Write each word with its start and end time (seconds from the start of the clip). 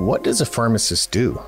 What 0.00 0.24
does 0.24 0.40
a 0.40 0.46
pharmacist 0.46 1.10
do? 1.10 1.38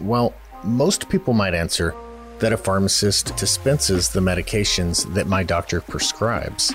Well, 0.00 0.34
most 0.64 1.08
people 1.08 1.34
might 1.34 1.54
answer 1.54 1.94
that 2.40 2.52
a 2.52 2.56
pharmacist 2.56 3.36
dispenses 3.36 4.08
the 4.08 4.18
medications 4.18 5.14
that 5.14 5.28
my 5.28 5.44
doctor 5.44 5.80
prescribes. 5.80 6.74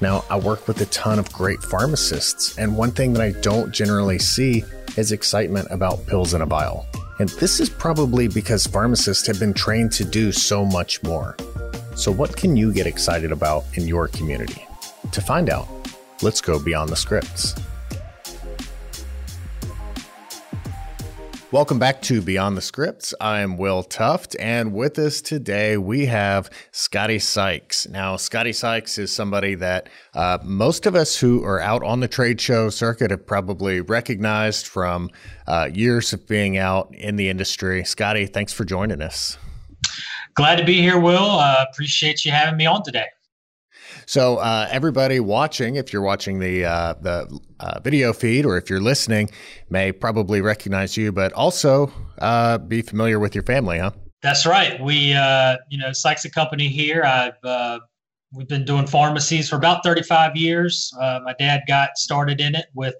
Now, 0.00 0.24
I 0.30 0.38
work 0.38 0.66
with 0.66 0.80
a 0.80 0.86
ton 0.86 1.18
of 1.18 1.30
great 1.30 1.62
pharmacists, 1.62 2.56
and 2.56 2.74
one 2.74 2.90
thing 2.90 3.12
that 3.12 3.22
I 3.22 3.38
don't 3.42 3.70
generally 3.70 4.18
see 4.18 4.64
is 4.96 5.12
excitement 5.12 5.68
about 5.70 6.06
pills 6.06 6.32
in 6.32 6.40
a 6.40 6.46
vial. 6.46 6.86
And 7.18 7.28
this 7.28 7.60
is 7.60 7.68
probably 7.68 8.26
because 8.26 8.66
pharmacists 8.66 9.26
have 9.26 9.38
been 9.38 9.52
trained 9.52 9.92
to 9.92 10.06
do 10.06 10.32
so 10.32 10.64
much 10.64 11.02
more. 11.02 11.36
So, 11.96 12.10
what 12.10 12.34
can 12.34 12.56
you 12.56 12.72
get 12.72 12.86
excited 12.86 13.30
about 13.30 13.66
in 13.74 13.86
your 13.86 14.08
community? 14.08 14.66
To 15.12 15.20
find 15.20 15.50
out, 15.50 15.68
let's 16.22 16.40
go 16.40 16.58
beyond 16.58 16.88
the 16.88 16.96
scripts. 16.96 17.54
Welcome 21.52 21.78
back 21.78 22.02
to 22.02 22.20
Beyond 22.20 22.56
the 22.56 22.60
Scripts. 22.60 23.14
I'm 23.20 23.56
Will 23.56 23.84
Tuft, 23.84 24.34
and 24.40 24.74
with 24.74 24.98
us 24.98 25.20
today 25.20 25.76
we 25.76 26.06
have 26.06 26.50
Scotty 26.72 27.20
Sykes. 27.20 27.86
Now, 27.86 28.16
Scotty 28.16 28.52
Sykes 28.52 28.98
is 28.98 29.12
somebody 29.12 29.54
that 29.54 29.88
uh, 30.12 30.38
most 30.42 30.86
of 30.86 30.96
us 30.96 31.16
who 31.16 31.44
are 31.44 31.60
out 31.60 31.84
on 31.84 32.00
the 32.00 32.08
trade 32.08 32.40
show 32.40 32.68
circuit 32.68 33.12
have 33.12 33.24
probably 33.24 33.80
recognized 33.80 34.66
from 34.66 35.08
uh, 35.46 35.70
years 35.72 36.12
of 36.12 36.26
being 36.26 36.58
out 36.58 36.92
in 36.92 37.14
the 37.14 37.28
industry. 37.28 37.84
Scotty, 37.84 38.26
thanks 38.26 38.52
for 38.52 38.64
joining 38.64 39.00
us. 39.00 39.38
Glad 40.34 40.56
to 40.56 40.64
be 40.64 40.80
here, 40.80 40.98
Will. 40.98 41.38
Uh, 41.38 41.64
appreciate 41.70 42.24
you 42.24 42.32
having 42.32 42.56
me 42.56 42.66
on 42.66 42.82
today. 42.82 43.06
So 44.06 44.36
uh, 44.36 44.68
everybody 44.70 45.18
watching, 45.18 45.74
if 45.74 45.92
you're 45.92 46.02
watching 46.02 46.38
the 46.38 46.64
uh, 46.64 46.94
the 47.00 47.40
uh, 47.58 47.80
video 47.80 48.12
feed 48.12 48.46
or 48.46 48.56
if 48.56 48.70
you're 48.70 48.80
listening, 48.80 49.30
may 49.68 49.90
probably 49.90 50.40
recognize 50.40 50.96
you, 50.96 51.10
but 51.10 51.32
also 51.32 51.92
uh, 52.18 52.58
be 52.58 52.82
familiar 52.82 53.18
with 53.18 53.34
your 53.34 53.42
family, 53.42 53.80
huh? 53.80 53.90
That's 54.22 54.46
right. 54.46 54.80
We, 54.80 55.12
uh, 55.12 55.56
you 55.70 55.78
know, 55.78 55.92
Sykes 55.92 56.24
a 56.24 56.30
company 56.30 56.68
here. 56.68 57.02
I've 57.02 57.44
uh, 57.44 57.80
we've 58.32 58.48
been 58.48 58.64
doing 58.64 58.86
pharmacies 58.86 59.48
for 59.48 59.56
about 59.56 59.82
35 59.82 60.36
years. 60.36 60.92
my 60.96 61.34
dad 61.40 61.62
got 61.66 61.98
started 61.98 62.40
in 62.40 62.54
it 62.54 62.66
with 62.74 62.94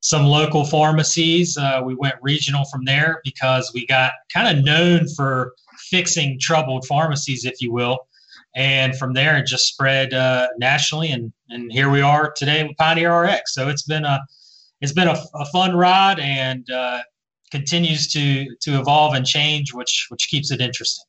some 0.00 0.24
local 0.24 0.64
pharmacies. 0.64 1.58
we 1.84 1.94
went 1.94 2.14
regional 2.22 2.64
from 2.72 2.86
there 2.86 3.20
because 3.22 3.70
we 3.74 3.86
got 3.86 4.12
kind 4.32 4.58
of 4.58 4.64
known 4.64 5.06
for 5.08 5.52
fixing 5.76 6.38
troubled 6.38 6.86
pharmacies, 6.86 7.44
if 7.44 7.60
you 7.60 7.70
will 7.70 7.98
and 8.54 8.96
from 8.96 9.12
there 9.12 9.36
it 9.38 9.46
just 9.46 9.66
spread 9.66 10.12
uh, 10.12 10.48
nationally 10.58 11.10
and 11.10 11.32
and 11.50 11.70
here 11.72 11.90
we 11.90 12.00
are 12.00 12.32
today 12.36 12.62
with 12.64 12.76
pioneer 12.76 13.12
rx 13.22 13.54
so 13.54 13.68
it's 13.68 13.82
been 13.82 14.04
a 14.04 14.20
it's 14.80 14.92
been 14.92 15.08
a, 15.08 15.16
a 15.34 15.44
fun 15.46 15.76
ride 15.76 16.18
and 16.18 16.68
uh, 16.70 17.00
continues 17.50 18.08
to 18.08 18.46
to 18.60 18.78
evolve 18.78 19.14
and 19.14 19.26
change 19.26 19.72
which 19.74 20.06
which 20.08 20.28
keeps 20.28 20.50
it 20.50 20.60
interesting. 20.60 21.04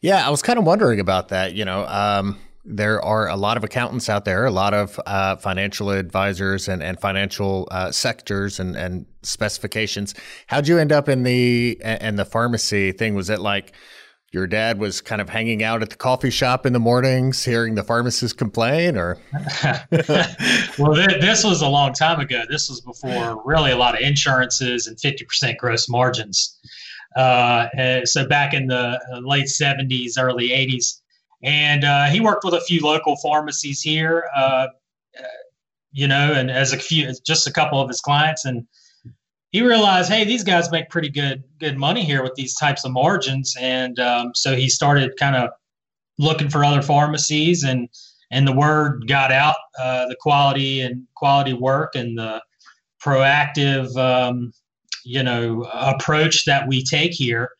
Yeah 0.00 0.26
i 0.26 0.30
was 0.30 0.42
kind 0.42 0.58
of 0.58 0.64
wondering 0.64 1.00
about 1.00 1.28
that 1.28 1.54
you 1.54 1.64
know 1.64 1.86
um, 1.86 2.36
there 2.64 3.02
are 3.02 3.28
a 3.28 3.36
lot 3.36 3.56
of 3.56 3.64
accountants 3.64 4.08
out 4.08 4.24
there 4.24 4.44
a 4.44 4.50
lot 4.50 4.74
of 4.74 5.00
uh, 5.06 5.36
financial 5.36 5.90
advisors 5.90 6.68
and, 6.68 6.82
and 6.82 7.00
financial 7.00 7.68
uh, 7.70 7.90
sectors 7.90 8.60
and, 8.60 8.76
and 8.76 9.06
specifications. 9.22 10.14
How'd 10.46 10.68
you 10.68 10.78
end 10.78 10.92
up 10.92 11.08
in 11.08 11.22
the 11.22 11.80
in 11.82 12.16
the 12.16 12.24
pharmacy 12.24 12.92
thing? 12.92 13.14
Was 13.14 13.30
it 13.30 13.40
like 13.40 13.72
your 14.32 14.46
dad 14.46 14.78
was 14.78 15.00
kind 15.00 15.20
of 15.20 15.28
hanging 15.28 15.62
out 15.62 15.82
at 15.82 15.90
the 15.90 15.96
coffee 15.96 16.30
shop 16.30 16.64
in 16.64 16.72
the 16.72 16.78
mornings, 16.78 17.44
hearing 17.44 17.74
the 17.74 17.82
pharmacist 17.82 18.36
complain, 18.36 18.96
or? 18.96 19.18
well, 20.78 20.94
th- 20.94 21.20
this 21.20 21.42
was 21.42 21.62
a 21.62 21.68
long 21.68 21.92
time 21.92 22.20
ago. 22.20 22.44
This 22.48 22.68
was 22.68 22.80
before 22.80 23.42
really 23.44 23.72
a 23.72 23.76
lot 23.76 23.94
of 23.94 24.00
insurances 24.00 24.86
and 24.86 24.96
50% 24.96 25.56
gross 25.56 25.88
margins. 25.88 26.58
Uh, 27.16 27.66
so 28.04 28.26
back 28.28 28.54
in 28.54 28.68
the 28.68 29.00
late 29.24 29.46
70s, 29.46 30.12
early 30.16 30.50
80s. 30.50 31.00
And 31.42 31.84
uh, 31.84 32.06
he 32.06 32.20
worked 32.20 32.44
with 32.44 32.54
a 32.54 32.60
few 32.60 32.82
local 32.82 33.16
pharmacies 33.16 33.80
here, 33.80 34.28
uh, 34.36 34.68
you 35.90 36.06
know, 36.06 36.32
and 36.32 36.50
as 36.50 36.72
a 36.72 36.76
few, 36.76 37.12
just 37.26 37.48
a 37.48 37.52
couple 37.52 37.80
of 37.80 37.88
his 37.88 38.00
clients. 38.00 38.44
And 38.44 38.66
he 39.50 39.62
realized, 39.62 40.10
hey, 40.10 40.24
these 40.24 40.44
guys 40.44 40.70
make 40.70 40.88
pretty 40.90 41.08
good 41.08 41.42
good 41.58 41.76
money 41.76 42.04
here 42.04 42.22
with 42.22 42.34
these 42.34 42.54
types 42.54 42.84
of 42.84 42.92
margins, 42.92 43.54
and 43.60 43.98
um, 43.98 44.32
so 44.34 44.54
he 44.54 44.68
started 44.68 45.16
kind 45.18 45.36
of 45.36 45.50
looking 46.18 46.48
for 46.48 46.64
other 46.64 46.82
pharmacies, 46.82 47.64
and 47.64 47.88
and 48.30 48.46
the 48.46 48.52
word 48.52 49.08
got 49.08 49.32
out, 49.32 49.56
uh, 49.78 50.06
the 50.06 50.16
quality 50.20 50.82
and 50.82 51.06
quality 51.16 51.52
work 51.52 51.96
and 51.96 52.16
the 52.16 52.40
proactive, 53.04 53.96
um, 53.96 54.52
you 55.04 55.22
know, 55.22 55.68
approach 55.72 56.44
that 56.44 56.68
we 56.68 56.84
take 56.84 57.12
here, 57.12 57.50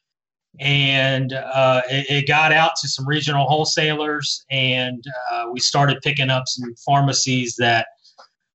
and 0.61 1.33
uh, 1.33 1.83
it, 1.91 2.07
it, 2.09 2.29
got 2.29 2.53
out 2.53 2.73
to 2.81 2.89
some 2.89 3.09
regional 3.09 3.47
wholesalers, 3.47 4.45
and 4.51 5.05
uh, 5.33 5.47
we 5.51 5.59
started 5.59 5.99
picking 6.03 6.31
up 6.31 6.45
some 6.47 6.73
pharmacies 6.87 7.57
that 7.57 7.87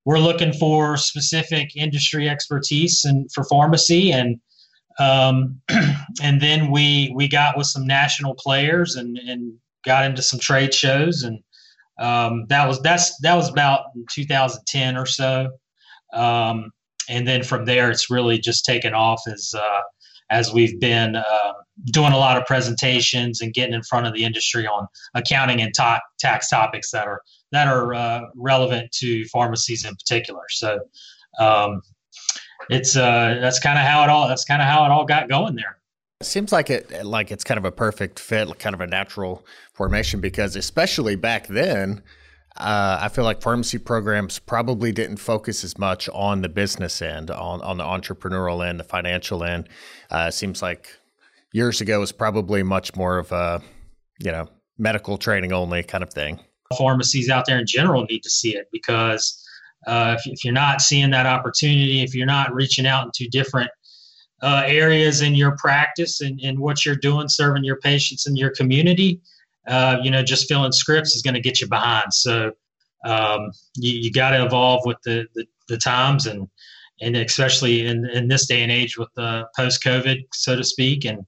we're 0.06 0.20
looking 0.20 0.54
for 0.54 0.98
specific 0.98 1.76
industry 1.76 2.30
expertise 2.30 3.04
and 3.06 3.30
for 3.34 3.44
pharmacy 3.44 4.12
and 4.12 4.40
um, 5.00 5.60
and 6.22 6.42
then 6.42 6.72
we 6.72 7.12
we 7.16 7.28
got 7.28 7.58
with 7.58 7.68
some 7.68 7.86
national 7.86 8.36
players 8.36 8.96
and 8.96 9.18
and 9.18 9.54
got 9.84 10.06
into 10.06 10.22
some 10.22 10.40
trade 10.40 10.74
shows 10.74 11.24
and 11.24 11.40
um, 12.00 12.46
that 12.50 12.68
was 12.68 12.82
that's 12.82 13.18
that 13.22 13.36
was 13.36 13.50
about 13.50 13.86
2010 14.12 14.98
or 14.98 15.06
so. 15.06 15.50
Um, 16.14 16.72
and 17.10 17.28
then 17.28 17.44
from 17.44 17.66
there 17.66 17.92
it's 17.92 18.10
really 18.10 18.40
just 18.40 18.66
taken 18.66 18.94
off 18.94 19.22
as 19.28 19.54
uh, 19.58 19.82
as 20.30 20.54
we've 20.54 20.80
been 20.80 21.16
uh, 21.16 21.54
doing 21.86 22.13
a 22.13 22.18
lot 22.18 22.38
of 22.38 22.46
presentations 22.46 23.41
and 23.41 23.53
getting 23.53 23.74
in 23.74 23.84
front 23.84 24.08
of 24.08 24.13
the 24.13 24.24
industry 24.24 24.66
on 24.66 24.88
accounting 25.13 25.62
and 25.62 25.74
ta- 25.75 26.02
tax 26.19 26.50
topics 26.50 26.91
that 26.91 27.08
are 27.08 27.22
that 27.52 27.68
are 27.68 27.94
uh, 27.94 28.22
relevant 28.36 28.91
to 28.91 29.25
pharmacies 29.25 29.85
in 29.85 29.96
particular. 29.96 30.44
So 30.50 30.80
um, 31.40 31.81
it's 32.69 32.96
uh, 32.96 33.38
that's 33.41 33.59
kind 33.59 33.78
of 33.78 33.85
how 33.85 34.03
it 34.03 34.09
all 34.09 34.28
that's 34.28 34.46
kind 34.46 34.62
of 34.62 34.68
how 34.68 34.85
it 34.85 34.91
all 34.91 35.06
got 35.06 35.30
going 35.30 35.56
there. 35.56 35.78
It 36.22 36.28
seems 36.28 36.52
like 36.52 36.69
it 36.69 37.06
like 37.06 37.31
it's 37.31 37.44
kind 37.44 37.58
of 37.58 37.66
a 37.66 37.72
perfect 37.72 38.19
fit, 38.19 38.58
kind 38.59 38.74
of 38.74 38.81
a 38.81 38.88
natural 38.88 39.46
formation 39.74 40.22
because 40.22 40.56
especially 40.56 41.16
back 41.16 41.47
then. 41.47 42.02
Uh, 42.58 42.97
I 43.02 43.09
feel 43.09 43.25
like 43.25 43.41
pharmacy 43.41 43.78
programs 43.78 44.40
probably 44.40 44.94
didn't 44.94 45.18
focus 45.18 45.66
as 45.66 45.78
much 45.78 46.08
on 46.14 46.41
the 46.41 46.47
business 46.47 47.02
end, 47.02 47.30
on, 47.30 47.59
on 47.62 47.78
the 47.78 47.84
entrepreneurial 47.84 48.66
end, 48.66 48.80
the 48.80 48.85
financial 48.85 49.44
end. 49.44 49.68
Uh, 50.09 50.31
seems 50.31 50.62
like 50.62 50.97
years 51.56 51.82
ago 51.82 52.00
was 52.00 52.12
probably 52.12 52.64
much 52.64 52.96
more 52.96 53.18
of 53.18 53.32
a, 53.32 53.62
you 54.20 54.32
know, 54.32 54.48
medical 54.78 55.18
training 55.18 55.54
only 55.54 55.82
kind 55.84 56.04
of 56.04 56.12
thing 56.12 56.40
pharmacies 56.78 57.30
out 57.30 57.46
there 57.46 57.60
in 57.60 57.66
general 57.66 58.06
need 58.06 58.24
to 58.24 58.30
see 58.30 58.56
it 58.56 58.68
because 58.72 59.42
uh, 59.88 60.16
if, 60.18 60.26
if, 60.26 60.44
you're 60.44 60.54
not 60.54 60.82
seeing 60.82 61.12
that 61.12 61.26
opportunity, 61.26 62.02
if 62.02 62.16
you're 62.16 62.26
not 62.26 62.54
reaching 62.54 62.88
out 62.88 63.06
into 63.06 63.30
different 63.30 63.70
uh, 64.42 64.64
areas 64.66 65.22
in 65.22 65.36
your 65.36 65.56
practice 65.58 66.22
and, 66.22 66.40
and 66.42 66.58
what 66.60 66.86
you're 66.86 66.96
doing, 66.96 67.30
serving 67.30 67.64
your 67.64 67.78
patients 67.78 68.28
in 68.28 68.36
your 68.36 68.50
community, 68.52 69.22
uh, 69.68 69.98
you 70.02 70.10
know, 70.10 70.24
just 70.24 70.48
filling 70.48 70.72
scripts 70.72 71.16
is 71.16 71.22
going 71.22 71.34
to 71.36 71.40
get 71.40 71.62
you 71.62 71.68
behind. 71.68 72.12
So 72.14 72.52
um, 73.06 73.52
you, 73.76 74.00
you 74.00 74.12
got 74.12 74.32
to 74.32 74.44
evolve 74.44 74.82
with 74.86 74.98
the, 75.06 75.28
the, 75.36 75.46
the, 75.68 75.78
times 75.78 76.26
and 76.26 76.48
and 77.02 77.16
especially 77.18 77.86
in, 77.86 78.10
in 78.10 78.28
this 78.28 78.48
day 78.48 78.64
and 78.64 78.72
age 78.72 78.98
with 78.98 79.10
the 79.16 79.46
post 79.56 79.84
COVID, 79.84 80.22
so 80.34 80.56
to 80.56 80.64
speak, 80.64 81.06
and 81.06 81.26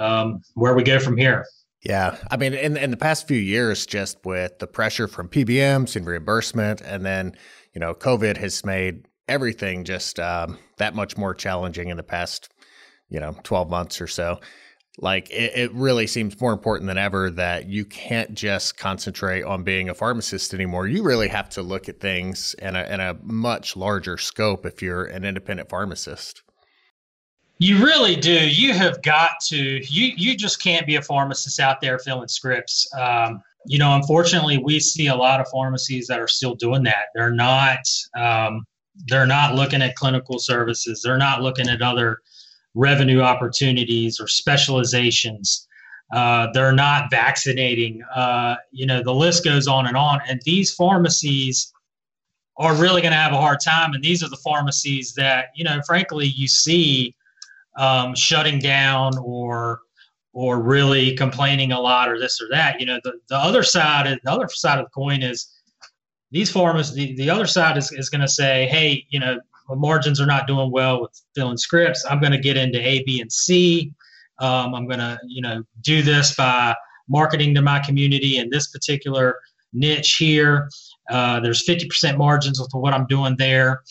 um, 0.00 0.40
where 0.54 0.74
we 0.74 0.82
go 0.82 0.98
from 0.98 1.16
here. 1.16 1.44
Yeah. 1.82 2.16
I 2.30 2.36
mean, 2.36 2.52
in, 2.52 2.76
in 2.76 2.90
the 2.90 2.96
past 2.96 3.26
few 3.26 3.38
years, 3.38 3.86
just 3.86 4.18
with 4.24 4.58
the 4.58 4.66
pressure 4.66 5.08
from 5.08 5.28
PBMs 5.28 5.96
and 5.96 6.06
reimbursement, 6.06 6.80
and 6.82 7.06
then, 7.06 7.34
you 7.74 7.80
know, 7.80 7.94
COVID 7.94 8.36
has 8.36 8.64
made 8.64 9.06
everything 9.28 9.84
just 9.84 10.18
um, 10.18 10.58
that 10.76 10.94
much 10.94 11.16
more 11.16 11.34
challenging 11.34 11.88
in 11.88 11.96
the 11.96 12.02
past, 12.02 12.52
you 13.08 13.20
know, 13.20 13.34
12 13.44 13.70
months 13.70 14.00
or 14.00 14.06
so. 14.06 14.40
Like, 14.98 15.30
it, 15.30 15.52
it 15.54 15.72
really 15.72 16.06
seems 16.06 16.38
more 16.38 16.52
important 16.52 16.86
than 16.88 16.98
ever 16.98 17.30
that 17.30 17.66
you 17.68 17.86
can't 17.86 18.34
just 18.34 18.76
concentrate 18.76 19.44
on 19.44 19.62
being 19.62 19.88
a 19.88 19.94
pharmacist 19.94 20.52
anymore. 20.52 20.86
You 20.86 21.02
really 21.02 21.28
have 21.28 21.48
to 21.50 21.62
look 21.62 21.88
at 21.88 22.00
things 22.00 22.54
in 22.60 22.76
a, 22.76 22.82
in 22.82 23.00
a 23.00 23.16
much 23.22 23.76
larger 23.76 24.18
scope 24.18 24.66
if 24.66 24.82
you're 24.82 25.04
an 25.04 25.24
independent 25.24 25.70
pharmacist. 25.70 26.42
You 27.62 27.84
really 27.84 28.16
do. 28.16 28.48
You 28.48 28.72
have 28.72 29.02
got 29.02 29.32
to. 29.48 29.56
You 29.56 30.14
you 30.16 30.34
just 30.34 30.62
can't 30.62 30.86
be 30.86 30.96
a 30.96 31.02
pharmacist 31.02 31.60
out 31.60 31.82
there 31.82 31.98
filling 31.98 32.28
scripts. 32.28 32.88
Um, 32.98 33.42
you 33.66 33.78
know, 33.78 33.94
unfortunately, 33.94 34.56
we 34.56 34.80
see 34.80 35.08
a 35.08 35.14
lot 35.14 35.40
of 35.40 35.48
pharmacies 35.48 36.06
that 36.06 36.18
are 36.18 36.26
still 36.26 36.54
doing 36.54 36.84
that. 36.84 37.08
They're 37.14 37.30
not. 37.30 37.80
Um, 38.16 38.64
they're 39.08 39.26
not 39.26 39.56
looking 39.56 39.82
at 39.82 39.94
clinical 39.94 40.38
services. 40.38 41.02
They're 41.04 41.18
not 41.18 41.42
looking 41.42 41.68
at 41.68 41.82
other 41.82 42.20
revenue 42.74 43.20
opportunities 43.20 44.18
or 44.18 44.26
specializations. 44.26 45.68
Uh, 46.14 46.48
they're 46.54 46.72
not 46.72 47.10
vaccinating. 47.10 48.02
Uh, 48.14 48.56
you 48.70 48.86
know, 48.86 49.02
the 49.02 49.14
list 49.14 49.44
goes 49.44 49.68
on 49.68 49.86
and 49.86 49.98
on. 49.98 50.20
And 50.26 50.40
these 50.46 50.72
pharmacies 50.72 51.70
are 52.56 52.74
really 52.74 53.02
going 53.02 53.12
to 53.12 53.18
have 53.18 53.32
a 53.32 53.40
hard 53.40 53.58
time. 53.62 53.92
And 53.92 54.02
these 54.02 54.22
are 54.22 54.30
the 54.30 54.36
pharmacies 54.36 55.12
that, 55.14 55.48
you 55.54 55.64
know, 55.64 55.80
frankly, 55.86 56.26
you 56.26 56.48
see 56.48 57.14
um, 57.76 58.14
shutting 58.14 58.58
down 58.58 59.12
or 59.18 59.80
or 60.32 60.62
really 60.62 61.16
complaining 61.16 61.72
a 61.72 61.80
lot 61.80 62.08
or 62.08 62.18
this 62.18 62.40
or 62.40 62.48
that. 62.50 62.78
You 62.78 62.86
know, 62.86 63.00
the, 63.02 63.14
the 63.28 63.36
other 63.36 63.62
side, 63.62 64.06
is 64.06 64.18
the 64.22 64.30
other 64.30 64.48
side 64.48 64.78
of 64.78 64.86
the 64.86 64.90
coin 64.90 65.22
is 65.22 65.50
these 66.30 66.50
farmers 66.50 66.92
The, 66.94 67.14
the 67.16 67.28
other 67.28 67.46
side 67.46 67.76
is, 67.76 67.90
is 67.92 68.08
going 68.08 68.20
to 68.20 68.28
say, 68.28 68.68
hey, 68.68 69.04
you 69.10 69.18
know, 69.18 69.40
margins 69.68 70.20
are 70.20 70.26
not 70.26 70.46
doing 70.46 70.70
well 70.70 71.00
with 71.00 71.20
filling 71.34 71.56
scripts. 71.56 72.04
I'm 72.08 72.20
going 72.20 72.32
to 72.32 72.38
get 72.38 72.56
into 72.56 72.78
A, 72.80 73.02
B, 73.04 73.20
and 73.20 73.30
C. 73.30 73.92
Um, 74.38 74.74
I'm 74.74 74.86
going 74.86 75.00
to, 75.00 75.18
you 75.26 75.42
know, 75.42 75.62
do 75.82 76.02
this 76.02 76.34
by 76.34 76.74
marketing 77.08 77.54
to 77.54 77.62
my 77.62 77.80
community 77.80 78.38
in 78.38 78.50
this 78.50 78.68
particular 78.68 79.38
niche 79.72 80.16
here. 80.16 80.68
Uh, 81.08 81.40
there's 81.40 81.66
50% 81.66 82.16
margins 82.16 82.60
with 82.60 82.70
what 82.72 82.94
I'm 82.94 83.06
doing 83.06 83.36
there, 83.36 83.82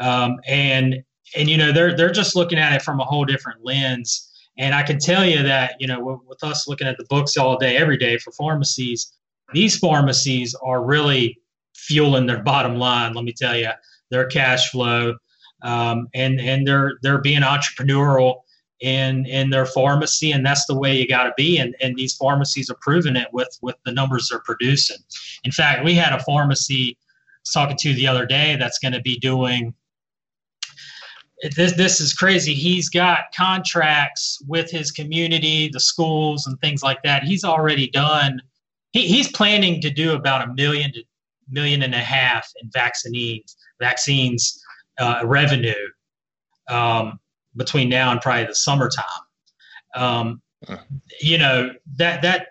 um, 0.00 0.38
and 0.46 1.02
and 1.36 1.48
you 1.48 1.56
know 1.56 1.72
they're 1.72 1.96
they're 1.96 2.10
just 2.10 2.36
looking 2.36 2.58
at 2.58 2.72
it 2.72 2.82
from 2.82 3.00
a 3.00 3.04
whole 3.04 3.24
different 3.24 3.64
lens. 3.64 4.26
And 4.58 4.74
I 4.74 4.82
can 4.82 4.98
tell 4.98 5.24
you 5.24 5.42
that 5.42 5.76
you 5.80 5.86
know 5.86 6.00
with, 6.02 6.20
with 6.26 6.44
us 6.44 6.68
looking 6.68 6.86
at 6.86 6.96
the 6.98 7.06
books 7.08 7.36
all 7.36 7.56
day, 7.56 7.76
every 7.76 7.96
day 7.96 8.18
for 8.18 8.32
pharmacies, 8.32 9.12
these 9.52 9.78
pharmacies 9.78 10.54
are 10.62 10.84
really 10.84 11.38
fueling 11.74 12.26
their 12.26 12.42
bottom 12.42 12.76
line. 12.76 13.14
Let 13.14 13.24
me 13.24 13.32
tell 13.32 13.56
you, 13.56 13.70
their 14.10 14.26
cash 14.26 14.70
flow, 14.70 15.14
um, 15.62 16.08
and 16.14 16.40
and 16.40 16.66
they're 16.66 16.94
they're 17.02 17.20
being 17.20 17.42
entrepreneurial 17.42 18.40
in 18.80 19.26
in 19.26 19.50
their 19.50 19.66
pharmacy 19.66 20.32
and 20.32 20.44
that's 20.44 20.64
the 20.64 20.74
way 20.74 20.96
you 20.96 21.06
got 21.06 21.24
to 21.24 21.32
be 21.36 21.58
and 21.58 21.76
and 21.82 21.96
these 21.96 22.14
pharmacies 22.16 22.70
are 22.70 22.78
proving 22.80 23.14
it 23.14 23.28
with 23.32 23.58
with 23.60 23.76
the 23.84 23.92
numbers 23.92 24.28
they're 24.30 24.40
producing 24.40 24.96
in 25.44 25.52
fact 25.52 25.84
we 25.84 25.92
had 25.92 26.14
a 26.14 26.22
pharmacy 26.24 26.96
I 26.98 27.42
was 27.42 27.52
talking 27.52 27.76
to 27.76 27.94
the 27.94 28.06
other 28.06 28.24
day 28.24 28.56
that's 28.56 28.78
going 28.78 28.94
to 28.94 29.00
be 29.02 29.18
doing 29.18 29.74
this 31.56 31.72
this 31.72 32.00
is 32.00 32.12
crazy 32.12 32.54
he's 32.54 32.88
got 32.88 33.32
contracts 33.34 34.38
with 34.46 34.70
his 34.70 34.90
community 34.90 35.68
the 35.72 35.80
schools 35.80 36.46
and 36.46 36.60
things 36.60 36.82
like 36.82 37.02
that 37.02 37.22
he's 37.22 37.44
already 37.44 37.88
done 37.88 38.40
he, 38.92 39.06
he's 39.06 39.30
planning 39.32 39.80
to 39.80 39.90
do 39.90 40.12
about 40.12 40.46
a 40.46 40.52
million 40.54 40.92
to 40.92 41.02
million 41.50 41.82
and 41.82 41.94
a 41.94 41.98
half 41.98 42.50
in 42.62 42.70
vaccines 42.72 43.56
vaccines 43.80 44.62
uh, 44.98 45.22
revenue 45.24 45.74
um, 46.68 47.18
between 47.56 47.88
now 47.88 48.12
and 48.12 48.20
probably 48.20 48.46
the 48.46 48.54
summertime. 48.54 49.04
Um, 49.96 50.40
you 51.20 51.38
know 51.38 51.70
that 51.96 52.22
that 52.22 52.48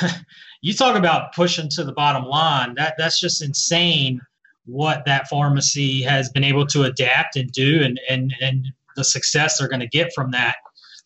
you 0.60 0.74
talk 0.74 0.96
about 0.96 1.34
pushing 1.34 1.68
to 1.70 1.84
the 1.84 1.92
bottom 1.92 2.24
line. 2.24 2.74
That 2.74 2.94
that's 2.98 3.18
just 3.18 3.42
insane. 3.42 4.20
What 4.66 5.04
that 5.06 5.28
pharmacy 5.28 6.02
has 6.02 6.28
been 6.30 6.44
able 6.44 6.66
to 6.66 6.84
adapt 6.84 7.36
and 7.36 7.50
do, 7.50 7.82
and 7.82 8.00
and 8.08 8.34
and 8.40 8.66
the 8.96 9.04
success 9.04 9.58
they're 9.58 9.68
going 9.68 9.80
to 9.80 9.88
get 9.88 10.12
from 10.14 10.30
that. 10.32 10.56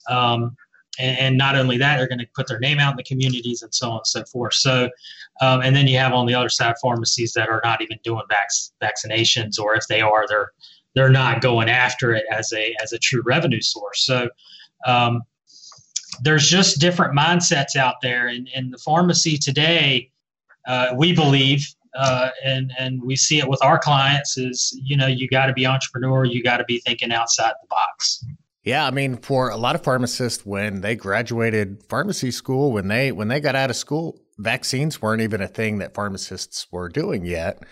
Um, 0.09 0.57
and, 0.99 1.19
and, 1.19 1.39
not 1.39 1.57
only 1.57 1.79
that, 1.79 1.99
they're 1.99 2.09
going 2.09 2.19
to 2.19 2.27
put 2.35 2.49
their 2.49 2.59
name 2.59 2.79
out 2.79 2.93
in 2.93 2.97
the 2.97 3.05
communities 3.05 3.63
and 3.63 3.73
so 3.75 3.91
on 3.91 3.99
and 3.99 4.07
so 4.07 4.25
forth. 4.25 4.55
So, 4.55 4.91
um, 5.41 5.61
and 5.63 5.75
then 5.75 5.87
you 5.87 5.99
have 5.99 6.13
on 6.13 6.27
the 6.27 6.35
other 6.35 6.49
side 6.49 6.75
pharmacies 6.83 7.33
that 7.35 7.49
are 7.49 7.61
not 7.63 7.81
even 7.81 7.99
doing 8.03 8.23
vac- 8.29 8.51
vaccinations, 8.83 9.59
or 9.59 9.75
if 9.75 9.87
they 9.89 10.01
are, 10.01 10.27
they're 10.29 10.51
they're 10.95 11.11
not 11.11 11.41
going 11.41 11.69
after 11.69 12.13
it 12.15 12.25
as 12.31 12.53
a 12.53 12.75
as 12.83 12.93
a 12.93 12.99
true 12.99 13.23
revenue 13.25 13.61
source. 13.61 14.05
So 14.05 14.29
um, 14.87 15.23
there's 16.23 16.49
just 16.49 16.81
different 16.81 17.17
mindsets 17.17 17.77
out 17.77 17.97
there, 18.03 18.27
and 18.27 18.49
in 18.55 18.71
the 18.71 18.79
pharmacy 18.79 19.39
today, 19.39 20.11
uh, 20.67 20.95
we 20.97 21.13
believe. 21.13 21.67
Uh, 21.95 22.31
and 22.45 22.73
and 22.79 23.03
we 23.03 23.17
see 23.17 23.39
it 23.39 23.49
with 23.49 23.63
our 23.65 23.79
clients 23.79 24.39
is 24.39 24.79
you 24.83 24.97
know 24.97 25.07
you 25.09 25.29
got 25.29 25.47
to 25.47 25.53
be 25.53 25.67
entrepreneur 25.67 26.25
you 26.25 26.43
got 26.43 26.59
to 26.59 26.65
be 26.65 26.79
thinking 26.81 27.11
outside 27.11 27.53
the 27.63 27.67
box 27.69 28.25
yeah, 28.63 28.87
I 28.87 28.91
mean, 28.91 29.17
for 29.17 29.49
a 29.49 29.57
lot 29.57 29.75
of 29.75 29.83
pharmacists, 29.83 30.45
when 30.45 30.83
they 30.83 30.95
graduated 30.95 31.83
pharmacy 31.89 32.31
school, 32.31 32.73
when 32.73 32.89
they 32.89 33.11
when 33.11 33.29
they 33.29 33.41
got 33.41 33.57
out 33.57 33.71
of 33.71 33.77
school, 33.77 34.21
vaccines 34.39 35.01
weren't 35.01 35.23
even 35.23 35.41
a 35.41 35.49
thing 35.49 35.79
that 35.79 35.95
pharmacists 35.95 36.67
were 36.71 36.89
doing 36.89 37.25
yet. 37.25 37.63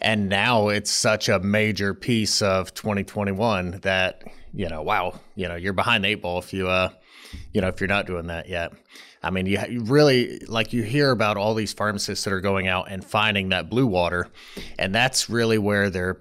And 0.00 0.28
now 0.28 0.68
it's 0.68 0.92
such 0.92 1.28
a 1.28 1.40
major 1.40 1.92
piece 1.92 2.40
of 2.40 2.72
2021 2.74 3.80
that, 3.82 4.22
you 4.54 4.68
know, 4.68 4.80
wow, 4.82 5.18
you 5.34 5.48
know, 5.48 5.56
you're 5.56 5.72
behind 5.72 6.06
eight 6.06 6.22
ball 6.22 6.38
if 6.38 6.52
you, 6.52 6.68
uh, 6.68 6.90
you 7.52 7.60
know, 7.60 7.66
if 7.68 7.80
you're 7.80 7.88
not 7.88 8.06
doing 8.06 8.28
that 8.28 8.48
yet. 8.48 8.72
I 9.28 9.30
mean, 9.30 9.44
you, 9.44 9.58
you 9.68 9.82
really 9.82 10.38
like 10.48 10.72
you 10.72 10.82
hear 10.82 11.10
about 11.10 11.36
all 11.36 11.54
these 11.54 11.74
pharmacists 11.74 12.24
that 12.24 12.32
are 12.32 12.40
going 12.40 12.66
out 12.66 12.90
and 12.90 13.04
finding 13.04 13.50
that 13.50 13.68
blue 13.68 13.86
water, 13.86 14.30
and 14.78 14.94
that's 14.94 15.28
really 15.28 15.58
where 15.58 15.90
they're 15.90 16.18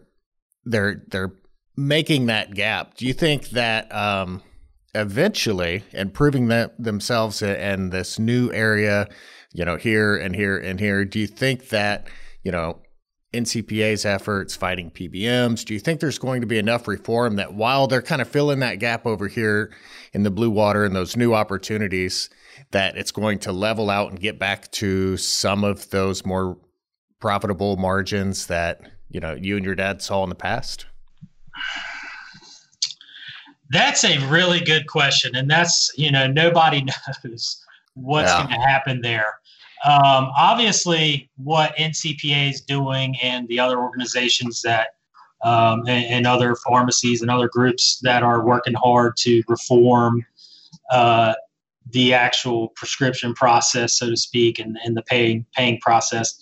they're 0.65 1.06
they're 1.07 1.31
making 1.77 2.25
that 2.25 2.54
gap. 2.54 2.95
Do 2.95 3.07
you 3.07 3.13
think 3.13 3.51
that 3.51 3.89
um, 3.95 4.44
eventually, 4.94 5.86
improving 5.94 6.50
that 6.50 6.83
themselves 6.83 7.42
in 7.42 7.92
this 7.92 8.19
new 8.19 8.51
area, 8.51 9.07
you 9.54 9.63
know, 9.63 9.77
here 9.77 10.18
and 10.18 10.36
here 10.36 10.57
and 10.57 10.77
here, 10.77 11.06
do 11.06 11.18
you 11.18 11.27
think 11.27 11.69
that 11.69 12.09
you 12.44 12.51
know 12.51 12.81
NCPA's 13.33 14.06
efforts 14.06 14.57
fighting 14.57 14.92
PBMs? 14.92 15.63
Do 15.63 15.74
you 15.74 15.80
think 15.80 16.01
there's 16.01 16.19
going 16.19 16.42
to 16.42 16.48
be 16.48 16.57
enough 16.57 16.89
reform 16.89 17.38
that 17.38 17.54
while 17.54 17.88
they're 17.88 18.01
kind 18.01 18.21
of 18.21 18.27
filling 18.27 18.59
that 18.59 18.80
gap 18.80 19.06
over 19.06 19.30
here 19.30 19.74
in 20.12 20.24
the 20.24 20.30
blue 20.30 20.51
water 20.51 20.83
and 20.83 20.94
those 20.94 21.15
new 21.15 21.33
opportunities, 21.33 22.30
that 22.71 22.97
it's 22.97 23.11
going 23.11 23.39
to 23.39 23.51
level 23.51 23.89
out 23.89 24.09
and 24.09 24.19
get 24.19 24.39
back 24.39 24.71
to 24.71 25.17
some 25.17 25.63
of 25.63 25.89
those 25.89 26.25
more 26.25 26.57
profitable 27.19 27.77
margins 27.77 28.47
that 28.47 28.81
you 29.09 29.19
know 29.19 29.33
you 29.33 29.55
and 29.55 29.65
your 29.65 29.75
dad 29.75 30.01
saw 30.01 30.23
in 30.23 30.29
the 30.29 30.35
past? 30.35 30.85
That's 33.69 34.03
a 34.03 34.19
really 34.27 34.59
good 34.59 34.87
question, 34.87 35.35
and 35.35 35.49
that's 35.49 35.91
you 35.97 36.11
know 36.11 36.27
nobody 36.27 36.85
knows 37.25 37.63
what's 37.93 38.29
yeah. 38.29 38.37
going 38.37 38.59
to 38.59 38.65
happen 38.65 39.01
there. 39.01 39.39
Um, 39.85 40.31
obviously, 40.37 41.29
what 41.37 41.75
NCPA 41.77 42.49
is 42.49 42.61
doing 42.61 43.15
and 43.21 43.47
the 43.47 43.59
other 43.59 43.79
organizations 43.79 44.61
that 44.63 44.89
um, 45.43 45.81
and, 45.81 46.05
and, 46.05 46.27
other 46.27 46.55
pharmacies 46.55 47.21
and 47.21 47.29
other 47.29 47.47
groups 47.47 47.99
that 48.01 48.23
are 48.23 48.43
working 48.43 48.73
hard 48.73 49.15
to 49.17 49.43
reform 49.47 50.25
uh, 50.91 51.35
the 51.91 52.13
actual 52.13 52.69
prescription 52.69 53.33
process, 53.33 53.97
so 53.97 54.09
to 54.09 54.17
speak, 54.17 54.59
and, 54.59 54.77
and 54.83 54.95
the 54.95 55.03
paying 55.03 55.45
paying 55.55 55.79
process 55.79 56.39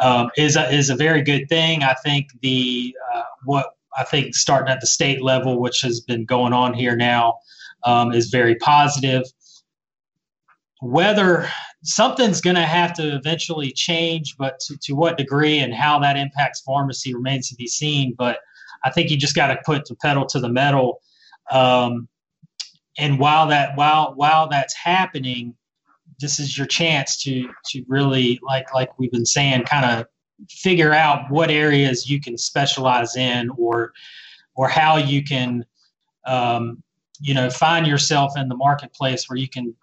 um, 0.00 0.30
is 0.36 0.56
a, 0.56 0.72
is 0.72 0.90
a 0.90 0.96
very 0.96 1.22
good 1.22 1.48
thing. 1.48 1.82
I 1.82 1.94
think 2.04 2.28
the 2.42 2.94
uh, 3.14 3.22
what 3.44 3.70
I 3.96 4.04
think 4.04 4.34
starting 4.34 4.72
at 4.72 4.80
the 4.80 4.86
state 4.86 5.22
level, 5.22 5.60
which 5.60 5.80
has 5.82 6.00
been 6.00 6.24
going 6.24 6.52
on 6.52 6.74
here 6.74 6.96
now, 6.96 7.38
um, 7.84 8.12
is 8.12 8.28
very 8.28 8.56
positive. 8.56 9.22
Whether 10.80 11.48
something's 11.82 12.40
going 12.40 12.56
to 12.56 12.62
have 12.62 12.92
to 12.94 13.14
eventually 13.14 13.70
change, 13.70 14.36
but 14.36 14.58
to, 14.60 14.76
to 14.82 14.94
what 14.94 15.16
degree 15.16 15.58
and 15.58 15.72
how 15.72 15.98
that 16.00 16.16
impacts 16.16 16.60
pharmacy 16.62 17.14
remains 17.14 17.48
to 17.48 17.54
be 17.54 17.66
seen. 17.66 18.14
But 18.16 18.38
I 18.84 18.90
think 18.90 19.10
you 19.10 19.16
just 19.16 19.34
got 19.34 19.48
to 19.48 19.58
put 19.64 19.86
the 19.86 19.94
pedal 19.96 20.26
to 20.26 20.40
the 20.40 20.48
metal. 20.48 21.00
Um, 21.50 22.08
and 22.98 23.18
while 23.18 23.48
that 23.48 23.76
while 23.76 24.14
while 24.14 24.48
that's 24.48 24.74
happening, 24.74 25.54
this 26.20 26.38
is 26.38 26.56
your 26.56 26.66
chance 26.66 27.22
to 27.22 27.48
to 27.70 27.84
really 27.88 28.38
like 28.42 28.72
like 28.74 28.98
we've 28.98 29.12
been 29.12 29.26
saying, 29.26 29.64
kind 29.64 29.84
of 29.84 30.06
figure 30.50 30.92
out 30.92 31.30
what 31.30 31.50
areas 31.50 32.08
you 32.08 32.20
can 32.20 32.38
specialize 32.38 33.16
in, 33.16 33.50
or 33.56 33.92
or 34.54 34.68
how 34.68 34.96
you 34.96 35.24
can 35.24 35.64
um, 36.26 36.82
you 37.20 37.34
know 37.34 37.50
find 37.50 37.86
yourself 37.86 38.32
in 38.36 38.48
the 38.48 38.56
marketplace 38.56 39.28
where 39.28 39.38
you 39.38 39.48
can 39.48 39.74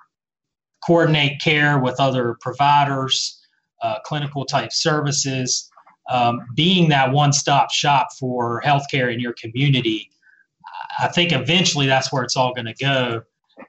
coordinate 0.86 1.40
care 1.42 1.80
with 1.80 2.00
other 2.00 2.38
providers, 2.42 3.40
uh, 3.82 4.00
clinical 4.04 4.46
type 4.46 4.72
services, 4.72 5.70
um, 6.10 6.40
being 6.56 6.90
that 6.90 7.12
one 7.12 7.34
stop 7.34 7.72
shop 7.72 8.08
for 8.20 8.62
healthcare 8.66 9.14
in 9.14 9.20
your 9.20 9.34
community. 9.34 10.11
I 11.00 11.08
think 11.08 11.32
eventually 11.32 11.88
that's 11.88 12.12
where 12.12 12.24
it's 12.24 12.36
all 12.36 12.54
going 12.54 12.66
to 12.66 12.76
go. 12.76 13.22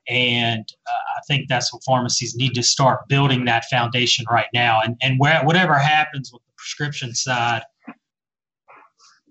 And 0.08 0.64
uh, 0.86 0.90
I 0.90 1.20
think 1.26 1.48
that's 1.48 1.72
what 1.72 1.84
pharmacies 1.84 2.34
need 2.34 2.54
to 2.54 2.62
start 2.62 3.08
building 3.08 3.44
that 3.44 3.64
foundation 3.70 4.24
right 4.30 4.46
now. 4.54 4.80
And, 4.82 4.96
and 5.02 5.18
where, 5.18 5.44
whatever 5.44 5.78
happens 5.78 6.32
with 6.32 6.42
the 6.42 6.52
prescription 6.56 7.14
side, 7.14 7.62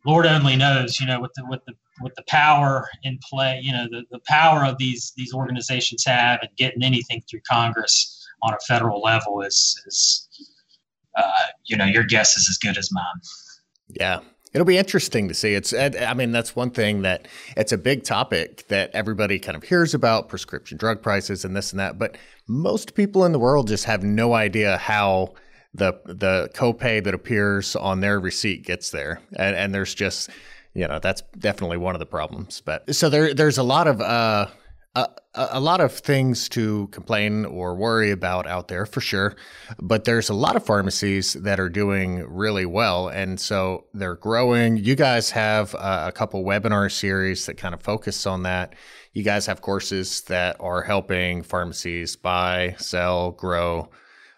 Lord 0.06 0.26
only 0.26 0.56
knows, 0.56 1.00
you 1.00 1.06
know, 1.06 1.20
with 1.20 1.32
the, 1.36 1.46
with 1.48 1.64
the 1.66 1.74
with 2.02 2.16
the 2.16 2.24
power 2.28 2.88
in 3.04 3.20
play, 3.30 3.60
you 3.62 3.72
know, 3.72 3.88
the, 3.90 4.04
the 4.12 4.20
power 4.28 4.66
of 4.66 4.78
these 4.78 5.14
these 5.16 5.34
organizations 5.34 6.04
have 6.06 6.40
and 6.42 6.50
getting 6.58 6.84
anything 6.84 7.22
through 7.30 7.42
Congress 7.50 8.28
on 8.44 8.54
a 8.54 8.58
federal 8.68 9.02
level 9.02 9.42
is 9.42 9.82
is 9.86 10.28
uh, 11.18 11.48
you 11.66 11.78
know 11.78 11.86
your 11.86 12.04
guess 12.04 12.38
is 12.38 12.48
as 12.50 12.58
good 12.58 12.78
as 12.78 12.92
mine. 12.92 13.04
Yeah. 13.88 14.22
It'll 14.53 14.65
be 14.65 14.77
interesting 14.77 15.27
to 15.29 15.34
see. 15.34 15.53
It's, 15.53 15.74
I 15.74 16.13
mean, 16.13 16.31
that's 16.31 16.55
one 16.55 16.72
thing 16.72 17.03
that 17.03 17.27
it's 17.55 17.72
a 17.72 17.77
big 17.77 18.03
topic 18.03 18.67
that 18.67 18.91
everybody 18.93 19.39
kind 19.39 19.55
of 19.55 19.63
hears 19.63 19.93
about 19.93 20.27
prescription 20.27 20.77
drug 20.77 21.01
prices 21.01 21.46
and 21.46 21.55
this 21.55 21.72
and 21.72 21.79
that. 21.79 21.98
But 21.98 22.17
most 22.48 22.93
people 22.93 23.24
in 23.24 23.31
the 23.31 23.39
world 23.39 23.70
just 23.70 23.86
have 23.86 24.03
no 24.03 24.34
idea 24.34 24.77
how 24.77 25.34
the 25.74 25.93
the 26.05 26.50
copay 26.53 27.01
that 27.03 27.13
appears 27.13 27.75
on 27.75 28.01
their 28.01 28.20
receipt 28.20 28.65
gets 28.65 28.89
there, 28.89 29.22
and, 29.38 29.55
and 29.55 29.74
there's 29.74 29.96
just 29.96 30.29
you 30.74 30.88
know 30.88 31.00
that's 31.00 31.22
definitely 31.38 31.77
one 31.77 31.96
of 31.96 32.00
the 32.00 32.05
problems. 32.05 32.62
But 32.62 32.93
so 32.93 33.10
there 33.10 33.34
there's 33.34 33.58
a 33.58 33.63
lot 33.63 33.88
of 33.88 34.01
uh, 34.01 34.48
a, 34.96 35.08
a 35.34 35.60
lot 35.60 35.80
of 35.80 35.94
things 35.94 36.50
to 36.50 36.88
complain 36.88 37.46
or 37.46 37.76
worry 37.76 38.12
about 38.12 38.46
out 38.46 38.68
there 38.68 38.86
for 38.86 39.00
sure, 39.00 39.36
but 39.80 40.04
there's 40.04 40.30
a 40.30 40.34
lot 40.34 40.56
of 40.56 40.66
pharmacies 40.66 41.34
that 41.34 41.60
are 41.60 41.70
doing 41.70 42.26
really 42.28 42.66
well, 42.66 43.08
and 43.08 43.40
so 43.40 43.86
they're 43.94 44.16
growing. 44.16 44.78
You 44.78 44.96
guys 44.96 45.32
have 45.32 45.74
a 45.76 46.12
couple 46.14 46.44
webinar 46.44 46.92
series 46.92 47.46
that 47.46 47.56
kind 47.56 47.74
of 47.74 47.82
focus 47.82 48.26
on 48.26 48.44
that. 48.44 48.76
You 49.14 49.24
guys 49.24 49.46
have 49.46 49.62
courses 49.62 50.22
that 50.24 50.58
are 50.60 50.82
helping 50.82 51.44
pharmacies 51.44 52.16
buy, 52.16 52.76
sell, 52.78 53.32
grow. 53.32 53.90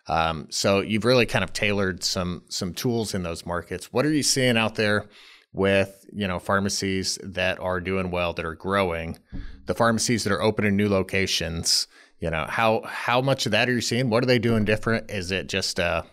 Um, 0.08 0.48
so 0.50 0.82
you've 0.82 1.06
really 1.06 1.26
kind 1.26 1.44
of 1.44 1.54
tailored 1.54 2.04
some 2.04 2.44
some 2.50 2.74
tools 2.74 3.16
in 3.16 3.24
those 3.24 3.46
markets. 3.46 3.92
What 3.92 4.06
are 4.06 4.12
you 4.12 4.24
seeing 4.24 4.58
out 4.58 4.76
there 4.76 5.08
with 5.54 6.06
you 6.14 6.28
know 6.28 6.40
pharmacies 6.40 7.18
that 7.24 7.60
are 7.60 7.80
doing 7.80 8.12
well, 8.12 8.34
that 8.34 8.46
are 8.46 8.56
growing? 8.56 9.18
The 9.66 9.76
pharmacies 9.76 10.24
that 10.24 10.34
are 10.34 10.42
opening 10.42 10.76
new 10.76 10.90
locations, 10.90 11.88
you 12.20 12.30
know, 12.30 12.46
how 12.50 12.82
how 12.86 13.22
much 13.22 13.46
of 13.46 13.52
that 13.52 13.70
are 13.70 13.74
you 13.74 13.82
seeing? 13.82 14.10
What 14.10 14.24
are 14.24 14.28
they 14.28 14.40
doing 14.40 14.66
different? 14.66 15.12
Is 15.12 15.32
it 15.32 15.48
just 15.48 15.80
a 15.80 16.06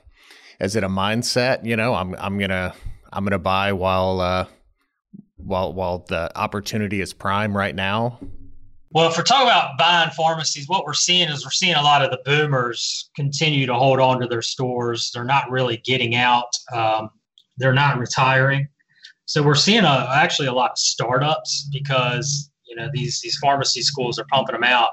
is 0.61 0.77
it 0.77 0.85
a 0.85 0.89
mindset? 0.89 1.65
You 1.65 1.77
know, 1.77 1.95
I'm 1.95 2.15
I'm 2.17 2.39
gonna 2.39 2.75
I'm 3.13 3.25
gonna 3.25 3.39
buy 3.39 3.73
while 3.73 4.21
uh, 4.21 4.47
while 5.37 5.73
while 5.73 6.05
the 6.09 6.37
opportunity 6.37 7.01
is 7.01 7.13
prime 7.13 7.57
right 7.57 7.75
now. 7.75 8.19
Well, 8.93 9.09
if 9.09 9.17
we're 9.17 9.23
talking 9.23 9.47
about 9.47 9.79
buying 9.79 10.11
pharmacies, 10.11 10.69
what 10.69 10.85
we're 10.85 10.95
seeing 10.95 11.29
is 11.29 11.45
we're 11.45 11.53
seeing 11.53 11.77
a 11.77 11.83
lot 11.83 12.05
of 12.05 12.11
the 12.11 12.19
boomers 12.25 13.09
continue 13.15 13.65
to 13.67 13.75
hold 13.75 14.01
on 14.01 14.21
to 14.21 14.27
their 14.27 14.43
stores. 14.43 15.13
They're 15.15 15.23
not 15.23 15.49
really 15.49 15.77
getting 15.85 16.17
out. 16.17 16.49
Um, 16.73 17.11
they're 17.57 17.73
not 17.73 17.99
retiring. 17.99 18.67
So 19.27 19.45
we're 19.45 19.55
seeing 19.55 19.85
a, 19.85 20.09
actually 20.13 20.49
a 20.49 20.53
lot 20.53 20.73
of 20.73 20.79
startups 20.79 21.69
because 21.73 22.51
you 22.71 22.77
know, 22.77 22.89
these 22.93 23.21
these 23.21 23.37
pharmacy 23.39 23.83
schools 23.83 24.19
are 24.19 24.27
pumping 24.31 24.55
them 24.55 24.65
out. 24.65 24.91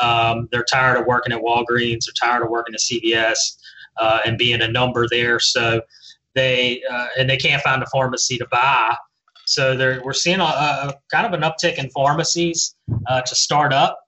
Um, 0.00 0.48
they're 0.52 0.64
tired 0.64 0.98
of 0.98 1.06
working 1.06 1.32
at 1.32 1.42
Walgreens. 1.42 2.06
They're 2.06 2.28
tired 2.30 2.44
of 2.44 2.50
working 2.50 2.74
at 2.74 2.80
CVS 2.80 3.36
uh, 3.98 4.20
and 4.24 4.38
being 4.38 4.62
a 4.62 4.68
number 4.68 5.06
there. 5.10 5.40
So 5.40 5.82
they 6.34 6.82
uh, 6.90 7.08
and 7.18 7.28
they 7.28 7.36
can't 7.36 7.60
find 7.62 7.82
a 7.82 7.86
pharmacy 7.86 8.38
to 8.38 8.46
buy. 8.50 8.96
So 9.44 9.76
we're 10.04 10.12
seeing 10.12 10.40
a, 10.40 10.44
a, 10.44 10.94
kind 11.10 11.26
of 11.26 11.32
an 11.32 11.40
uptick 11.40 11.78
in 11.78 11.88
pharmacies 11.90 12.76
uh, 13.06 13.22
to 13.22 13.34
start 13.34 13.72
up, 13.72 14.04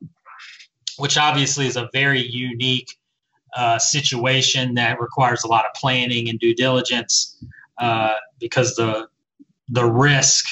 which 0.98 1.16
obviously 1.16 1.66
is 1.66 1.76
a 1.76 1.88
very 1.94 2.20
unique 2.20 2.94
uh, 3.56 3.78
situation 3.78 4.74
that 4.74 5.00
requires 5.00 5.42
a 5.44 5.48
lot 5.48 5.64
of 5.64 5.72
planning 5.74 6.28
and 6.28 6.38
due 6.38 6.54
diligence 6.54 7.42
uh, 7.78 8.14
because 8.38 8.76
the 8.76 9.08
the 9.70 9.84
risk 9.84 10.44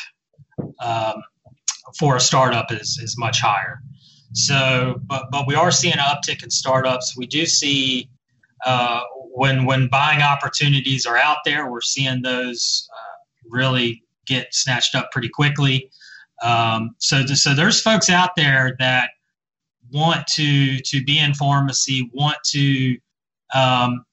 um, 0.80 1.22
for 1.98 2.16
a 2.16 2.20
startup 2.20 2.72
is, 2.72 2.98
is 3.02 3.16
much 3.18 3.40
higher. 3.40 3.80
So, 4.32 5.00
but, 5.06 5.26
but 5.30 5.46
we 5.46 5.54
are 5.54 5.70
seeing 5.70 5.94
an 5.94 6.00
uptick 6.00 6.42
in 6.42 6.50
startups. 6.50 7.16
We 7.16 7.26
do 7.26 7.46
see 7.46 8.10
uh, 8.64 9.00
when 9.32 9.64
when 9.64 9.88
buying 9.88 10.20
opportunities 10.20 11.06
are 11.06 11.16
out 11.16 11.38
there, 11.44 11.70
we're 11.70 11.80
seeing 11.80 12.22
those 12.22 12.88
uh, 12.92 13.16
really 13.48 14.02
get 14.26 14.52
snatched 14.52 14.94
up 14.94 15.10
pretty 15.12 15.28
quickly. 15.28 15.90
Um, 16.42 16.90
so, 16.98 17.24
so 17.26 17.54
there's 17.54 17.80
folks 17.80 18.10
out 18.10 18.30
there 18.36 18.76
that 18.78 19.10
want 19.92 20.26
to 20.28 20.78
to 20.78 21.04
be 21.04 21.18
in 21.18 21.34
pharmacy, 21.34 22.10
want 22.12 22.36
to 22.46 22.98
um, 23.54 24.04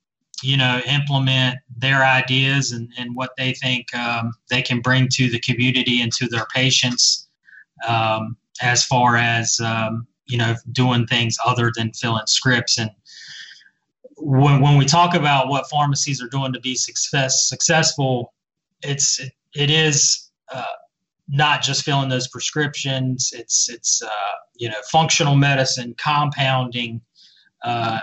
you 0.44 0.58
know 0.58 0.82
implement 0.88 1.58
their 1.78 2.04
ideas 2.04 2.72
and, 2.72 2.90
and 2.98 3.16
what 3.16 3.32
they 3.38 3.54
think 3.54 3.94
um, 3.96 4.32
they 4.50 4.62
can 4.62 4.80
bring 4.80 5.08
to 5.14 5.30
the 5.30 5.40
community 5.40 6.02
and 6.02 6.12
to 6.14 6.28
their 6.28 6.46
patients 6.54 7.25
um, 7.88 8.38
as 8.62 8.84
far 8.84 9.18
as 9.18 9.60
um, 9.60 10.08
you 10.26 10.38
know 10.38 10.56
doing 10.72 11.06
things 11.08 11.38
other 11.46 11.72
than 11.76 11.92
filling 11.94 12.28
scripts. 12.28 12.78
And 12.78 12.92
when, 14.18 14.62
when 14.62 14.78
we 14.78 14.86
talk 14.86 15.14
about 15.14 15.50
what 15.50 15.70
pharmacies 15.70 16.22
are 16.22 16.30
doing 16.30 16.54
to 16.54 16.60
be 16.60 16.76
success 16.76 17.48
successful 17.48 18.34
it's 18.86 19.20
it, 19.20 19.34
it 19.56 19.70
is 19.70 20.30
uh, 20.54 20.64
not 21.28 21.62
just 21.62 21.84
filling 21.84 22.10
those 22.10 22.28
prescriptions. 22.28 23.32
It's 23.36 23.70
it's 23.70 24.02
uh, 24.02 24.36
you 24.56 24.70
know 24.70 24.76
functional 24.92 25.36
medicine 25.36 25.96
compounding 25.98 27.02
uh, 27.64 28.02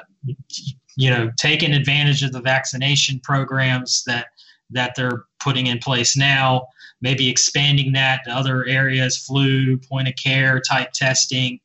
you 0.97 1.11
know 1.11 1.31
taking 1.39 1.73
advantage 1.73 2.23
of 2.23 2.33
the 2.33 2.41
vaccination 2.41 3.21
programs 3.21 4.03
that 4.07 4.29
that 4.71 4.95
they're 4.97 5.25
putting 5.43 5.67
in 5.67 5.79
place 5.79 6.17
now 6.17 6.67
maybe 7.03 7.29
expanding 7.29 7.93
that 7.93 8.21
to 8.25 8.31
other 8.31 8.65
areas, 8.67 9.19
flu, 9.19 9.77
point 9.77 10.09
of 10.09 10.15
care 10.15 10.61
type 10.61 10.93
testing, 10.95 11.61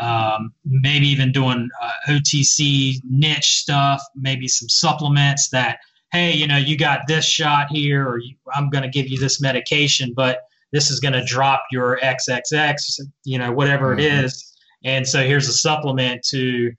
um, 0.00 0.52
maybe 0.64 1.06
even 1.06 1.30
doing 1.30 1.68
uh, 1.80 1.90
OTC 2.08 2.94
niche 3.04 3.58
stuff, 3.58 4.02
maybe 4.16 4.48
some 4.48 4.68
supplements 4.68 5.50
that, 5.50 5.78
hey, 6.10 6.32
you 6.32 6.46
know, 6.46 6.56
you 6.56 6.76
got 6.76 7.00
this 7.06 7.24
shot 7.24 7.68
here, 7.70 8.08
or 8.08 8.18
you, 8.18 8.34
I'm 8.54 8.70
going 8.70 8.82
to 8.82 8.88
give 8.88 9.08
you 9.08 9.18
this 9.18 9.40
medication, 9.40 10.14
but 10.16 10.40
this 10.72 10.90
is 10.90 11.00
going 11.00 11.14
to 11.14 11.24
drop 11.24 11.64
your 11.70 11.98
XXX, 12.02 13.00
you 13.24 13.38
know, 13.38 13.52
whatever 13.52 13.90
mm-hmm. 13.90 14.00
it 14.00 14.24
is. 14.24 14.56
And 14.84 15.06
so 15.06 15.22
here's 15.22 15.48
a 15.48 15.52
supplement 15.52 16.22
to 16.30 16.72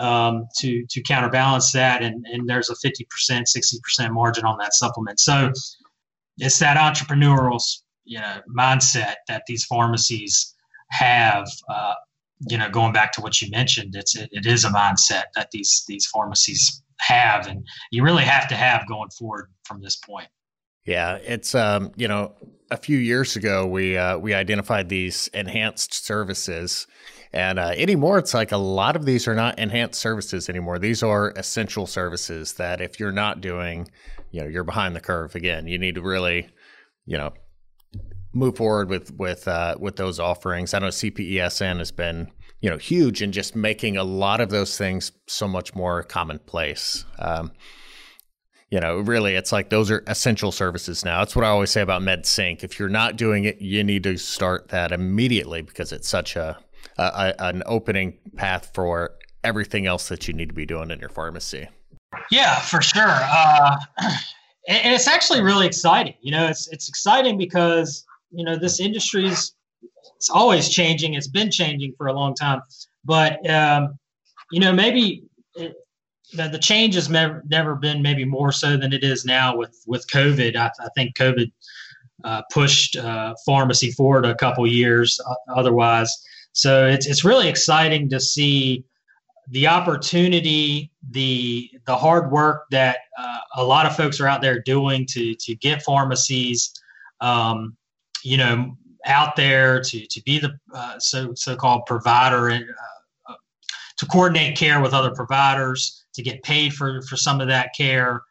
um, 0.00 0.48
to 0.58 0.84
to 0.90 1.02
counterbalance 1.02 1.70
that, 1.70 2.02
and, 2.02 2.26
and 2.26 2.48
there's 2.48 2.68
a 2.68 2.74
50%, 2.74 3.04
60% 3.30 4.10
margin 4.10 4.44
on 4.44 4.58
that 4.58 4.74
supplement. 4.74 5.20
So 5.20 5.52
it's 6.38 6.58
that 6.58 6.76
entrepreneurial 6.76 7.60
you 8.04 8.20
know 8.20 8.40
mindset 8.56 9.14
that 9.28 9.42
these 9.46 9.64
pharmacies 9.64 10.54
have 10.90 11.46
uh, 11.68 11.94
you 12.48 12.58
know 12.58 12.68
going 12.70 12.92
back 12.92 13.12
to 13.12 13.20
what 13.20 13.40
you 13.40 13.50
mentioned 13.50 13.94
it's 13.94 14.16
it, 14.16 14.28
it 14.32 14.46
is 14.46 14.64
a 14.64 14.68
mindset 14.68 15.24
that 15.34 15.50
these 15.52 15.84
these 15.88 16.06
pharmacies 16.06 16.82
have 17.00 17.46
and 17.46 17.66
you 17.90 18.02
really 18.02 18.24
have 18.24 18.48
to 18.48 18.54
have 18.54 18.86
going 18.88 19.10
forward 19.18 19.50
from 19.64 19.80
this 19.80 19.96
point. 19.96 20.28
Yeah 20.84 21.16
it's 21.16 21.54
um 21.54 21.92
you 21.96 22.08
know 22.08 22.34
a 22.70 22.76
few 22.76 22.98
years 22.98 23.36
ago 23.36 23.66
we 23.66 23.96
uh, 23.96 24.18
we 24.18 24.34
identified 24.34 24.88
these 24.88 25.28
enhanced 25.28 25.92
services 26.04 26.86
and 27.32 27.58
uh, 27.58 27.72
anymore 27.76 28.18
it's 28.18 28.34
like 28.34 28.52
a 28.52 28.56
lot 28.56 28.96
of 28.96 29.04
these 29.04 29.28
are 29.28 29.34
not 29.34 29.58
enhanced 29.58 30.00
services 30.00 30.48
anymore. 30.48 30.78
These 30.78 31.02
are 31.02 31.32
essential 31.36 31.86
services 31.86 32.54
that 32.54 32.80
if 32.80 32.98
you're 32.98 33.12
not 33.12 33.40
doing 33.40 33.88
you 34.34 34.42
know 34.42 34.48
you're 34.48 34.64
behind 34.64 34.96
the 34.96 35.00
curve 35.00 35.36
again. 35.36 35.68
You 35.68 35.78
need 35.78 35.94
to 35.94 36.02
really, 36.02 36.48
you 37.06 37.16
know, 37.16 37.32
move 38.32 38.56
forward 38.56 38.90
with 38.90 39.14
with 39.14 39.46
uh, 39.46 39.76
with 39.78 39.94
those 39.94 40.18
offerings. 40.18 40.74
I 40.74 40.80
know 40.80 40.88
CPESN 40.88 41.78
has 41.78 41.92
been 41.92 42.32
you 42.60 42.68
know 42.68 42.76
huge 42.76 43.22
in 43.22 43.30
just 43.30 43.54
making 43.54 43.96
a 43.96 44.02
lot 44.02 44.40
of 44.40 44.50
those 44.50 44.76
things 44.76 45.12
so 45.28 45.46
much 45.46 45.72
more 45.76 46.02
commonplace. 46.02 47.04
Um, 47.20 47.52
you 48.70 48.80
know, 48.80 48.98
really, 48.98 49.36
it's 49.36 49.52
like 49.52 49.70
those 49.70 49.88
are 49.88 50.02
essential 50.08 50.50
services 50.50 51.04
now. 51.04 51.20
That's 51.20 51.36
what 51.36 51.44
I 51.44 51.48
always 51.48 51.70
say 51.70 51.82
about 51.82 52.02
MedSync. 52.02 52.64
If 52.64 52.80
you're 52.80 52.88
not 52.88 53.14
doing 53.14 53.44
it, 53.44 53.60
you 53.60 53.84
need 53.84 54.02
to 54.02 54.16
start 54.16 54.70
that 54.70 54.90
immediately 54.90 55.62
because 55.62 55.92
it's 55.92 56.08
such 56.08 56.34
a, 56.34 56.58
a 56.98 57.34
an 57.38 57.62
opening 57.66 58.18
path 58.34 58.72
for 58.74 59.12
everything 59.44 59.86
else 59.86 60.08
that 60.08 60.26
you 60.26 60.34
need 60.34 60.48
to 60.48 60.54
be 60.54 60.66
doing 60.66 60.90
in 60.90 60.98
your 60.98 61.08
pharmacy. 61.08 61.68
Yeah, 62.30 62.58
for 62.60 62.82
sure. 62.82 63.02
Uh, 63.08 63.76
and 64.68 64.94
it's 64.94 65.08
actually 65.08 65.42
really 65.42 65.66
exciting. 65.66 66.14
You 66.20 66.32
know, 66.32 66.46
it's 66.46 66.68
it's 66.68 66.88
exciting 66.88 67.38
because 67.38 68.04
you 68.30 68.44
know 68.44 68.56
this 68.56 68.80
industry 68.80 69.26
is 69.26 69.52
it's 70.16 70.30
always 70.30 70.68
changing. 70.68 71.14
It's 71.14 71.28
been 71.28 71.50
changing 71.50 71.94
for 71.96 72.06
a 72.06 72.12
long 72.12 72.34
time, 72.34 72.62
but 73.04 73.48
um, 73.48 73.98
you 74.50 74.60
know 74.60 74.72
maybe 74.72 75.24
it, 75.56 75.74
the, 76.32 76.48
the 76.48 76.58
change 76.58 76.94
has 76.94 77.08
never 77.08 77.42
never 77.48 77.74
been 77.74 78.02
maybe 78.02 78.24
more 78.24 78.52
so 78.52 78.76
than 78.76 78.92
it 78.92 79.04
is 79.04 79.24
now 79.24 79.56
with 79.56 79.82
with 79.86 80.06
COVID. 80.08 80.56
I, 80.56 80.70
I 80.80 80.88
think 80.96 81.16
COVID 81.16 81.50
uh, 82.24 82.42
pushed 82.52 82.96
uh, 82.96 83.34
pharmacy 83.44 83.90
forward 83.90 84.24
a 84.24 84.34
couple 84.34 84.66
years 84.66 85.20
otherwise. 85.54 86.10
So 86.52 86.86
it's 86.86 87.06
it's 87.06 87.24
really 87.24 87.48
exciting 87.48 88.08
to 88.10 88.20
see 88.20 88.84
the 89.48 89.66
opportunity, 89.66 90.90
the 91.10 91.70
the 91.86 91.96
hard 91.96 92.30
work 92.30 92.64
that 92.70 92.98
uh, 93.18 93.38
a 93.56 93.64
lot 93.64 93.86
of 93.86 93.96
folks 93.96 94.20
are 94.20 94.26
out 94.26 94.40
there 94.40 94.60
doing 94.62 95.06
to 95.10 95.34
to 95.34 95.54
get 95.56 95.82
pharmacies, 95.82 96.72
um, 97.20 97.76
you 98.22 98.36
know, 98.36 98.76
out 99.06 99.36
there 99.36 99.80
to 99.80 100.06
to 100.06 100.22
be 100.22 100.38
the 100.38 100.52
uh, 100.74 100.98
so 100.98 101.34
so 101.34 101.56
called 101.56 101.82
provider 101.86 102.48
and 102.48 102.64
uh, 102.64 103.32
uh, 103.32 103.36
to 103.98 104.06
coordinate 104.06 104.56
care 104.56 104.80
with 104.80 104.94
other 104.94 105.14
providers, 105.14 106.04
to 106.14 106.22
get 106.22 106.42
paid 106.42 106.72
for 106.72 107.02
for 107.02 107.16
some 107.16 107.40
of 107.40 107.48
that 107.48 107.70
care, 107.76 108.22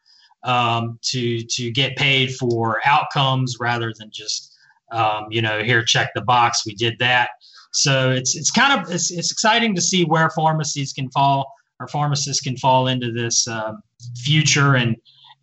um, 0.43 0.97
to 1.03 1.43
to 1.43 1.71
get 1.71 1.95
paid 1.95 2.33
for 2.35 2.81
outcomes 2.85 3.57
rather 3.59 3.93
than 3.99 4.09
just 4.11 4.55
um, 4.91 5.27
you 5.29 5.41
know 5.41 5.63
here 5.63 5.83
check 5.83 6.09
the 6.15 6.21
box 6.21 6.65
we 6.65 6.73
did 6.73 6.97
that. 6.99 7.29
So 7.73 8.11
it's 8.11 8.35
it's 8.35 8.51
kind 8.51 8.79
of 8.79 8.91
it's, 8.91 9.11
it's 9.11 9.31
exciting 9.31 9.75
to 9.75 9.81
see 9.81 10.05
where 10.05 10.29
pharmacies 10.29 10.93
can 10.93 11.09
fall 11.11 11.51
or 11.79 11.87
pharmacists 11.87 12.41
can 12.41 12.55
fall 12.57 12.87
into 12.87 13.11
this 13.11 13.47
uh, 13.47 13.73
future 14.15 14.75
and 14.75 14.95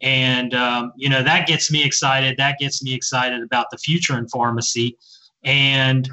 And, 0.02 0.54
um, 0.54 0.92
you 0.96 1.10
know, 1.10 1.22
that 1.22 1.46
gets 1.46 1.70
me 1.70 1.84
excited. 1.84 2.38
That 2.38 2.56
gets 2.58 2.82
me 2.82 2.94
excited 2.94 3.42
about 3.42 3.66
the 3.70 3.76
future 3.76 4.16
in 4.16 4.26
pharmacy. 4.28 4.96
And 5.44 6.08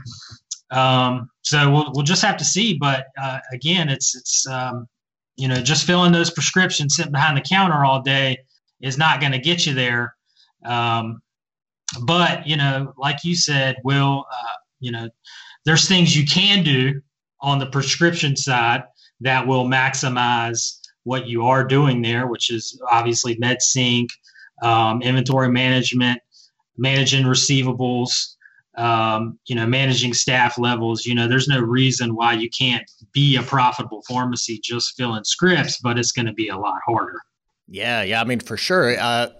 um, 0.72 1.30
so 1.42 1.72
we'll, 1.72 1.92
we'll 1.94 2.04
just 2.04 2.22
have 2.22 2.36
to 2.36 2.44
see. 2.44 2.78
But 2.78 3.06
uh, 3.18 3.40
again, 3.54 3.88
it's, 3.88 4.14
it's 4.14 4.46
um, 4.48 4.90
you 5.38 5.48
know, 5.48 5.62
just 5.62 5.86
filling 5.86 6.12
those 6.12 6.30
prescriptions 6.30 6.96
sitting 6.98 7.14
behind 7.14 7.38
the 7.38 7.42
counter 7.42 7.86
all 7.86 8.02
day 8.02 8.40
is 8.82 8.98
not 8.98 9.22
going 9.22 9.32
to 9.32 9.40
get 9.40 9.66
you 9.66 9.74
there. 9.74 10.16
Um, 10.66 11.22
but, 12.02 12.46
you 12.46 12.58
know, 12.58 12.94
like 12.98 13.24
you 13.24 13.38
said, 13.38 13.78
Will, 13.86 14.26
uh, 14.30 14.58
you 14.82 14.92
know, 14.92 15.08
there's 15.68 15.86
things 15.86 16.16
you 16.16 16.26
can 16.26 16.64
do 16.64 17.02
on 17.42 17.60
the 17.60 17.66
prescription 17.66 18.38
side 18.38 18.84
that 19.20 19.46
will 19.46 19.66
maximize 19.66 20.80
what 21.04 21.28
you 21.28 21.46
are 21.46 21.66
doing 21.66 22.02
there, 22.02 22.28
which 22.28 22.50
is 22.50 22.82
obviously 22.90 23.36
MedSync, 23.36 24.08
um, 24.64 25.02
inventory 25.02 25.50
management, 25.50 26.22
managing 26.78 27.26
receivables, 27.26 28.36
um, 28.78 29.38
you 29.48 29.56
know, 29.56 29.68
managing 29.68 30.14
staff 30.14 30.58
levels. 30.58 31.06
You 31.06 31.16
know, 31.16 31.28
there's 31.28 31.50
no 31.50 31.60
reason 31.60 32.16
why 32.16 32.34
you 32.34 32.50
can't 32.50 32.90
be 33.12 33.36
a 33.36 33.44
profitable 33.44 34.02
pharmacy 34.08 34.62
just 34.64 34.96
filling 34.96 35.26
scripts, 35.26 35.80
but 35.80 36.00
it's 36.00 36.14
going 36.14 36.28
to 36.28 36.34
be 36.34 36.48
a 36.48 36.58
lot 36.58 36.80
harder. 36.86 37.20
Yeah, 37.68 38.04
yeah. 38.04 38.22
I 38.22 38.24
mean, 38.24 38.40
for 38.40 38.56
sure. 38.56 38.98
Uh, 38.98 39.32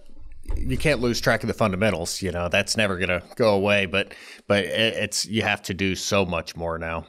you 0.56 0.78
can't 0.78 1.02
lose 1.02 1.20
track 1.20 1.44
of 1.44 1.48
the 1.48 1.54
fundamentals. 1.54 2.22
You 2.22 2.32
know, 2.32 2.50
that's 2.50 2.78
never 2.78 3.00
to 3.00 3.24
go 3.36 3.54
away. 3.54 3.86
But 3.86 4.14
but 4.48 4.66
it's 4.66 5.26
you 5.26 5.42
have 5.42 5.62
to 5.64 5.74
do 5.74 5.96
so 5.96 6.26
much 6.26 6.56
more 6.56 6.78
now. 6.78 7.06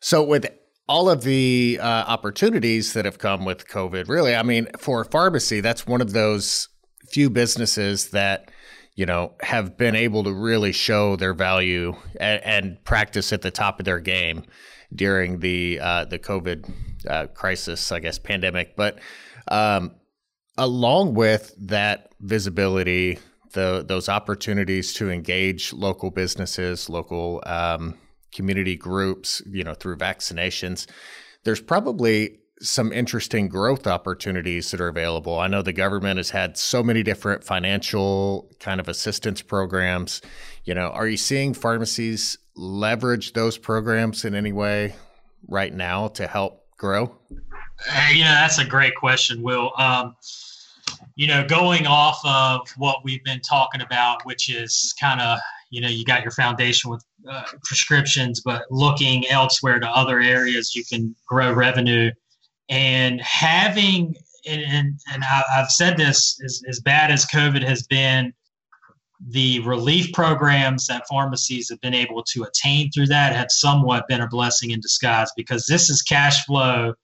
So 0.00 0.22
with 0.22 0.46
all 0.88 1.08
of 1.08 1.22
the 1.22 1.78
uh, 1.80 1.86
opportunities 1.86 2.94
that 2.94 3.04
have 3.04 3.18
come 3.18 3.44
with 3.44 3.68
COVID, 3.68 4.08
really, 4.08 4.34
I 4.34 4.42
mean, 4.42 4.66
for 4.78 5.04
pharmacy, 5.04 5.60
that's 5.60 5.86
one 5.86 6.00
of 6.00 6.12
those 6.12 6.68
few 7.10 7.30
businesses 7.30 8.10
that 8.10 8.50
you 8.96 9.06
know 9.06 9.34
have 9.42 9.76
been 9.76 9.94
able 9.94 10.24
to 10.24 10.32
really 10.32 10.72
show 10.72 11.16
their 11.16 11.34
value 11.34 11.94
and, 12.18 12.42
and 12.44 12.84
practice 12.84 13.32
at 13.32 13.42
the 13.42 13.50
top 13.50 13.78
of 13.78 13.84
their 13.84 14.00
game 14.00 14.44
during 14.94 15.40
the 15.40 15.78
uh, 15.80 16.04
the 16.04 16.18
COVID 16.18 16.72
uh, 17.08 17.26
crisis, 17.28 17.92
I 17.92 18.00
guess, 18.00 18.18
pandemic. 18.18 18.76
But 18.76 18.98
um, 19.48 19.92
along 20.60 21.14
with 21.14 21.54
that 21.58 22.12
visibility, 22.20 23.18
the 23.52 23.82
those 23.86 24.08
opportunities 24.08 24.92
to 24.94 25.10
engage 25.10 25.72
local 25.72 26.10
businesses, 26.10 26.88
local 26.88 27.42
um, 27.46 27.96
community 28.30 28.76
groups, 28.76 29.42
you 29.46 29.64
know, 29.64 29.74
through 29.74 29.96
vaccinations, 29.96 30.86
there's 31.44 31.62
probably 31.62 32.36
some 32.60 32.92
interesting 32.92 33.48
growth 33.48 33.86
opportunities 33.86 34.70
that 34.70 34.82
are 34.82 34.88
available. 34.88 35.38
I 35.38 35.46
know 35.48 35.62
the 35.62 35.72
government 35.72 36.18
has 36.18 36.28
had 36.28 36.58
so 36.58 36.82
many 36.82 37.02
different 37.02 37.42
financial 37.42 38.50
kind 38.60 38.80
of 38.80 38.88
assistance 38.88 39.40
programs. 39.40 40.20
You 40.64 40.74
know, 40.74 40.88
are 40.88 41.08
you 41.08 41.16
seeing 41.16 41.54
pharmacies 41.54 42.36
leverage 42.54 43.32
those 43.32 43.56
programs 43.56 44.26
in 44.26 44.34
any 44.34 44.52
way 44.52 44.94
right 45.48 45.72
now 45.72 46.08
to 46.08 46.26
help 46.26 46.66
grow? 46.76 47.16
You 48.12 48.24
know, 48.24 48.30
that's 48.30 48.58
a 48.58 48.66
great 48.66 48.94
question, 48.94 49.42
Will. 49.42 49.72
Um, 49.78 50.14
you 51.16 51.26
know, 51.26 51.46
going 51.46 51.86
off 51.86 52.20
of 52.24 52.68
what 52.76 53.04
we've 53.04 53.24
been 53.24 53.40
talking 53.40 53.80
about, 53.80 54.24
which 54.24 54.50
is 54.50 54.94
kind 55.00 55.20
of, 55.20 55.38
you 55.70 55.80
know, 55.80 55.88
you 55.88 56.04
got 56.04 56.22
your 56.22 56.32
foundation 56.32 56.90
with 56.90 57.04
uh, 57.30 57.44
prescriptions, 57.64 58.40
but 58.44 58.62
looking 58.70 59.26
elsewhere 59.28 59.78
to 59.78 59.88
other 59.88 60.20
areas 60.20 60.74
you 60.74 60.84
can 60.84 61.14
grow 61.26 61.52
revenue. 61.52 62.10
And 62.68 63.20
having 63.20 64.14
and, 64.46 64.62
and, 64.62 65.00
and 65.12 65.22
I've 65.54 65.70
said 65.70 65.96
this 65.96 66.40
as, 66.44 66.62
as 66.68 66.80
bad 66.80 67.10
as 67.10 67.26
COVID 67.26 67.62
has 67.62 67.82
been, 67.82 68.32
the 69.28 69.60
relief 69.60 70.12
programs 70.12 70.86
that 70.86 71.06
pharmacies 71.08 71.68
have 71.68 71.80
been 71.82 71.94
able 71.94 72.22
to 72.22 72.44
attain 72.44 72.90
through 72.90 73.08
that 73.08 73.36
have 73.36 73.50
somewhat 73.50 74.08
been 74.08 74.22
a 74.22 74.28
blessing 74.28 74.70
in 74.70 74.80
disguise 74.80 75.30
because 75.36 75.66
this 75.66 75.90
is 75.90 76.00
cash 76.00 76.44
flow 76.46 76.94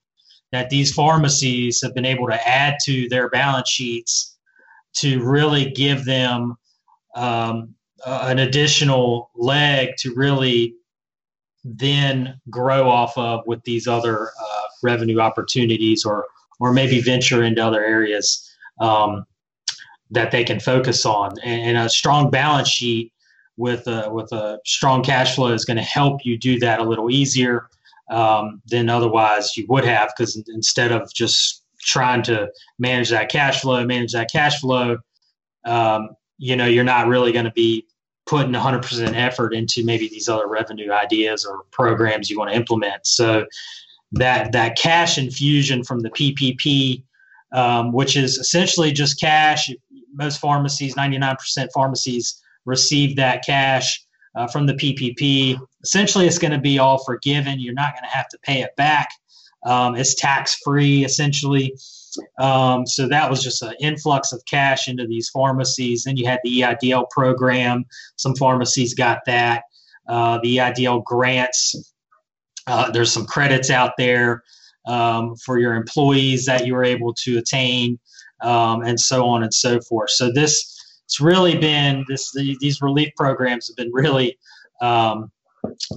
that 0.53 0.71
these 0.71 0.93
pharmacies 0.93 1.81
have 1.83 1.95
been 1.95 2.05
able 2.05 2.29
to 2.29 2.49
add 2.49 2.77
to 2.85 3.09
their 3.09 3.29
balance 3.29 3.69
sheets 3.69 4.37
to 4.95 5.23
really 5.23 5.71
give 5.71 6.05
them 6.05 6.57
um, 7.15 7.75
uh, 8.05 8.27
an 8.29 8.39
additional 8.39 9.31
leg 9.35 9.91
to 9.99 10.15
really 10.15 10.75
then 11.65 12.41
grow 12.49 12.89
off 12.89 13.17
of 13.19 13.47
with 13.47 13.63
these 13.65 13.89
other 13.89 14.29
uh, 14.29 14.63
revenue 14.83 15.21
opportunities 15.21 16.05
or 16.05 16.27
or 16.59 16.73
maybe 16.73 17.01
venture 17.01 17.43
into 17.43 17.65
other 17.65 17.85
areas 17.85 18.51
um, 18.81 19.27
that 20.11 20.31
they 20.31 20.43
can 20.43 20.59
focus 20.59 21.05
on. 21.05 21.39
And, 21.45 21.77
and, 21.77 21.87
a 21.87 21.91
strong 21.91 22.31
balance 22.31 22.69
sheet 22.69 23.13
with 23.59 23.87
a 23.87 24.09
with 24.11 24.33
a 24.33 24.59
strong 24.65 25.03
cash 25.03 25.35
flow 25.35 25.53
is 25.53 25.65
going 25.65 25.77
to 25.77 25.83
help 25.83 26.25
you 26.25 26.39
do 26.39 26.59
that 26.61 26.79
a 26.79 26.85
little 26.85 27.11
easier 27.11 27.69
um, 28.09 28.63
than 28.67 28.89
otherwise 28.89 29.57
you 29.57 29.67
would 29.69 29.85
have 29.85 30.13
because 30.17 30.43
instead 30.49 30.93
of 30.93 31.13
just 31.13 31.65
trying 31.81 32.23
to 32.23 32.49
manage 32.79 33.11
that 33.11 33.31
cash 33.31 33.61
flow 33.61 33.85
manage 33.85 34.13
that 34.13 34.31
cash 34.31 34.61
flow 34.61 34.97
um, 35.65 36.11
you 36.39 36.57
know 36.57 36.67
you're 36.67 36.85
not 36.85 37.09
really 37.09 37.33
going 37.33 37.45
to 37.45 37.53
be 37.53 37.87
putting 38.27 38.53
100% 38.53 39.15
effort 39.15 39.55
into 39.55 39.85
maybe 39.85 40.09
these 40.09 40.29
other 40.29 40.49
revenue 40.49 40.91
ideas 40.91 41.45
or 41.45 41.63
programs 41.71 42.29
you 42.29 42.37
want 42.37 42.51
to 42.51 42.57
implement. 42.57 43.07
So 43.07 43.47
that 44.13 44.53
that 44.53 44.77
cash 44.77 45.19
infusion 45.19 45.83
from 45.83 46.01
the 46.01 46.11
ppp 46.11 47.03
um, 47.53 47.93
which 47.93 48.17
is 48.17 48.39
essentially 48.39 48.93
just 48.93 49.21
cash 49.21 49.71
most 50.15 50.39
pharmacies 50.39 50.95
99% 50.95 51.37
pharmacies 51.75 52.41
receive 52.65 53.17
that 53.17 53.45
cash 53.45 54.05
uh, 54.37 54.47
from 54.47 54.67
the 54.67 54.75
ppp 54.75 55.59
essentially 55.87 56.27
it's 56.27 56.39
going 56.39 56.53
to 56.53 56.59
be 56.59 56.79
all 56.79 57.03
forgiven 57.05 57.61
you're 57.61 57.75
not 57.75 57.95
going 57.95 58.03
to 58.03 58.17
have 58.17 58.29
to 58.29 58.39
pay 58.43 58.61
it 58.61 58.75
back 58.77 59.09
um, 59.65 59.95
it's 59.95 60.15
tax 60.15 60.57
free 60.65 61.05
essentially 61.05 61.73
um, 62.39 62.87
so 62.87 63.09
that 63.09 63.31
was 63.31 63.43
just 63.43 63.63
an 63.63 63.75
influx 63.81 64.33
of 64.33 64.43
cash 64.47 64.89
into 64.89 65.07
these 65.07 65.29
pharmacies. 65.29 66.05
Then 66.05 66.17
you 66.17 66.27
had 66.27 66.41
the 66.45 66.61
EIDL 66.61 67.09
program. 67.11 67.85
Some 68.17 68.35
pharmacies 68.37 68.95
got 68.95 69.21
that. 69.27 69.65
Uh, 70.09 70.39
the 70.43 70.59
EIDL 70.59 71.05
grants. 71.05 71.93
Uh, 72.67 72.91
there's 72.91 73.13
some 73.13 73.27
credits 73.27 73.71
out 73.71 73.93
there 73.99 74.43
um, 74.87 75.37
for 75.37 75.59
your 75.59 75.75
employees 75.75 76.47
that 76.47 76.67
you 76.67 76.75
were 76.75 76.85
able 76.85 77.13
to 77.15 77.39
attain, 77.39 77.99
um, 78.43 78.83
and 78.83 78.99
so 78.99 79.27
on 79.27 79.43
and 79.43 79.53
so 79.53 79.81
forth. 79.81 80.11
So 80.11 80.33
this 80.33 80.73
it's 81.05 81.21
really 81.21 81.57
been 81.57 82.05
this 82.09 82.33
the, 82.33 82.57
these 82.61 82.83
relief 82.83 83.13
programs 83.17 83.69
have 83.69 83.77
been 83.77 83.93
really 83.93 84.39
um, 84.81 85.31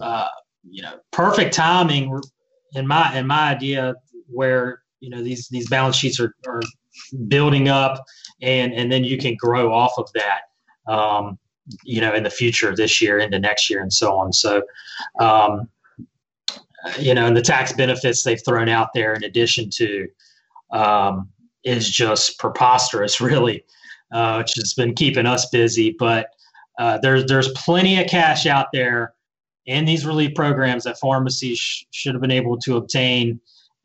uh, 0.01 0.27
you 0.69 0.82
know 0.82 0.99
perfect 1.12 1.53
timing 1.53 2.19
in 2.73 2.88
my 2.88 3.17
in 3.17 3.27
my 3.27 3.51
idea 3.51 3.95
where 4.27 4.82
you 4.99 5.10
know 5.10 5.23
these 5.23 5.47
these 5.49 5.69
balance 5.69 5.95
sheets 5.95 6.19
are, 6.19 6.34
are 6.47 6.62
building 7.27 7.69
up 7.69 8.03
and 8.41 8.73
and 8.73 8.91
then 8.91 9.03
you 9.03 9.17
can 9.17 9.36
grow 9.36 9.73
off 9.73 9.93
of 9.97 10.10
that 10.13 10.91
um, 10.91 11.38
you 11.84 12.01
know 12.01 12.13
in 12.13 12.23
the 12.23 12.29
future 12.29 12.75
this 12.75 13.01
year 13.01 13.19
into 13.19 13.39
next 13.39 13.69
year 13.69 13.82
and 13.82 13.93
so 13.93 14.17
on. 14.17 14.32
So 14.34 14.62
um, 15.19 15.69
you 16.97 17.13
know 17.13 17.25
and 17.25 17.36
the 17.36 17.41
tax 17.41 17.73
benefits 17.73 18.23
they've 18.23 18.43
thrown 18.43 18.69
out 18.69 18.89
there 18.93 19.13
in 19.13 19.23
addition 19.23 19.69
to 19.71 20.08
um, 20.71 21.29
is 21.63 21.89
just 21.89 22.39
preposterous 22.39 23.21
really 23.21 23.63
uh, 24.12 24.38
which 24.38 24.53
has 24.55 24.73
been 24.73 24.93
keeping 24.93 25.25
us 25.25 25.49
busy. 25.49 25.95
But 25.97 26.27
uh, 26.77 26.97
there's 26.99 27.25
there's 27.25 27.51
plenty 27.53 28.01
of 28.01 28.08
cash 28.08 28.45
out 28.45 28.67
there 28.73 29.13
in 29.69 29.86
these 29.86 30.05
relief 30.05 30.34
programs 30.34 30.84
that 30.84 30.99
pharmacies 30.99 31.60
sh- 31.60 31.84
should 31.91 32.15
have 32.15 32.21
been 32.21 32.32
able 32.32 32.58
to 32.58 32.75
obtain 32.75 33.39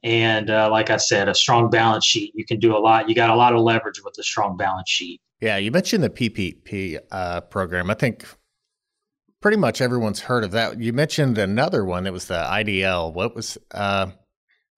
and 0.05 0.51
uh, 0.51 0.69
like 0.71 0.91
I 0.91 0.99
said, 0.99 1.31
a 1.31 1.35
strong 1.35 1.71
balance 1.71 2.05
sheet. 2.05 2.33
You 2.35 2.45
can 2.45 2.61
do 2.61 2.77
a 2.77 2.79
lot. 2.79 3.09
You 3.09 3.15
got 3.15 3.31
a 3.31 3.35
lot 3.35 3.55
of 3.55 3.63
leverage 3.63 4.05
with 4.05 4.17
a 4.19 4.23
strong 4.23 4.57
balance 4.57 4.91
sheet. 4.91 5.21
Yeah, 5.41 5.57
you 5.57 5.71
mentioned 5.71 6.05
the 6.05 6.11
PPP 6.11 6.99
uh, 7.11 7.41
program. 7.41 7.91
I 7.91 7.95
think 7.95 8.27
pretty 9.41 9.57
much 9.57 9.81
everyone's 9.81 10.21
heard 10.21 10.45
of 10.45 10.51
that. 10.51 10.79
You 10.79 10.93
mentioned 10.93 11.39
another 11.39 11.87
one. 11.87 12.05
that 12.05 12.13
was 12.13 12.27
the 12.27 12.35
IDL. 12.35 13.15
What 13.15 13.35
was? 13.35 13.57
Uh, 13.71 14.09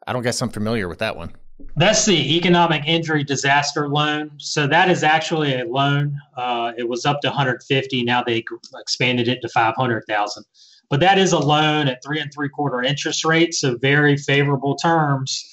I 0.06 0.12
don't 0.12 0.22
guess 0.22 0.40
I'm 0.40 0.50
familiar 0.50 0.88
with 0.88 1.00
that 1.00 1.16
one. 1.16 1.32
That's 1.74 2.04
the 2.04 2.36
economic 2.36 2.84
injury 2.86 3.24
disaster 3.24 3.88
loan. 3.88 4.30
So 4.36 4.68
that 4.68 4.90
is 4.90 5.02
actually 5.02 5.60
a 5.60 5.64
loan. 5.64 6.20
Uh, 6.36 6.72
it 6.78 6.88
was 6.88 7.04
up 7.04 7.20
to 7.22 7.28
150. 7.28 8.04
Now 8.04 8.22
they 8.22 8.44
expanded 8.78 9.26
it 9.26 9.40
to 9.42 9.48
500,000 9.48 10.44
but 10.88 11.00
that 11.00 11.18
is 11.18 11.32
a 11.32 11.38
loan 11.38 11.88
at 11.88 12.02
three 12.04 12.20
and 12.20 12.32
three 12.32 12.48
quarter 12.48 12.82
interest 12.82 13.24
rate, 13.24 13.54
so 13.54 13.76
very 13.76 14.16
favorable 14.16 14.76
terms. 14.76 15.44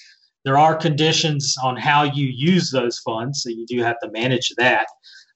There 0.45 0.57
are 0.57 0.75
conditions 0.75 1.55
on 1.63 1.77
how 1.77 2.03
you 2.03 2.27
use 2.27 2.69
those 2.69 2.99
funds, 2.99 3.43
so 3.43 3.49
you 3.49 3.65
do 3.65 3.81
have 3.81 3.99
to 4.03 4.11
manage 4.11 4.53
that. 4.57 4.87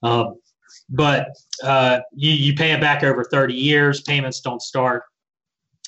Um, 0.03 0.35
but 0.89 1.29
uh, 1.63 1.99
you, 2.13 2.31
you 2.31 2.55
pay 2.55 2.71
it 2.71 2.81
back 2.81 3.03
over 3.03 3.23
30 3.23 3.53
years. 3.53 4.01
Payments 4.01 4.41
don't 4.41 4.61
start 4.61 5.03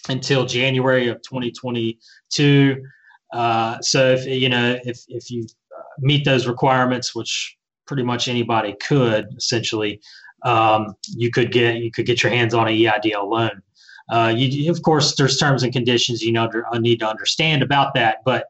until 0.08 0.46
January 0.46 1.08
of 1.08 1.22
2022. 1.22 2.84
Uh, 3.32 3.78
so 3.82 4.12
if 4.12 4.26
you 4.26 4.50
know 4.50 4.80
if 4.84 5.04
if 5.08 5.30
you 5.30 5.46
uh, 5.78 5.82
meet 6.00 6.26
those 6.26 6.48
requirements, 6.48 7.14
which 7.14 7.56
pretty 7.86 8.04
much 8.04 8.28
anybody 8.28 8.76
could 8.82 9.28
essentially. 9.38 10.02
Um, 10.44 10.96
you 11.18 11.32
could 11.32 11.52
get 11.52 11.78
you 11.82 11.92
could 11.92 12.06
get 12.06 12.24
your 12.24 12.32
hands 12.32 12.54
on 12.54 12.70
a 12.70 12.72
EIDL 12.72 13.28
loan. 13.30 13.62
Uh, 14.10 14.34
you, 14.36 14.72
of 14.72 14.82
course, 14.82 15.16
there's 15.16 15.38
terms 15.38 15.64
and 15.64 15.72
conditions 15.72 16.22
you 16.22 16.38
uh, 16.38 16.80
need 16.80 17.00
to 17.00 17.08
understand 17.08 17.62
about 17.62 17.94
that, 17.94 18.18
but 18.26 18.46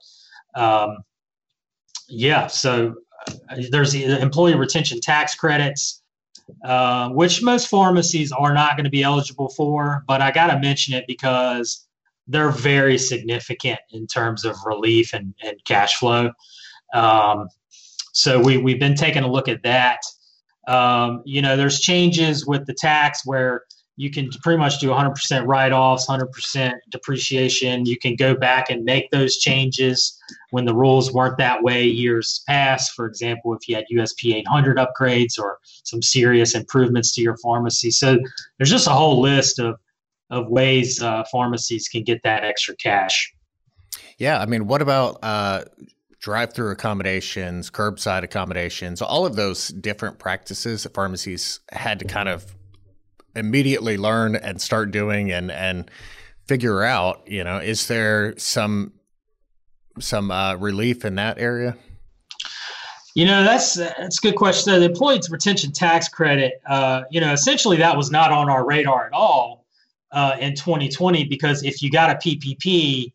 um, 0.56 0.98
yeah. 2.08 2.48
So 2.48 2.96
uh, 3.28 3.58
there's 3.70 3.92
the 3.92 4.20
employee 4.22 4.56
retention 4.56 5.02
tax 5.02 5.36
credits, 5.36 6.02
uh, 6.64 7.10
which 7.10 7.44
most 7.44 7.68
pharmacies 7.68 8.32
are 8.32 8.54
not 8.54 8.78
going 8.78 8.86
to 8.86 8.90
be 8.90 9.04
eligible 9.04 9.50
for. 9.50 10.04
But 10.08 10.22
I 10.22 10.32
got 10.32 10.48
to 10.48 10.60
mention 10.60 10.94
it 10.94 11.06
because 11.08 11.86
they're 12.28 12.52
very 12.52 12.98
significant 12.98 13.80
in 13.92 14.08
terms 14.08 14.46
of 14.46 14.56
relief 14.66 15.14
and, 15.14 15.34
and 15.44 15.58
cash 15.66 15.96
flow. 15.96 16.32
Um, 16.94 17.50
so 18.14 18.40
we 18.40 18.58
we've 18.58 18.80
been 18.80 18.96
taking 18.96 19.24
a 19.24 19.32
look 19.32 19.48
at 19.48 19.64
that. 19.64 20.00
Um, 20.68 21.24
you 21.26 21.42
know, 21.42 21.58
there's 21.58 21.80
changes 21.80 22.46
with 22.46 22.66
the 22.66 22.74
tax 22.74 23.26
where 23.26 23.64
you 24.00 24.10
can 24.10 24.30
pretty 24.42 24.58
much 24.58 24.80
do 24.80 24.88
100% 24.88 25.46
write-offs 25.46 26.08
100% 26.08 26.74
depreciation. 26.90 27.86
You 27.86 27.98
can 27.98 28.16
go 28.16 28.34
back 28.34 28.70
and 28.70 28.86
make 28.86 29.12
those 29.12 29.40
changes 29.40 30.18
when 30.52 30.64
the 30.64 30.74
rules 30.74 31.12
weren't 31.12 31.38
that 31.40 31.62
way 31.62 31.84
years 31.84 32.42
past. 32.48 32.94
For 32.94 33.06
example 33.08 33.54
if 33.54 33.68
you 33.68 33.76
had 33.76 33.84
usp 33.94 34.24
800 34.24 34.78
upgrades 34.78 35.38
or 35.38 35.60
some 35.84 36.02
serious 36.02 36.56
improvements 36.56 37.14
to 37.16 37.22
your 37.22 37.36
pharmacy. 37.44 37.92
So 37.92 38.18
there's 38.58 38.70
just 38.70 38.88
a 38.88 38.92
whole 38.92 39.20
list 39.20 39.60
of, 39.60 39.78
of 40.30 40.48
ways 40.48 41.02
uh, 41.02 41.26
pharmacies 41.30 41.90
can 41.90 42.06
get 42.06 42.24
that 42.24 42.46
extra 42.46 42.78
cash. 42.78 43.34
Yeah 44.18 44.40
i 44.40 44.46
mean 44.46 44.66
what 44.68 44.82
about 44.82 45.20
uh, 45.24 45.66
drive-through 46.22 46.72
accommodations 46.72 47.70
curbside 47.70 48.24
accommodations 48.24 49.02
all 49.02 49.26
of 49.26 49.36
those 49.36 49.70
different 49.70 50.20
practices 50.20 50.84
that 50.84 50.94
pharmacies 50.94 51.60
had 51.74 52.00
to 52.00 52.06
kind 52.06 52.30
of 52.30 52.56
immediately 53.36 53.98
learn 53.98 54.36
and 54.36 54.62
start 54.62 54.92
doing 54.92 55.32
and 55.32 55.52
and 55.52 55.90
figure 56.48 56.84
out 56.84 57.22
you 57.28 57.44
know 57.44 57.58
is 57.58 57.88
there 57.88 58.38
some 58.38 58.94
some 60.00 60.32
uh, 60.32 60.56
relief 60.56 61.04
in 61.04 61.16
that 61.16 61.40
area? 61.40 61.76
You 63.16 63.26
know 63.26 63.44
that's 63.44 63.76
that's 63.76 64.20
a 64.20 64.22
good 64.22 64.36
question. 64.36 64.80
The 64.80 64.86
employee 64.86 65.20
retention 65.30 65.72
tax 65.72 66.08
credit 66.08 66.62
uh, 66.68 67.04
you 67.12 67.20
know 67.22 67.34
essentially 67.34 67.78
that 67.78 67.98
was 67.98 68.12
not 68.12 68.32
on 68.32 68.50
our 68.50 68.66
radar 68.66 69.08
at 69.08 69.14
all 69.14 69.60
uh, 70.12 70.36
in 70.40 70.56
2020 70.56 71.26
because 71.26 71.64
if 71.64 71.82
you 71.82 71.92
got 71.92 72.10
a 72.10 72.16
ppp 72.16 73.12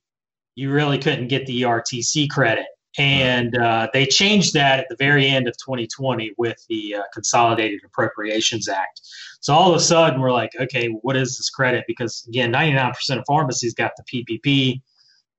you 0.55 0.71
really 0.71 0.99
couldn't 0.99 1.29
get 1.29 1.47
the 1.47 1.63
ertc 1.63 2.31
credit 2.31 2.67
and 2.97 3.57
uh, 3.57 3.89
they 3.93 4.07
changed 4.07 4.55
that 4.55 4.79
at 4.79 4.89
the 4.89 4.97
very 4.97 5.27
end 5.27 5.49
of 5.49 5.57
2020 5.59 6.33
with 6.39 6.65
the 6.69 6.97
uh, 6.97 7.03
Consolidated 7.13 7.81
Appropriations 7.85 8.69
Act. 8.69 9.01
So 9.41 9.53
all 9.53 9.71
of 9.71 9.77
a 9.77 9.81
sudden, 9.81 10.21
we're 10.21 10.33
like, 10.33 10.53
okay, 10.59 10.89
what 11.03 11.17
is 11.17 11.37
this 11.37 11.51
credit? 11.51 11.85
Because 11.89 12.25
again, 12.29 12.53
99% 12.53 12.95
of 13.19 13.25
pharmacies 13.27 13.75
got 13.75 13.93
the 13.97 14.05
PPP. 14.05 14.81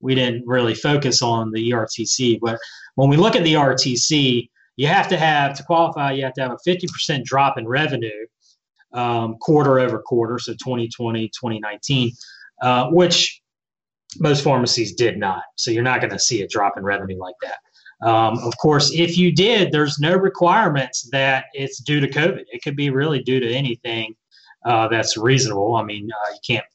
We 0.01 0.15
didn't 0.15 0.45
really 0.45 0.75
focus 0.75 1.21
on 1.21 1.51
the 1.51 1.71
ERTC. 1.71 2.39
But 2.41 2.59
when 2.95 3.09
we 3.09 3.17
look 3.17 3.35
at 3.35 3.43
the 3.43 3.53
ERTC, 3.53 4.49
you 4.75 4.87
have 4.87 5.07
to 5.07 5.17
have, 5.17 5.55
to 5.57 5.63
qualify, 5.63 6.11
you 6.11 6.23
have 6.23 6.33
to 6.33 6.41
have 6.41 6.51
a 6.51 6.69
50% 6.69 7.23
drop 7.23 7.57
in 7.57 7.67
revenue 7.67 8.27
um, 8.93 9.37
quarter 9.39 9.79
over 9.79 9.99
quarter, 9.99 10.39
so 10.39 10.53
2020, 10.53 11.27
2019, 11.29 12.11
uh, 12.61 12.89
which 12.89 13.41
most 14.19 14.43
pharmacies 14.43 14.93
did 14.93 15.17
not. 15.17 15.43
So 15.55 15.71
you're 15.71 15.83
not 15.83 16.01
going 16.01 16.11
to 16.11 16.19
see 16.19 16.41
a 16.41 16.47
drop 16.47 16.77
in 16.77 16.83
revenue 16.83 17.17
like 17.19 17.35
that. 17.41 17.57
Um, 18.07 18.37
of 18.39 18.57
course, 18.57 18.91
if 18.93 19.17
you 19.17 19.31
did, 19.31 19.71
there's 19.71 19.99
no 19.99 20.15
requirements 20.15 21.09
that 21.11 21.45
it's 21.53 21.79
due 21.79 21.99
to 21.99 22.07
COVID. 22.07 22.43
It 22.51 22.61
could 22.63 22.75
be 22.75 22.89
really 22.89 23.21
due 23.21 23.39
to 23.39 23.51
anything 23.51 24.15
uh, 24.65 24.87
that's 24.87 25.17
reasonable. 25.17 25.75
I 25.75 25.83
mean, 25.83 26.09
uh, 26.11 26.31
you 26.33 26.39
can't, 26.45 26.65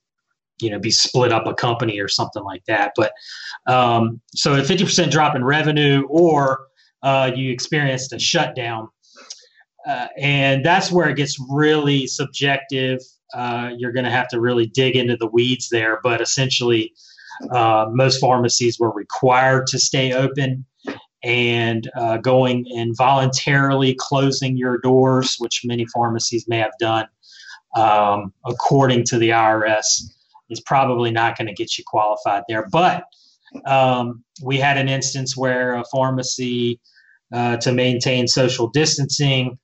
you 0.60 0.70
know, 0.70 0.78
be 0.78 0.90
split 0.90 1.32
up 1.32 1.46
a 1.46 1.54
company 1.54 2.00
or 2.00 2.08
something 2.08 2.42
like 2.42 2.64
that. 2.66 2.92
But 2.96 3.12
um, 3.66 4.20
so 4.34 4.54
a 4.54 4.60
50% 4.60 5.10
drop 5.10 5.36
in 5.36 5.44
revenue, 5.44 6.06
or 6.08 6.60
uh, 7.02 7.30
you 7.34 7.50
experienced 7.50 8.12
a 8.12 8.18
shutdown, 8.18 8.88
uh, 9.86 10.08
and 10.18 10.64
that's 10.64 10.90
where 10.90 11.08
it 11.08 11.16
gets 11.16 11.38
really 11.50 12.06
subjective. 12.06 13.00
Uh, 13.34 13.70
you're 13.76 13.92
going 13.92 14.04
to 14.04 14.10
have 14.10 14.28
to 14.28 14.40
really 14.40 14.66
dig 14.66 14.96
into 14.96 15.16
the 15.16 15.26
weeds 15.26 15.68
there, 15.68 16.00
but 16.02 16.20
essentially 16.20 16.92
uh, 17.50 17.86
most 17.90 18.20
pharmacies 18.20 18.78
were 18.78 18.92
required 18.92 19.66
to 19.68 19.78
stay 19.78 20.12
open 20.12 20.64
and 21.22 21.90
uh, 21.96 22.16
going 22.18 22.66
and 22.76 22.96
voluntarily 22.96 23.94
closing 23.98 24.56
your 24.56 24.78
doors, 24.78 25.36
which 25.38 25.62
many 25.64 25.86
pharmacies 25.86 26.46
may 26.48 26.58
have 26.58 26.72
done, 26.78 27.06
um, 27.76 28.32
according 28.46 29.04
to 29.04 29.18
the 29.18 29.30
IRS, 29.30 30.02
is 30.48 30.60
probably 30.60 31.10
not 31.10 31.36
going 31.36 31.46
to 31.46 31.54
get 31.54 31.76
you 31.76 31.84
qualified 31.86 32.42
there. 32.48 32.66
But 32.70 33.04
um, 33.66 34.24
we 34.42 34.58
had 34.58 34.78
an 34.78 34.88
instance 34.88 35.36
where 35.36 35.74
a 35.74 35.84
pharmacy, 35.92 36.80
uh, 37.32 37.56
to 37.58 37.72
maintain 37.72 38.26
social 38.26 38.68
distancing, 38.68 39.58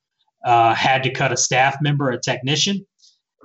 uh, 0.44 0.74
had 0.74 1.02
to 1.02 1.10
cut 1.10 1.32
a 1.32 1.36
staff 1.36 1.78
member, 1.80 2.10
a 2.10 2.20
technician. 2.20 2.86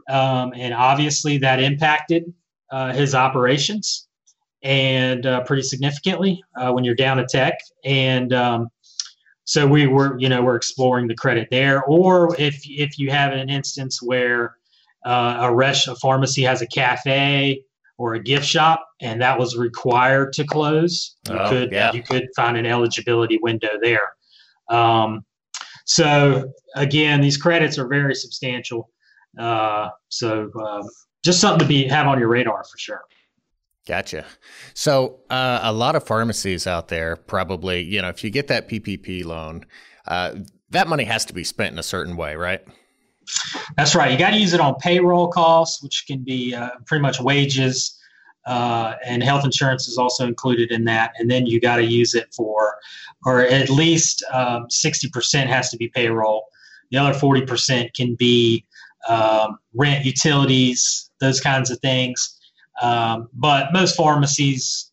Um, 0.09 0.53
and 0.55 0.73
obviously 0.73 1.37
that 1.39 1.61
impacted 1.61 2.25
uh, 2.71 2.93
his 2.93 3.15
operations 3.15 4.07
and 4.63 5.25
uh, 5.25 5.41
pretty 5.43 5.63
significantly 5.63 6.43
uh, 6.55 6.71
when 6.71 6.83
you're 6.83 6.95
down 6.95 7.19
a 7.19 7.25
tech. 7.25 7.59
And 7.83 8.33
um, 8.33 8.69
so 9.43 9.67
we 9.67 9.87
were, 9.87 10.19
you 10.19 10.29
know, 10.29 10.41
we're 10.43 10.55
exploring 10.55 11.07
the 11.07 11.15
credit 11.15 11.47
there. 11.51 11.83
Or 11.85 12.35
if 12.39 12.61
if 12.65 12.97
you 12.97 13.09
have 13.11 13.33
an 13.33 13.49
instance 13.49 14.01
where 14.01 14.55
uh, 15.05 15.37
a 15.41 15.53
rest, 15.53 15.87
a 15.87 15.95
pharmacy 15.95 16.43
has 16.43 16.61
a 16.61 16.67
cafe 16.67 17.63
or 17.97 18.13
a 18.13 18.23
gift 18.23 18.45
shop, 18.45 18.85
and 19.01 19.21
that 19.21 19.37
was 19.37 19.57
required 19.57 20.33
to 20.33 20.43
close, 20.45 21.15
you 21.27 21.35
oh, 21.37 21.49
could 21.49 21.71
yeah. 21.71 21.91
you 21.91 22.03
could 22.03 22.27
find 22.35 22.57
an 22.57 22.65
eligibility 22.65 23.39
window 23.41 23.79
there. 23.81 24.13
Um, 24.69 25.25
so 25.85 26.51
again, 26.75 27.21
these 27.21 27.37
credits 27.37 27.77
are 27.77 27.87
very 27.87 28.15
substantial. 28.15 28.89
Uh, 29.37 29.89
so 30.09 30.51
um, 30.65 30.87
just 31.23 31.39
something 31.39 31.59
to 31.59 31.65
be 31.65 31.87
have 31.87 32.07
on 32.07 32.19
your 32.19 32.29
radar 32.29 32.63
for 32.63 32.77
sure. 32.77 33.01
Gotcha. 33.87 34.25
So 34.73 35.19
uh, 35.29 35.59
a 35.63 35.73
lot 35.73 35.95
of 35.95 36.05
pharmacies 36.05 36.67
out 36.67 36.89
there 36.89 37.15
probably, 37.15 37.81
you 37.81 38.01
know, 38.01 38.09
if 38.09 38.23
you 38.23 38.29
get 38.29 38.47
that 38.47 38.69
PPP 38.69 39.25
loan, 39.25 39.65
uh, 40.07 40.35
that 40.69 40.87
money 40.87 41.03
has 41.03 41.25
to 41.25 41.33
be 41.33 41.43
spent 41.43 41.73
in 41.73 41.79
a 41.79 41.83
certain 41.83 42.15
way, 42.15 42.35
right? 42.35 42.61
That's 43.77 43.95
right. 43.95 44.11
You 44.11 44.17
got 44.17 44.31
to 44.31 44.37
use 44.37 44.53
it 44.53 44.59
on 44.59 44.75
payroll 44.75 45.29
costs, 45.29 45.81
which 45.81 46.05
can 46.07 46.23
be 46.23 46.53
uh, 46.53 46.69
pretty 46.85 47.01
much 47.01 47.19
wages, 47.19 47.97
uh, 48.45 48.95
and 49.05 49.23
health 49.23 49.45
insurance 49.45 49.87
is 49.87 49.97
also 49.97 50.27
included 50.27 50.71
in 50.71 50.83
that. 50.85 51.13
And 51.17 51.29
then 51.29 51.45
you 51.45 51.59
got 51.59 51.77
to 51.77 51.83
use 51.83 52.15
it 52.15 52.33
for, 52.33 52.75
or 53.25 53.41
at 53.41 53.69
least 53.69 54.23
um, 54.31 54.65
sixty 54.69 55.09
percent 55.09 55.49
has 55.49 55.69
to 55.69 55.77
be 55.77 55.87
payroll. 55.89 56.45
The 56.89 56.97
other 56.97 57.17
forty 57.17 57.45
percent 57.45 57.93
can 57.93 58.15
be 58.15 58.65
um, 59.07 59.59
rent, 59.75 60.05
utilities, 60.05 61.11
those 61.19 61.39
kinds 61.39 61.69
of 61.71 61.79
things. 61.79 62.40
Um, 62.81 63.29
but 63.33 63.73
most 63.73 63.95
pharmacies, 63.95 64.91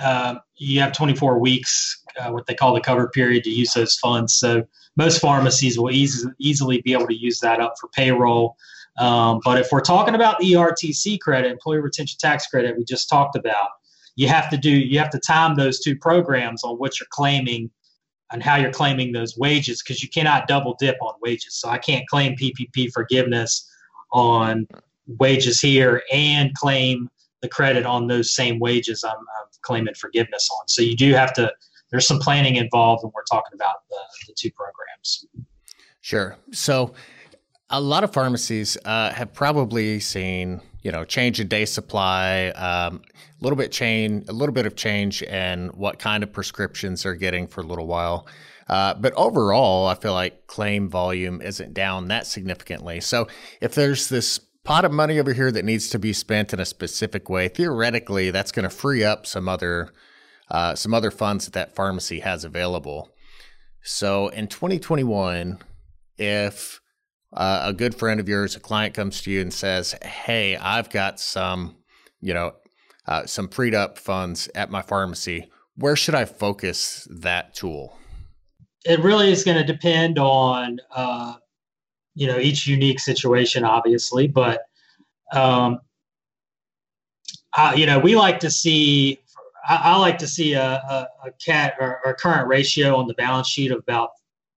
uh, 0.00 0.36
you 0.56 0.80
have 0.80 0.92
24 0.92 1.38
weeks, 1.38 2.02
uh, 2.18 2.30
what 2.30 2.46
they 2.46 2.54
call 2.54 2.74
the 2.74 2.80
cover 2.80 3.08
period, 3.08 3.44
to 3.44 3.50
use 3.50 3.72
those 3.72 3.96
funds. 3.96 4.34
So 4.34 4.64
most 4.96 5.20
pharmacies 5.20 5.78
will 5.78 5.90
easily 5.90 6.80
be 6.82 6.92
able 6.92 7.06
to 7.06 7.16
use 7.16 7.40
that 7.40 7.60
up 7.60 7.74
for 7.80 7.88
payroll. 7.88 8.56
Um, 8.98 9.40
but 9.44 9.58
if 9.58 9.68
we're 9.72 9.80
talking 9.80 10.14
about 10.14 10.38
the 10.38 10.52
ERTC 10.52 11.20
credit, 11.20 11.50
employee 11.50 11.80
retention 11.80 12.18
tax 12.20 12.46
credit, 12.46 12.76
we 12.76 12.84
just 12.84 13.08
talked 13.08 13.36
about, 13.36 13.68
you 14.16 14.28
have 14.28 14.50
to 14.50 14.58
do 14.58 14.70
you 14.70 14.98
have 14.98 15.08
to 15.10 15.18
time 15.18 15.54
those 15.54 15.80
two 15.80 15.96
programs 15.96 16.62
on 16.64 16.76
what 16.76 17.00
you're 17.00 17.06
claiming 17.10 17.70
and 18.30 18.42
how 18.42 18.56
you're 18.56 18.72
claiming 18.72 19.12
those 19.12 19.38
wages 19.38 19.82
because 19.82 20.02
you 20.02 20.08
cannot 20.08 20.48
double 20.48 20.76
dip 20.78 20.96
on 21.00 21.14
wages. 21.22 21.54
So 21.54 21.68
I 21.68 21.78
can't 21.78 22.06
claim 22.08 22.36
PPP 22.36 22.92
forgiveness 22.92 23.68
on 24.12 24.66
wages 25.06 25.60
here 25.60 26.02
and 26.12 26.54
claim 26.54 27.08
the 27.40 27.48
credit 27.48 27.84
on 27.84 28.06
those 28.06 28.34
same 28.34 28.58
wages 28.58 29.04
I'm, 29.04 29.12
I'm, 29.12 29.46
claiming 29.62 29.94
forgiveness 29.94 30.48
on. 30.50 30.66
So 30.66 30.82
you 30.82 30.96
do 30.96 31.12
have 31.12 31.32
to, 31.34 31.52
there's 31.92 32.04
some 32.06 32.18
planning 32.18 32.56
involved 32.56 33.04
when 33.04 33.12
we're 33.14 33.22
talking 33.30 33.52
about 33.54 33.76
the, 33.88 33.96
the 34.26 34.34
two 34.36 34.50
programs. 34.50 35.24
Sure. 36.00 36.36
So 36.50 36.94
a 37.70 37.80
lot 37.80 38.02
of 38.02 38.12
pharmacies 38.12 38.76
uh, 38.84 39.12
have 39.12 39.32
probably 39.32 40.00
seen, 40.00 40.60
you 40.82 40.90
know, 40.90 41.04
change 41.04 41.38
in 41.38 41.46
day 41.46 41.64
supply, 41.64 42.48
um, 42.48 43.02
a 43.40 43.44
little 43.44 43.56
bit 43.56 43.70
change, 43.70 44.28
a 44.28 44.32
little 44.32 44.52
bit 44.52 44.66
of 44.66 44.74
change 44.74 45.22
in 45.22 45.68
what 45.68 46.00
kind 46.00 46.24
of 46.24 46.32
prescriptions 46.32 47.04
they're 47.04 47.14
getting 47.14 47.46
for 47.46 47.60
a 47.60 47.64
little 47.64 47.86
while. 47.86 48.26
Uh, 48.68 48.94
but 48.94 49.12
overall, 49.14 49.86
I 49.86 49.94
feel 49.94 50.12
like 50.12 50.46
claim 50.48 50.88
volume 50.88 51.40
isn't 51.40 51.72
down 51.72 52.08
that 52.08 52.26
significantly. 52.26 53.00
So 53.00 53.28
if 53.60 53.74
there's 53.76 54.08
this 54.08 54.40
pot 54.64 54.84
of 54.84 54.92
money 54.92 55.18
over 55.18 55.32
here 55.32 55.50
that 55.50 55.64
needs 55.64 55.88
to 55.90 55.98
be 55.98 56.12
spent 56.12 56.52
in 56.52 56.60
a 56.60 56.64
specific 56.64 57.28
way. 57.28 57.48
Theoretically, 57.48 58.30
that's 58.30 58.52
going 58.52 58.64
to 58.64 58.70
free 58.70 59.04
up 59.04 59.26
some 59.26 59.48
other 59.48 59.92
uh, 60.50 60.74
some 60.74 60.92
other 60.92 61.10
funds 61.10 61.46
that 61.46 61.54
that 61.54 61.74
pharmacy 61.74 62.20
has 62.20 62.44
available. 62.44 63.10
So 63.82 64.28
in 64.28 64.48
2021, 64.48 65.58
if 66.18 66.80
uh, 67.32 67.62
a 67.64 67.72
good 67.72 67.94
friend 67.94 68.20
of 68.20 68.28
yours, 68.28 68.54
a 68.54 68.60
client 68.60 68.94
comes 68.94 69.22
to 69.22 69.30
you 69.30 69.40
and 69.40 69.52
says, 69.52 69.94
"Hey, 70.02 70.56
I've 70.56 70.90
got 70.90 71.18
some, 71.18 71.76
you 72.20 72.34
know, 72.34 72.52
uh, 73.06 73.26
some 73.26 73.48
freed 73.48 73.74
up 73.74 73.98
funds 73.98 74.48
at 74.54 74.70
my 74.70 74.82
pharmacy. 74.82 75.50
Where 75.76 75.96
should 75.96 76.14
I 76.14 76.26
focus 76.26 77.08
that 77.10 77.54
tool?" 77.54 77.98
It 78.84 79.00
really 79.00 79.30
is 79.30 79.44
going 79.44 79.56
to 79.58 79.64
depend 79.64 80.18
on, 80.18 80.80
uh, 80.90 81.34
you 82.14 82.26
know, 82.26 82.38
each 82.38 82.66
unique 82.66 83.00
situation, 83.00 83.64
obviously. 83.64 84.26
But, 84.26 84.62
um, 85.32 85.80
I, 87.54 87.74
you 87.74 87.86
know, 87.86 87.98
we 87.98 88.16
like 88.16 88.40
to 88.40 88.50
see. 88.50 89.18
I, 89.68 89.76
I 89.76 89.96
like 89.96 90.18
to 90.18 90.26
see 90.26 90.54
a, 90.54 90.64
a, 90.64 91.08
a 91.26 91.32
cat 91.44 91.74
or, 91.78 92.00
or 92.04 92.14
current 92.14 92.48
ratio 92.48 92.96
on 92.96 93.06
the 93.06 93.14
balance 93.14 93.48
sheet 93.48 93.70
of 93.70 93.78
about 93.78 94.10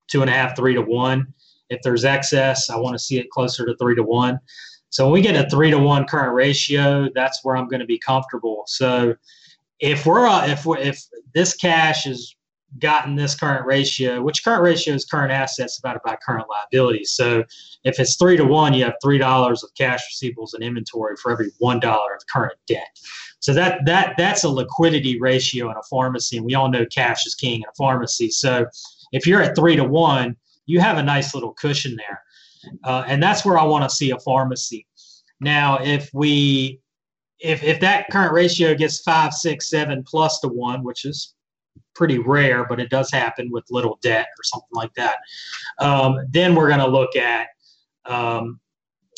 two 0.07 0.21
and 0.21 0.29
a 0.29 0.33
half, 0.33 0.55
three 0.55 0.73
to 0.73 0.81
one 0.81 1.33
if 1.69 1.81
there's 1.81 2.05
excess, 2.05 2.69
I 2.69 2.77
want 2.77 2.93
to 2.93 2.99
see 2.99 3.17
it 3.17 3.29
closer 3.29 3.65
to 3.65 3.75
three 3.77 3.95
to 3.95 4.03
one. 4.03 4.39
So 4.89 5.05
when 5.05 5.13
we 5.13 5.21
get 5.21 5.35
a 5.35 5.49
three 5.49 5.71
to 5.71 5.79
one 5.79 6.05
current 6.05 6.33
ratio, 6.33 7.09
that's 7.13 7.43
where 7.43 7.57
I'm 7.57 7.67
going 7.67 7.79
to 7.79 7.85
be 7.85 7.99
comfortable. 7.99 8.63
So 8.67 9.15
if 9.79 10.05
we're 10.05 10.27
uh, 10.27 10.47
if 10.47 10.65
we're, 10.65 10.77
if 10.77 11.03
this 11.33 11.55
cash 11.55 12.05
has 12.05 12.33
gotten 12.79 13.15
this 13.15 13.35
current 13.35 13.65
ratio, 13.65 14.21
which 14.21 14.43
current 14.43 14.63
ratio 14.63 14.93
is 14.93 15.05
current 15.05 15.31
assets 15.31 15.77
divided 15.77 16.01
by 16.05 16.17
current 16.25 16.47
liabilities. 16.49 17.11
So 17.11 17.43
if 17.83 17.99
it's 17.99 18.15
three 18.15 18.37
to 18.37 18.45
one, 18.45 18.73
you 18.73 18.83
have 18.83 18.95
three 19.01 19.17
dollars 19.17 19.63
of 19.63 19.69
cash 19.77 20.01
receivables 20.11 20.53
and 20.53 20.63
inventory 20.63 21.15
for 21.21 21.31
every 21.31 21.51
one 21.59 21.79
dollar 21.79 22.13
of 22.15 22.21
current 22.31 22.57
debt. 22.67 22.87
So 23.39 23.53
that 23.53 23.85
that 23.85 24.15
that's 24.17 24.43
a 24.43 24.49
liquidity 24.49 25.19
ratio 25.19 25.69
in 25.69 25.77
a 25.77 25.83
pharmacy, 25.89 26.37
and 26.37 26.45
we 26.45 26.55
all 26.55 26.69
know 26.69 26.85
cash 26.85 27.25
is 27.25 27.35
king 27.35 27.61
in 27.61 27.69
a 27.69 27.75
pharmacy. 27.77 28.29
So 28.29 28.65
if 29.11 29.27
you're 29.27 29.41
at 29.41 29.55
three 29.55 29.75
to 29.75 29.83
one, 29.83 30.35
you 30.65 30.79
have 30.79 30.97
a 30.97 31.03
nice 31.03 31.33
little 31.33 31.53
cushion 31.53 31.95
there. 31.95 32.21
Uh, 32.83 33.03
and 33.07 33.21
that's 33.21 33.45
where 33.45 33.59
I 33.59 33.63
want 33.63 33.87
to 33.87 33.95
see 33.95 34.11
a 34.11 34.19
pharmacy. 34.19 34.87
Now, 35.39 35.77
if 35.77 36.09
we 36.13 36.81
if 37.39 37.63
if 37.63 37.79
that 37.81 38.09
current 38.09 38.33
ratio 38.33 38.73
gets 38.73 39.01
five, 39.01 39.33
six, 39.33 39.69
seven 39.69 40.03
plus 40.03 40.39
to 40.39 40.47
one, 40.47 40.83
which 40.83 41.05
is 41.05 41.34
pretty 41.95 42.19
rare, 42.19 42.65
but 42.67 42.79
it 42.79 42.89
does 42.89 43.09
happen 43.11 43.49
with 43.51 43.63
little 43.71 43.97
debt 44.01 44.27
or 44.37 44.43
something 44.43 44.67
like 44.73 44.93
that, 44.95 45.17
um, 45.79 46.17
then 46.29 46.53
we're 46.53 46.67
going 46.67 46.79
to 46.79 46.87
look 46.87 47.15
at 47.15 47.47
um, 48.05 48.59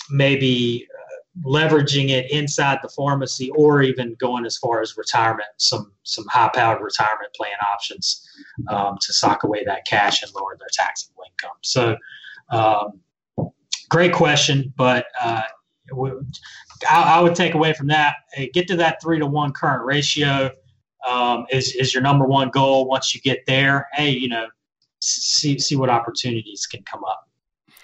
maybe 0.09 0.87
uh, 0.93 1.47
leveraging 1.49 2.09
it 2.09 2.31
inside 2.31 2.79
the 2.81 2.89
pharmacy 2.89 3.49
or 3.51 3.81
even 3.81 4.15
going 4.19 4.45
as 4.45 4.57
far 4.57 4.81
as 4.81 4.95
retirement, 4.97 5.49
some 5.57 5.91
some 6.03 6.25
high 6.29 6.49
powered 6.53 6.81
retirement 6.81 7.33
plan 7.35 7.51
options 7.73 8.27
um, 8.69 8.97
to 9.01 9.11
sock 9.11 9.43
away 9.43 9.63
that 9.65 9.85
cash 9.85 10.23
and 10.23 10.31
lower 10.33 10.55
their 10.57 10.69
taxable 10.71 11.23
income. 11.25 11.57
So, 11.61 11.97
um, 12.49 13.01
great 13.89 14.13
question, 14.13 14.73
but 14.77 15.07
uh, 15.21 15.41
I, 16.89 17.21
would 17.21 17.35
take 17.35 17.53
away 17.53 17.73
from 17.73 17.87
that 17.87 18.15
get 18.53 18.67
to 18.67 18.75
that 18.77 19.01
three 19.01 19.19
to 19.19 19.25
one 19.25 19.51
current 19.51 19.85
ratio 19.85 20.51
um, 21.07 21.45
is 21.51 21.75
is 21.75 21.93
your 21.93 22.03
number 22.03 22.25
one 22.25 22.49
goal. 22.49 22.88
Once 22.88 23.13
you 23.13 23.21
get 23.21 23.45
there, 23.47 23.88
hey, 23.93 24.10
you 24.10 24.29
know, 24.29 24.47
see 25.01 25.60
see 25.60 25.75
what 25.75 25.89
opportunities 25.89 26.65
can 26.65 26.83
come 26.83 27.03
up. 27.03 27.27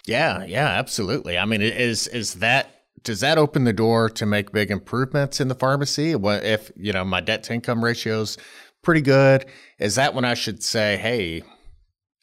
Yeah, 0.06 0.44
yeah, 0.44 0.68
absolutely. 0.68 1.38
I 1.38 1.46
mean, 1.46 1.62
is 1.62 2.08
is 2.08 2.36
that 2.36 2.84
does 3.04 3.20
that 3.20 3.38
open 3.38 3.64
the 3.64 3.74
door 3.74 4.10
to 4.10 4.26
make 4.26 4.52
big 4.52 4.72
improvements 4.72 5.40
in 5.40 5.48
the 5.48 5.56
pharmacy? 5.56 6.16
What 6.16 6.44
if 6.44 6.72
you 6.76 6.94
know 6.94 7.04
my 7.04 7.22
debt 7.22 7.44
to 7.44 7.54
income 7.54 7.84
ratios 7.84 8.38
pretty 8.82 9.02
good? 9.02 9.46
Is 9.80 9.96
that 9.96 10.14
when 10.14 10.26
I 10.26 10.34
should 10.34 10.64
say, 10.64 10.98
hey, 10.98 11.44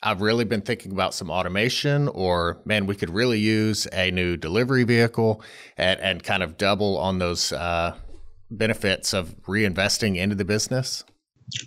I've 0.03 0.22
really 0.22 0.44
been 0.44 0.62
thinking 0.62 0.92
about 0.92 1.14
some 1.14 1.31
automation, 1.31 2.09
or 2.09 2.62
man, 2.64 2.87
we 2.87 2.96
could 2.96 3.11
really 3.11 3.38
use 3.38 3.87
a 3.92 4.11
new 4.11 4.37
delivery 4.37 4.85
vehicle 4.85 5.42
and, 5.76 6.00
and 6.00 6.22
kind 6.22 6.42
of 6.42 6.57
double 6.57 6.96
on 6.96 7.18
those 7.18 7.53
uh, 7.53 7.96
benefits 8.50 9.12
of 9.12 9.36
reinvesting 9.42 10.16
into 10.16 10.34
the 10.34 10.44
business? 10.44 11.04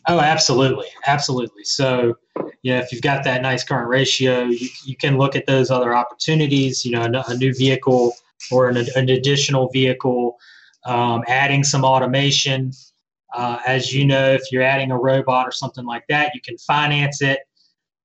Oh, 0.07 0.19
absolutely. 0.19 0.87
Absolutely. 1.07 1.63
So, 1.63 2.15
yeah, 2.61 2.79
if 2.79 2.91
you've 2.91 3.01
got 3.01 3.23
that 3.25 3.41
nice 3.41 3.63
current 3.63 3.89
ratio, 3.89 4.43
you, 4.43 4.69
you 4.85 4.95
can 4.95 5.17
look 5.17 5.35
at 5.35 5.45
those 5.45 5.69
other 5.69 5.95
opportunities, 5.95 6.85
you 6.85 6.91
know, 6.91 7.01
a, 7.01 7.31
a 7.31 7.37
new 7.37 7.53
vehicle 7.53 8.13
or 8.51 8.69
an, 8.69 8.77
an 8.95 9.09
additional 9.09 9.69
vehicle, 9.69 10.37
um, 10.85 11.23
adding 11.27 11.63
some 11.63 11.83
automation. 11.83 12.71
Uh, 13.33 13.57
as 13.65 13.93
you 13.93 14.05
know, 14.05 14.31
if 14.31 14.41
you're 14.51 14.61
adding 14.61 14.91
a 14.91 14.97
robot 14.97 15.47
or 15.47 15.51
something 15.51 15.85
like 15.85 16.05
that, 16.07 16.33
you 16.35 16.41
can 16.41 16.57
finance 16.59 17.21
it 17.21 17.39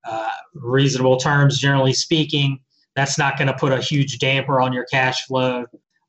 uh, 0.04 0.30
reasonable 0.54 1.16
terms, 1.16 1.58
generally 1.58 1.92
speaking. 1.92 2.58
That's 2.96 3.18
not 3.18 3.36
going 3.36 3.48
to 3.48 3.54
put 3.54 3.72
a 3.72 3.80
huge 3.80 4.18
damper 4.18 4.60
on 4.60 4.72
your 4.72 4.86
cash 4.86 5.26
flow. 5.26 5.66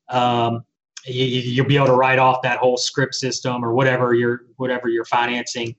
Um, 0.08 0.64
you, 1.06 1.62
will 1.62 1.68
be 1.68 1.76
able 1.76 1.86
to 1.86 1.94
write 1.94 2.18
off 2.18 2.42
that 2.42 2.58
whole 2.58 2.76
script 2.76 3.14
system 3.14 3.64
or 3.64 3.72
whatever 3.72 4.14
you're 4.14 4.42
whatever 4.56 4.88
you're 4.88 5.04
financing. 5.04 5.74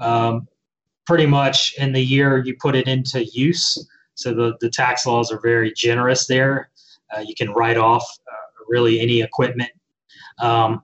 Um, 0.00 0.48
pretty 1.06 1.26
much 1.26 1.74
in 1.78 1.92
the 1.92 2.00
year 2.00 2.38
you 2.38 2.56
put 2.60 2.74
it 2.74 2.88
into 2.88 3.24
use. 3.24 3.88
So 4.14 4.34
the, 4.34 4.56
the 4.60 4.70
tax 4.70 5.06
laws 5.06 5.32
are 5.32 5.40
very 5.40 5.72
generous 5.74 6.26
there. 6.26 6.70
Uh, 7.14 7.20
you 7.20 7.34
can 7.34 7.50
write 7.52 7.76
off 7.76 8.04
uh, 8.30 8.64
really 8.68 9.00
any 9.00 9.20
equipment 9.20 9.70
um, 10.38 10.82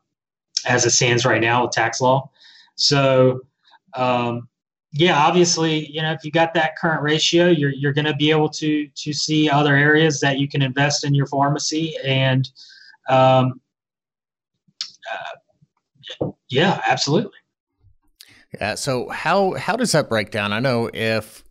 as 0.66 0.84
it 0.84 0.90
stands 0.90 1.24
right 1.24 1.40
now 1.40 1.62
with 1.62 1.72
tax 1.72 2.00
law. 2.00 2.30
So 2.74 3.40
um, 3.94 4.48
yeah, 4.92 5.18
obviously, 5.18 5.86
you 5.90 6.00
know, 6.02 6.12
if 6.12 6.24
you 6.24 6.30
got 6.30 6.54
that 6.54 6.76
current 6.76 7.02
ratio, 7.02 7.48
you're 7.48 7.72
you're 7.72 7.92
going 7.92 8.06
to 8.06 8.16
be 8.16 8.30
able 8.30 8.48
to 8.50 8.88
to 8.88 9.12
see 9.12 9.48
other 9.50 9.76
areas 9.76 10.20
that 10.20 10.38
you 10.38 10.48
can 10.48 10.62
invest 10.62 11.04
in 11.04 11.14
your 11.14 11.26
pharmacy, 11.26 11.94
and 12.04 12.50
um, 13.10 13.60
yeah, 16.48 16.80
absolutely. 16.86 17.38
Yeah. 18.54 18.74
So 18.74 19.08
how 19.10 19.54
how 19.54 19.76
does 19.76 19.92
that 19.92 20.08
break 20.08 20.30
down? 20.30 20.52
I 20.52 20.60
know 20.60 20.90
if 20.92 21.44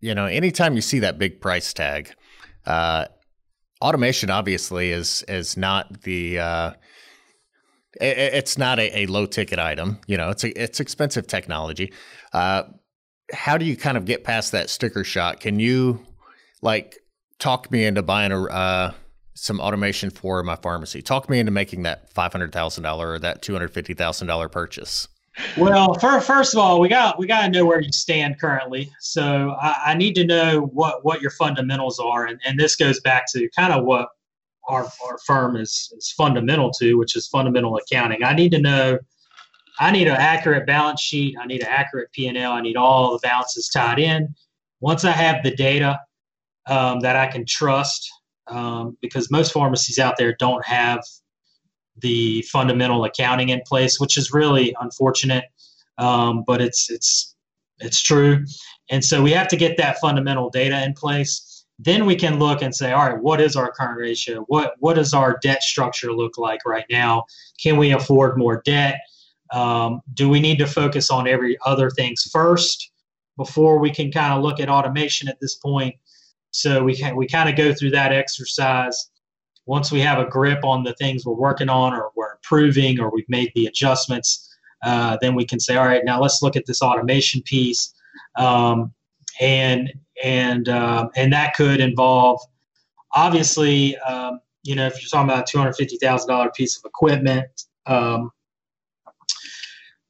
you 0.00 0.14
know 0.14 0.26
anytime 0.26 0.74
you 0.74 0.82
see 0.82 0.98
that 1.00 1.18
big 1.18 1.40
price 1.40 1.72
tag, 1.72 2.14
uh, 2.66 3.06
automation 3.80 4.30
obviously 4.30 4.90
is 4.90 5.24
is 5.28 5.56
not 5.56 6.02
the 6.02 6.38
uh, 6.38 6.72
it, 8.00 8.34
it's 8.34 8.58
not 8.58 8.78
a, 8.78 9.00
a, 9.00 9.06
low 9.06 9.26
ticket 9.26 9.58
item. 9.58 9.98
You 10.06 10.16
know, 10.16 10.30
it's 10.30 10.44
a, 10.44 10.62
it's 10.62 10.80
expensive 10.80 11.26
technology. 11.26 11.92
Uh, 12.32 12.64
how 13.32 13.56
do 13.56 13.64
you 13.64 13.76
kind 13.76 13.96
of 13.96 14.04
get 14.04 14.24
past 14.24 14.52
that 14.52 14.70
sticker 14.70 15.04
shock? 15.04 15.40
Can 15.40 15.58
you 15.58 16.04
like 16.60 16.98
talk 17.38 17.70
me 17.70 17.84
into 17.84 18.02
buying 18.02 18.32
a 18.32 18.44
uh, 18.44 18.92
some 19.34 19.60
automation 19.60 20.10
for 20.10 20.42
my 20.42 20.56
pharmacy. 20.56 21.02
Talk 21.02 21.28
me 21.28 21.38
into 21.38 21.52
making 21.52 21.82
that 21.84 22.12
five 22.12 22.32
hundred 22.32 22.52
thousand 22.52 22.84
dollar 22.84 23.12
or 23.12 23.18
that 23.18 23.42
two 23.42 23.52
hundred 23.52 23.68
fifty 23.68 23.94
thousand 23.94 24.26
dollar 24.26 24.48
purchase. 24.48 25.08
Well, 25.56 25.94
for, 25.94 26.20
first 26.20 26.52
of 26.52 26.58
all, 26.58 26.78
we 26.78 26.88
got 26.88 27.18
we 27.18 27.26
got 27.26 27.42
to 27.42 27.50
know 27.50 27.64
where 27.64 27.80
you 27.80 27.92
stand 27.92 28.38
currently. 28.38 28.90
So 29.00 29.56
I, 29.60 29.76
I, 29.86 29.94
need 29.94 30.14
to 30.16 30.26
know 30.26 30.60
what 30.72 31.04
what 31.04 31.22
your 31.22 31.30
fundamentals 31.30 31.98
are, 31.98 32.26
and, 32.26 32.38
and 32.44 32.60
this 32.60 32.76
goes 32.76 33.00
back 33.00 33.24
to 33.32 33.48
kind 33.56 33.72
of 33.72 33.84
what 33.84 34.08
our, 34.68 34.84
our 35.06 35.18
firm 35.26 35.56
is 35.56 35.92
is 35.96 36.12
fundamental 36.12 36.70
to, 36.72 36.94
which 36.94 37.16
is 37.16 37.28
fundamental 37.28 37.76
accounting. 37.76 38.22
I 38.24 38.34
need 38.34 38.52
to 38.52 38.60
know. 38.60 38.98
I 39.80 39.90
need 39.90 40.06
an 40.06 40.16
accurate 40.16 40.66
balance 40.66 41.00
sheet. 41.00 41.34
I 41.40 41.46
need 41.46 41.62
an 41.62 41.68
accurate 41.68 42.12
P 42.12 42.28
and 42.28 42.36
L. 42.36 42.52
I 42.52 42.60
need 42.60 42.76
all 42.76 43.12
the 43.12 43.18
balances 43.26 43.70
tied 43.70 43.98
in. 43.98 44.34
Once 44.80 45.04
I 45.04 45.12
have 45.12 45.42
the 45.42 45.56
data 45.56 45.98
um, 46.66 47.00
that 47.00 47.16
I 47.16 47.26
can 47.26 47.46
trust, 47.46 48.10
um, 48.48 48.96
because 49.00 49.30
most 49.30 49.52
pharmacies 49.52 49.98
out 49.98 50.16
there 50.16 50.34
don't 50.38 50.64
have 50.64 51.00
the 51.98 52.42
fundamental 52.42 53.04
accounting 53.04 53.50
in 53.50 53.60
place, 53.66 54.00
which 54.00 54.16
is 54.16 54.32
really 54.32 54.74
unfortunate. 54.80 55.44
Um, 55.98 56.44
but 56.46 56.60
it's 56.62 56.90
it's 56.90 57.34
it's 57.78 58.02
true, 58.02 58.44
and 58.90 59.04
so 59.04 59.22
we 59.22 59.32
have 59.32 59.48
to 59.48 59.56
get 59.56 59.76
that 59.76 59.98
fundamental 59.98 60.50
data 60.50 60.82
in 60.84 60.94
place. 60.94 61.64
Then 61.78 62.06
we 62.06 62.16
can 62.16 62.38
look 62.38 62.62
and 62.62 62.74
say, 62.74 62.92
all 62.92 63.08
right, 63.08 63.20
what 63.20 63.40
is 63.40 63.56
our 63.56 63.72
current 63.72 63.98
ratio? 63.98 64.44
What 64.48 64.74
what 64.78 64.94
does 64.94 65.12
our 65.12 65.38
debt 65.42 65.62
structure 65.62 66.12
look 66.12 66.38
like 66.38 66.60
right 66.64 66.86
now? 66.90 67.24
Can 67.62 67.76
we 67.76 67.92
afford 67.92 68.38
more 68.38 68.62
debt? 68.64 69.00
Um, 69.52 70.00
do 70.14 70.28
we 70.28 70.40
need 70.40 70.58
to 70.58 70.66
focus 70.66 71.10
on 71.10 71.28
every 71.28 71.58
other 71.66 71.90
things 71.90 72.22
first 72.32 72.90
before 73.36 73.78
we 73.78 73.90
can 73.90 74.10
kind 74.10 74.32
of 74.32 74.42
look 74.42 74.60
at 74.60 74.70
automation 74.70 75.28
at 75.28 75.38
this 75.40 75.56
point? 75.56 75.94
So 76.52 76.84
we 76.84 76.94
can, 76.94 77.16
we 77.16 77.26
kind 77.26 77.48
of 77.48 77.56
go 77.56 77.74
through 77.74 77.90
that 77.90 78.12
exercise. 78.12 79.10
Once 79.66 79.90
we 79.90 80.00
have 80.00 80.18
a 80.18 80.26
grip 80.26 80.64
on 80.64 80.84
the 80.84 80.94
things 80.94 81.24
we're 81.24 81.34
working 81.34 81.68
on, 81.68 81.92
or 81.94 82.10
we're 82.14 82.32
improving, 82.32 83.00
or 83.00 83.10
we've 83.10 83.28
made 83.28 83.50
the 83.54 83.66
adjustments, 83.66 84.54
uh, 84.84 85.16
then 85.20 85.34
we 85.34 85.44
can 85.44 85.58
say, 85.60 85.76
all 85.76 85.86
right, 85.86 86.04
now 86.04 86.20
let's 86.20 86.42
look 86.42 86.56
at 86.56 86.66
this 86.66 86.82
automation 86.82 87.40
piece, 87.42 87.94
um, 88.36 88.92
and 89.40 89.92
and 90.22 90.68
um, 90.68 91.10
and 91.16 91.32
that 91.32 91.54
could 91.54 91.80
involve, 91.80 92.40
obviously, 93.14 93.96
um, 93.98 94.40
you 94.64 94.74
know, 94.74 94.86
if 94.86 95.00
you're 95.00 95.08
talking 95.08 95.30
about 95.30 95.48
a 95.48 95.50
two 95.50 95.58
hundred 95.58 95.74
fifty 95.74 95.96
thousand 95.96 96.28
dollar 96.28 96.50
piece 96.50 96.76
of 96.76 96.84
equipment, 96.84 97.46
um, 97.86 98.30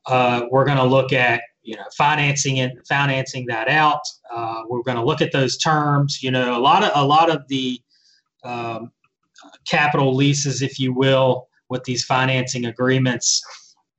uh, 0.06 0.46
we're 0.50 0.64
going 0.64 0.78
to 0.78 0.84
look 0.84 1.12
at 1.12 1.42
you 1.62 1.76
know, 1.76 1.84
financing 1.96 2.58
it, 2.58 2.72
financing 2.88 3.46
that 3.46 3.68
out. 3.68 4.00
Uh, 4.34 4.62
we're 4.68 4.82
going 4.82 4.96
to 4.96 5.04
look 5.04 5.20
at 5.20 5.32
those 5.32 5.56
terms. 5.56 6.22
You 6.22 6.30
know, 6.30 6.56
a 6.56 6.60
lot 6.60 6.82
of 6.82 6.90
a 6.94 7.04
lot 7.04 7.30
of 7.30 7.46
the 7.48 7.80
um, 8.44 8.90
capital 9.66 10.14
leases, 10.14 10.62
if 10.62 10.78
you 10.78 10.92
will, 10.92 11.48
with 11.68 11.84
these 11.84 12.04
financing 12.04 12.66
agreements, 12.66 13.42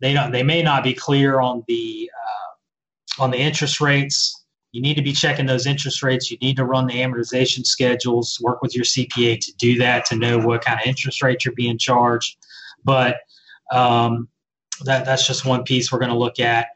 they 0.02 0.13
don't 0.13 0.32
they 0.32 0.43
may 0.43 0.62
not 0.62 0.84
be 0.84 0.93
clear 0.93 1.39
on 1.39 1.63
the 1.67 2.10
uh, 2.13 3.23
on 3.23 3.32
the 3.32 3.38
interest 3.38 3.80
rates. 3.80 4.45
You 4.71 4.82
need 4.82 4.95
to 4.95 5.04
be 5.04 5.13
checking 5.13 5.45
those 5.45 5.67
interest 5.67 6.02
rates. 6.02 6.32
You 6.32 6.38
need 6.41 6.58
to 6.58 6.65
run 6.65 6.88
the 6.88 6.95
amortization 6.95 7.63
schedules. 7.63 8.39
Work 8.41 8.63
with 8.63 8.76
your 8.76 8.86
CPA 8.86 9.39
to 9.39 9.54
do 9.58 9.78
that 9.78 10.06
to 10.08 10.15
know 10.15 10.39
what 10.39 10.65
kind 10.65 10.80
of 10.80 10.88
interest 10.88 11.21
rate 11.21 11.45
you're 11.45 11.54
being 11.54 11.78
charged. 11.78 12.38
But 12.84 13.17
um, 13.71 14.28
that 14.84 15.06
that's 15.06 15.28
just 15.28 15.45
one 15.45 15.63
piece 15.63 15.91
we're 15.91 15.99
going 15.99 16.12
to 16.12 16.17
look 16.17 16.39
at. 16.39 16.67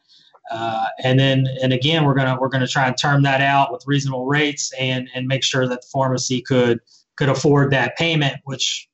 Uh, 0.51 0.85
and 1.03 1.19
then 1.19 1.47
and 1.61 1.73
again 1.73 2.05
we're 2.05 2.13
gonna 2.13 2.37
we're 2.39 2.47
gonna 2.47 2.67
try 2.67 2.87
and 2.87 2.97
term 2.97 3.21
that 3.21 3.41
out 3.41 3.71
with 3.71 3.83
reasonable 3.85 4.25
rates 4.25 4.71
and 4.79 5.09
and 5.13 5.27
make 5.27 5.43
sure 5.43 5.67
that 5.67 5.81
the 5.81 5.87
pharmacy 5.91 6.41
could 6.41 6.79
could 7.17 7.29
afford 7.29 7.71
that 7.71 7.97
payment, 7.97 8.37
which 8.45 8.87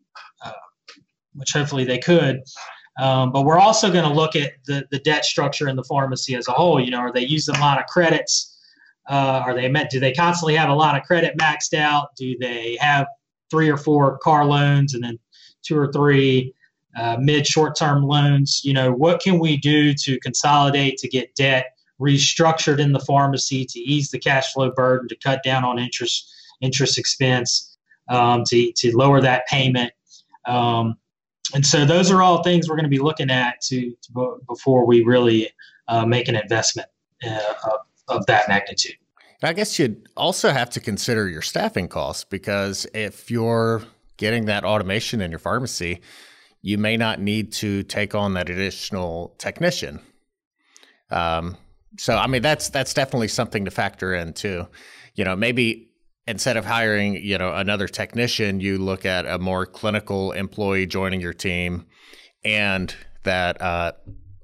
uh, 0.44 0.52
which 1.34 1.52
hopefully 1.52 1.84
they 1.86 2.00
could. 2.00 2.42
Um, 3.00 3.32
but 3.32 3.42
we're 3.44 3.60
also 3.60 3.92
going 3.92 4.08
to 4.08 4.14
look 4.14 4.36
at 4.36 4.54
the, 4.66 4.86
the 4.92 5.00
debt 5.00 5.26
structure 5.26 5.68
in 5.68 5.76
the 5.76 5.84
pharmacy 5.84 6.36
as 6.36 6.48
a 6.48 6.52
whole. 6.52 6.80
You 6.80 6.92
know, 6.92 7.00
are 7.00 7.12
they 7.12 7.26
using 7.26 7.56
a 7.56 7.60
lot 7.60 7.80
of 7.80 7.88
credits? 7.88 8.56
Uh, 9.10 9.42
are 9.46 9.56
they 9.56 9.68
met? 9.68 9.90
Do 9.90 10.00
they 10.00 10.14
constantly 10.14 10.56
have 10.56 10.70
a 10.70 10.76
lot 10.76 10.96
of 10.96 11.04
credit 11.04 11.38
maxed 11.38 11.74
out? 11.74 12.16
Do 12.16 12.38
they 12.40 12.78
have 12.80 13.08
three 13.50 13.70
or 13.70 13.78
four 13.78 14.18
car 14.20 14.46
loans 14.46 14.94
and 14.94 15.04
then 15.04 15.20
two 15.64 15.78
or 15.78 15.92
three 15.92 16.54
uh, 16.98 17.18
mid 17.20 17.48
short 17.48 17.76
term 17.76 18.04
loans? 18.04 18.62
You 18.64 18.74
know, 18.74 18.92
what 18.92 19.22
can 19.22 19.40
we 19.40 19.58
do 19.58 19.94
to 19.94 20.20
consolidate 20.20 20.98
to 21.00 21.08
get 21.08 21.36
debt 21.36 21.78
restructured 22.00 22.80
in 22.80 22.92
the 22.92 23.00
pharmacy 23.00 23.66
to 23.66 23.80
ease 23.80 24.12
the 24.12 24.20
cash 24.20 24.52
flow 24.54 24.72
burden, 24.72 25.08
to 25.08 25.16
cut 25.16 25.44
down 25.44 25.64
on 25.64 25.80
interest 25.80 26.32
interest 26.62 26.98
expense, 26.98 27.78
um, 28.10 28.44
to 28.48 28.72
to 28.74 28.96
lower 28.96 29.22
that 29.22 29.48
payment? 29.48 29.94
Um, 30.46 30.98
and 31.54 31.66
so 31.66 31.86
those 31.86 32.10
are 32.10 32.22
all 32.22 32.42
things 32.42 32.68
we're 32.68 32.76
going 32.76 32.86
to 32.86 32.90
be 32.90 33.00
looking 33.00 33.30
at 33.30 33.62
to, 33.62 33.92
to 33.92 34.40
before 34.48 34.86
we 34.86 35.04
really 35.04 35.50
uh, 35.88 36.06
make 36.06 36.28
an 36.28 36.36
investment 36.36 36.88
uh, 37.26 37.54
of, 37.66 37.80
of 38.08 38.26
that 38.28 38.48
magnitude. 38.48 38.96
I 39.44 39.52
guess 39.52 39.78
you'd 39.78 40.08
also 40.16 40.52
have 40.52 40.70
to 40.72 40.80
consider 40.80 41.28
your 41.28 41.42
staffing 41.42 41.90
costs 41.90 42.24
because 42.24 42.88
if 42.94 43.30
you're 43.30 43.84
getting 44.16 44.46
that 44.46 44.64
automation 44.64 45.20
in 45.20 45.32
your 45.32 45.40
pharmacy, 45.40 46.00
you 46.64 46.78
may 46.80 46.98
not 46.98 47.20
need 47.20 47.52
to 47.52 47.84
take 47.84 48.16
on 48.16 48.34
that 48.34 48.50
additional 48.50 49.36
technician. 49.38 50.00
Um, 51.12 51.58
so, 52.00 52.18
I 52.18 52.26
mean, 52.26 52.42
that's 52.42 52.70
that's 52.70 52.94
definitely 52.94 53.28
something 53.28 53.66
to 53.66 53.72
factor 53.72 54.16
in 54.16 54.34
too. 54.34 54.68
You 55.14 55.26
know, 55.26 55.36
maybe 55.36 55.92
instead 56.26 56.58
of 56.58 56.66
hiring, 56.66 57.24
you 57.24 57.38
know, 57.38 57.54
another 57.54 57.88
technician, 57.88 58.62
you 58.62 58.80
look 58.80 59.06
at 59.06 59.28
a 59.28 59.38
more 59.38 59.68
clinical 59.68 60.32
employee 60.32 60.88
joining 60.88 61.22
your 61.22 61.34
team, 61.34 61.86
and 62.44 62.96
that 63.24 63.62
uh, 63.62 63.92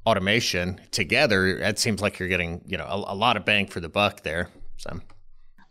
automation 0.06 0.80
together. 0.92 1.48
It 1.48 1.80
seems 1.80 2.02
like 2.02 2.20
you're 2.20 2.30
getting, 2.30 2.62
you 2.68 2.78
know, 2.78 2.86
a, 2.86 3.14
a 3.14 3.16
lot 3.16 3.38
of 3.38 3.46
bang 3.46 3.66
for 3.66 3.80
the 3.80 3.90
buck 3.90 4.24
there. 4.24 4.50
So. 4.78 5.00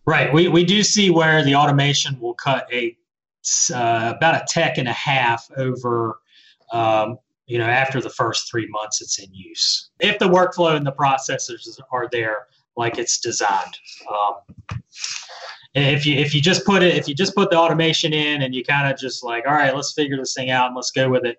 Right. 0.06 0.32
We, 0.32 0.48
we 0.48 0.64
do 0.64 0.82
see 0.82 1.10
where 1.10 1.44
the 1.44 1.54
automation 1.54 2.18
will 2.18 2.34
cut 2.34 2.66
a 2.72 2.96
uh, 3.72 4.14
about 4.16 4.34
a 4.34 4.44
tech 4.48 4.78
and 4.78 4.88
a 4.88 4.92
half 4.92 5.48
over 5.56 6.18
um, 6.72 7.18
you 7.46 7.58
know 7.58 7.66
after 7.66 8.00
the 8.00 8.10
first 8.10 8.50
three 8.50 8.68
months 8.68 9.00
it's 9.00 9.18
in 9.18 9.32
use. 9.32 9.90
If 10.00 10.18
the 10.18 10.28
workflow 10.28 10.76
and 10.76 10.86
the 10.86 10.92
processors 10.92 11.66
are 11.92 12.08
there 12.10 12.46
like 12.76 12.98
it's 12.98 13.18
designed. 13.18 13.78
Um, 14.10 14.78
if 15.74 16.06
you 16.06 16.16
if 16.16 16.34
you 16.34 16.40
just 16.40 16.64
put 16.64 16.82
it 16.82 16.96
if 16.96 17.06
you 17.08 17.14
just 17.14 17.34
put 17.34 17.50
the 17.50 17.56
automation 17.56 18.12
in 18.12 18.42
and 18.42 18.54
you 18.54 18.64
kind 18.64 18.92
of 18.92 18.98
just 18.98 19.22
like 19.22 19.44
all 19.46 19.52
right 19.52 19.74
let's 19.74 19.92
figure 19.92 20.16
this 20.16 20.34
thing 20.34 20.50
out 20.50 20.66
and 20.66 20.74
let's 20.74 20.90
go 20.90 21.08
with 21.08 21.24
it 21.24 21.36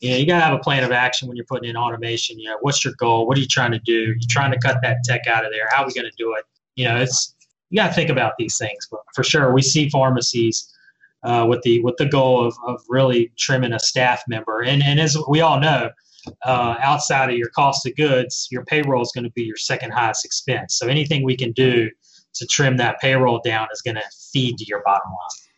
you 0.00 0.10
know 0.10 0.16
you 0.16 0.26
got 0.26 0.38
to 0.38 0.44
have 0.44 0.54
a 0.54 0.58
plan 0.58 0.82
of 0.82 0.92
action 0.92 1.28
when 1.28 1.36
you're 1.36 1.46
putting 1.46 1.68
in 1.68 1.76
automation. 1.76 2.38
You 2.38 2.48
know 2.48 2.58
what's 2.62 2.84
your 2.84 2.94
goal? 2.94 3.26
What 3.26 3.36
are 3.36 3.40
you 3.40 3.46
trying 3.46 3.72
to 3.72 3.78
do? 3.78 3.92
You're 3.92 4.28
trying 4.28 4.50
to 4.52 4.58
cut 4.58 4.78
that 4.82 4.98
tech 5.04 5.26
out 5.26 5.44
of 5.44 5.52
there? 5.52 5.68
How 5.70 5.82
are 5.82 5.86
we 5.86 5.92
going 5.92 6.10
to 6.10 6.16
do 6.16 6.34
it? 6.36 6.44
You 6.74 6.86
know 6.86 6.96
it's 6.96 7.34
you 7.68 7.76
got 7.76 7.88
to 7.88 7.94
think 7.94 8.10
about 8.10 8.32
these 8.38 8.56
things 8.58 8.88
but 8.90 9.00
for 9.14 9.22
sure 9.22 9.52
we 9.52 9.62
see 9.62 9.88
pharmacies 9.88 10.74
uh, 11.22 11.46
with 11.48 11.62
the 11.62 11.80
with 11.82 11.96
the 11.98 12.06
goal 12.06 12.46
of, 12.46 12.54
of 12.66 12.80
really 12.88 13.32
trimming 13.36 13.72
a 13.72 13.78
staff 13.78 14.22
member. 14.28 14.62
And 14.62 14.82
and 14.82 15.00
as 15.00 15.16
we 15.28 15.40
all 15.40 15.60
know, 15.60 15.90
uh, 16.44 16.76
outside 16.80 17.30
of 17.30 17.36
your 17.36 17.50
cost 17.50 17.86
of 17.86 17.96
goods, 17.96 18.48
your 18.50 18.64
payroll 18.64 19.02
is 19.02 19.12
going 19.12 19.24
to 19.24 19.30
be 19.30 19.42
your 19.42 19.56
second 19.56 19.90
highest 19.90 20.24
expense. 20.24 20.76
So 20.76 20.86
anything 20.88 21.24
we 21.24 21.36
can 21.36 21.52
do 21.52 21.90
to 22.34 22.46
trim 22.46 22.76
that 22.76 23.00
payroll 23.00 23.40
down 23.44 23.68
is 23.72 23.82
going 23.82 23.96
to 23.96 24.04
feed 24.32 24.56
to 24.58 24.64
your 24.66 24.82
bottom 24.84 25.10
line. 25.10 25.50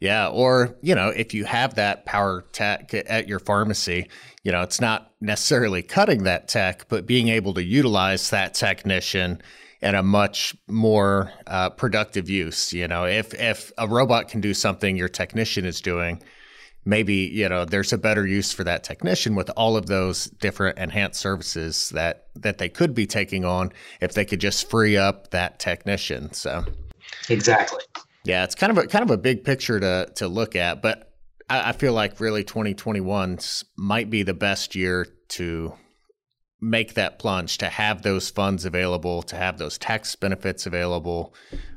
Yeah, 0.00 0.28
or 0.28 0.76
you 0.80 0.94
know, 0.94 1.08
if 1.08 1.34
you 1.34 1.44
have 1.44 1.74
that 1.74 2.06
power 2.06 2.44
tech 2.52 2.94
at 2.94 3.26
your 3.26 3.40
pharmacy, 3.40 4.08
you 4.44 4.52
know, 4.52 4.62
it's 4.62 4.80
not 4.80 5.12
necessarily 5.20 5.82
cutting 5.82 6.22
that 6.22 6.46
tech, 6.46 6.86
but 6.88 7.04
being 7.04 7.28
able 7.28 7.54
to 7.54 7.64
utilize 7.64 8.30
that 8.30 8.54
technician 8.54 9.42
and 9.80 9.96
a 9.96 10.02
much 10.02 10.56
more 10.66 11.32
uh, 11.46 11.70
productive 11.70 12.28
use. 12.28 12.72
You 12.72 12.88
know, 12.88 13.04
if 13.04 13.34
if 13.34 13.72
a 13.78 13.86
robot 13.86 14.28
can 14.28 14.40
do 14.40 14.54
something 14.54 14.96
your 14.96 15.08
technician 15.08 15.64
is 15.64 15.80
doing, 15.80 16.22
maybe 16.84 17.14
you 17.14 17.48
know 17.48 17.64
there's 17.64 17.92
a 17.92 17.98
better 17.98 18.26
use 18.26 18.52
for 18.52 18.64
that 18.64 18.84
technician 18.84 19.34
with 19.34 19.50
all 19.56 19.76
of 19.76 19.86
those 19.86 20.26
different 20.26 20.78
enhanced 20.78 21.20
services 21.20 21.90
that 21.90 22.26
that 22.36 22.58
they 22.58 22.68
could 22.68 22.94
be 22.94 23.06
taking 23.06 23.44
on 23.44 23.72
if 24.00 24.14
they 24.14 24.24
could 24.24 24.40
just 24.40 24.68
free 24.68 24.96
up 24.96 25.30
that 25.30 25.58
technician. 25.58 26.32
So, 26.32 26.64
exactly. 27.28 27.84
Yeah, 28.24 28.44
it's 28.44 28.54
kind 28.54 28.70
of 28.70 28.78
a 28.78 28.86
kind 28.86 29.04
of 29.04 29.10
a 29.10 29.18
big 29.18 29.44
picture 29.44 29.78
to 29.78 30.10
to 30.16 30.28
look 30.28 30.56
at, 30.56 30.82
but 30.82 31.12
I, 31.48 31.70
I 31.70 31.72
feel 31.72 31.92
like 31.92 32.20
really 32.20 32.44
2021 32.44 33.38
might 33.76 34.10
be 34.10 34.22
the 34.22 34.34
best 34.34 34.74
year 34.74 35.06
to 35.28 35.72
make 36.60 36.94
that 36.94 37.18
plunge 37.18 37.58
to 37.58 37.66
have 37.66 38.02
those 38.02 38.30
funds 38.30 38.64
available 38.64 39.22
to 39.22 39.36
have 39.36 39.58
those 39.58 39.78
tax 39.78 40.16
benefits 40.16 40.66
available. 40.66 41.32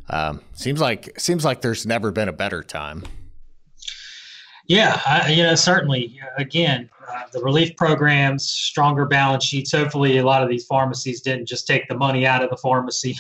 Um, 0.10 0.42
seems 0.54 0.82
like 0.82 1.20
seems 1.20 1.46
like 1.46 1.62
there's 1.62 1.86
never 1.86 2.12
been 2.12 2.28
a 2.28 2.34
better 2.34 2.64
time. 2.64 3.04
Yeah 4.68 5.02
I, 5.06 5.32
you 5.32 5.44
know 5.44 5.56
certainly 5.56 6.20
again 6.38 6.90
uh, 7.10 7.24
the 7.34 7.42
relief 7.42 7.76
programs 7.76 8.48
stronger 8.48 9.06
balance 9.06 9.44
sheets 9.44 9.72
hopefully 9.72 10.20
a 10.20 10.26
lot 10.26 10.44
of 10.44 10.50
these 10.50 10.66
pharmacies 10.66 11.22
didn't 11.22 11.48
just 11.48 11.68
take 11.68 11.88
the 11.90 11.98
money 11.98 12.26
out 12.26 12.44
of 12.44 12.50
the 12.50 12.58
pharmacy 12.58 13.18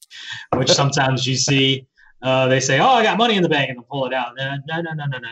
which 0.54 0.70
sometimes 0.72 1.26
you 1.26 1.36
see 1.36 1.86
uh, 2.22 2.46
they 2.46 2.60
say 2.60 2.78
oh 2.78 2.88
i 2.88 3.02
got 3.02 3.18
money 3.18 3.34
in 3.34 3.42
the 3.42 3.48
bank 3.48 3.68
and 3.68 3.78
they'll 3.78 3.84
pull 3.84 4.06
it 4.06 4.14
out. 4.14 4.34
No 4.36 4.56
no 4.66 4.80
no 4.80 4.92
no 4.94 5.18
no 5.18 5.28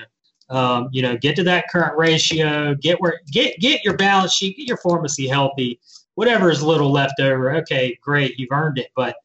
um, 0.52 0.90
you 0.92 1.00
know, 1.00 1.16
get 1.16 1.34
to 1.36 1.42
that 1.44 1.68
current 1.70 1.96
ratio, 1.96 2.74
get 2.74 3.00
where 3.00 3.20
get 3.32 3.58
get 3.58 3.82
your 3.84 3.96
balance 3.96 4.34
sheet, 4.34 4.58
get 4.58 4.68
your 4.68 4.76
pharmacy 4.76 5.26
healthy. 5.26 5.80
Whatever 6.14 6.50
is 6.50 6.62
little 6.62 6.92
left 6.92 7.18
over, 7.20 7.54
okay, 7.56 7.98
great, 8.02 8.38
you've 8.38 8.52
earned 8.52 8.78
it. 8.78 8.88
But 8.94 9.16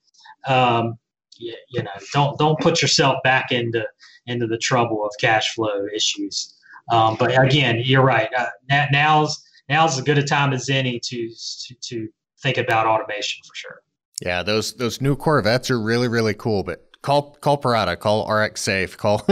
um, 0.47 0.97
you, 1.37 1.53
you 1.69 1.83
know, 1.83 1.91
don't 2.13 2.39
don't 2.39 2.57
put 2.61 2.81
yourself 2.81 3.17
back 3.23 3.51
into 3.51 3.85
into 4.25 4.47
the 4.47 4.57
trouble 4.57 5.05
of 5.05 5.11
cash 5.19 5.53
flow 5.53 5.85
issues. 5.93 6.55
Um, 6.89 7.17
but 7.19 7.37
again, 7.37 7.81
you're 7.83 8.05
right. 8.05 8.29
Uh, 8.33 8.85
now's 8.93 9.43
now's 9.67 9.97
as 9.97 10.03
good 10.05 10.17
a 10.17 10.23
time 10.23 10.53
as 10.53 10.69
any 10.69 10.97
to, 10.97 11.29
to 11.29 11.75
to 11.81 12.07
think 12.39 12.57
about 12.57 12.87
automation 12.87 13.43
for 13.45 13.53
sure. 13.53 13.81
Yeah, 14.21 14.43
those 14.43 14.73
those 14.75 15.01
new 15.01 15.17
Corvettes 15.17 15.69
are 15.69 15.81
really 15.81 16.07
really 16.07 16.33
cool, 16.33 16.63
but 16.63 16.86
call 17.01 17.37
call 17.41 17.59
Parata, 17.59 17.97
call 17.97 18.27
RxSafe, 18.27 18.97
call 18.97 19.25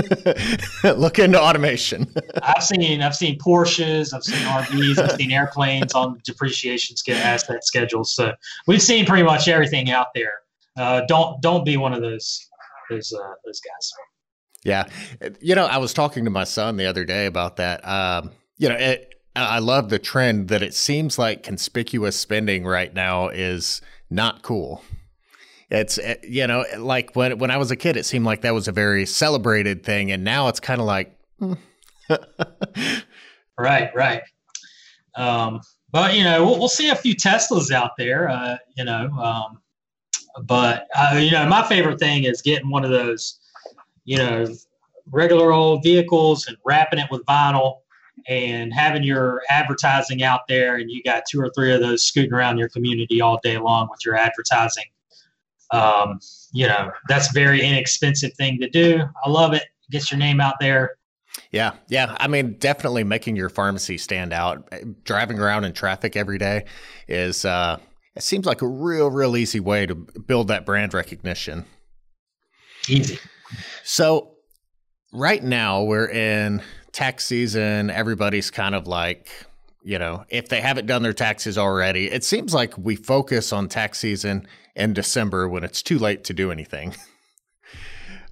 look 0.97 1.19
into 1.19 1.41
automation. 1.41 2.13
I've 2.43 2.63
seen 2.63 3.01
I've 3.01 3.15
seen 3.15 3.37
Porsches, 3.39 4.13
I've 4.13 4.23
seen 4.23 4.45
RVs, 4.45 4.97
I've 4.97 5.11
seen 5.11 5.31
airplanes 5.31 5.93
on 5.93 6.19
depreciation 6.23 6.95
asset 7.09 7.63
schedules. 7.63 8.15
So 8.15 8.33
we've 8.67 8.81
seen 8.81 9.05
pretty 9.05 9.23
much 9.23 9.47
everything 9.47 9.91
out 9.91 10.07
there. 10.15 10.33
Uh, 10.77 11.01
don't 11.07 11.41
don't 11.41 11.65
be 11.65 11.77
one 11.77 11.93
of 11.93 12.01
those 12.01 12.47
those 12.89 13.13
uh, 13.13 13.33
those 13.45 13.61
guys. 13.61 13.91
Yeah, 14.63 14.87
you 15.41 15.53
know, 15.53 15.65
I 15.65 15.77
was 15.77 15.93
talking 15.93 16.25
to 16.25 16.31
my 16.31 16.43
son 16.43 16.77
the 16.77 16.87
other 16.87 17.05
day 17.05 17.27
about 17.27 17.57
that. 17.57 17.87
Um, 17.87 18.31
you 18.57 18.69
know, 18.69 18.75
it, 18.75 19.13
I 19.35 19.59
love 19.59 19.89
the 19.89 19.99
trend 19.99 20.47
that 20.47 20.63
it 20.63 20.73
seems 20.73 21.19
like 21.19 21.43
conspicuous 21.43 22.17
spending 22.17 22.65
right 22.65 22.93
now 22.93 23.27
is 23.27 23.81
not 24.09 24.41
cool. 24.41 24.81
It's 25.69 25.97
eh, 25.97 26.15
you 26.23 26.47
know 26.47 26.63
like 26.77 27.15
when 27.15 27.37
when 27.39 27.51
I 27.51 27.57
was 27.57 27.71
a 27.71 27.75
kid, 27.75 27.97
it 27.97 28.05
seemed 28.05 28.25
like 28.25 28.41
that 28.41 28.53
was 28.53 28.67
a 28.67 28.71
very 28.71 29.05
celebrated 29.05 29.83
thing, 29.83 30.11
and 30.11 30.23
now 30.23 30.47
it's 30.47 30.59
kind 30.59 30.79
of 30.79 30.87
like. 30.87 31.17
Hmm. 31.39 31.53
right, 33.57 33.89
right. 33.95 34.21
Um, 35.15 35.61
but 35.91 36.13
you 36.15 36.23
know, 36.23 36.45
we'll, 36.45 36.59
we'll, 36.59 36.69
see 36.69 36.89
a 36.89 36.95
few 36.95 37.15
Teslas 37.15 37.71
out 37.71 37.91
there. 37.97 38.29
Uh, 38.29 38.57
you 38.77 38.83
know, 38.83 39.09
um, 39.11 39.59
but 40.43 40.87
uh, 40.95 41.17
you 41.17 41.31
know, 41.31 41.47
my 41.47 41.67
favorite 41.67 41.99
thing 41.99 42.25
is 42.25 42.41
getting 42.41 42.69
one 42.69 42.85
of 42.85 42.91
those, 42.91 43.39
you 44.03 44.17
know, 44.17 44.47
regular 45.11 45.51
old 45.51 45.83
vehicles 45.83 46.47
and 46.47 46.57
wrapping 46.65 46.99
it 46.99 47.07
with 47.09 47.25
vinyl 47.25 47.77
and 48.27 48.73
having 48.73 49.03
your 49.03 49.41
advertising 49.49 50.23
out 50.23 50.41
there 50.47 50.77
and 50.77 50.89
you 50.89 51.03
got 51.03 51.23
two 51.29 51.39
or 51.39 51.49
three 51.55 51.73
of 51.73 51.81
those 51.81 52.03
scooting 52.03 52.33
around 52.33 52.57
your 52.57 52.69
community 52.69 53.21
all 53.21 53.39
day 53.43 53.57
long 53.57 53.87
with 53.91 53.99
your 54.05 54.15
advertising 54.15 54.85
um, 55.71 56.19
you 56.53 56.67
know 56.67 56.91
that's 57.07 57.31
very 57.31 57.61
inexpensive 57.61 58.33
thing 58.33 58.59
to 58.59 58.69
do. 58.69 59.03
I 59.23 59.29
love 59.29 59.53
it. 59.53 59.63
Gets 59.91 60.11
your 60.11 60.19
name 60.19 60.41
out 60.41 60.55
there. 60.59 60.97
Yeah 61.51 61.73
yeah. 61.87 62.15
I 62.19 62.27
mean 62.27 62.57
definitely 62.59 63.03
making 63.03 63.35
your 63.35 63.49
pharmacy 63.49 63.97
stand 63.97 64.33
out. 64.33 64.69
Driving 65.03 65.39
around 65.39 65.65
in 65.65 65.73
traffic 65.73 66.15
every 66.15 66.37
day 66.37 66.65
is 67.07 67.45
uh 67.45 67.77
it 68.15 68.23
seems 68.23 68.45
like 68.45 68.61
a 68.61 68.67
real 68.67 69.09
real 69.09 69.35
easy 69.35 69.59
way 69.59 69.85
to 69.85 69.95
build 69.95 70.47
that 70.47 70.65
brand 70.65 70.93
recognition. 70.93 71.65
Easy. 72.87 73.19
So 73.83 74.35
right 75.11 75.43
now 75.43 75.83
we're 75.83 76.09
in 76.09 76.61
tax 76.91 77.25
season, 77.25 77.89
everybody's 77.89 78.49
kind 78.51 78.73
of 78.73 78.87
like, 78.87 79.29
you 79.83 79.99
know, 79.99 80.23
if 80.29 80.49
they 80.49 80.61
haven't 80.61 80.85
done 80.85 81.03
their 81.03 81.13
taxes 81.13 81.57
already, 81.57 82.09
it 82.09 82.23
seems 82.23 82.53
like 82.53 82.77
we 82.77 82.95
focus 82.95 83.51
on 83.51 83.67
tax 83.67 83.99
season 83.99 84.47
in 84.75 84.93
December 84.93 85.47
when 85.47 85.63
it's 85.63 85.81
too 85.81 85.97
late 85.97 86.23
to 86.25 86.33
do 86.33 86.51
anything. 86.51 86.95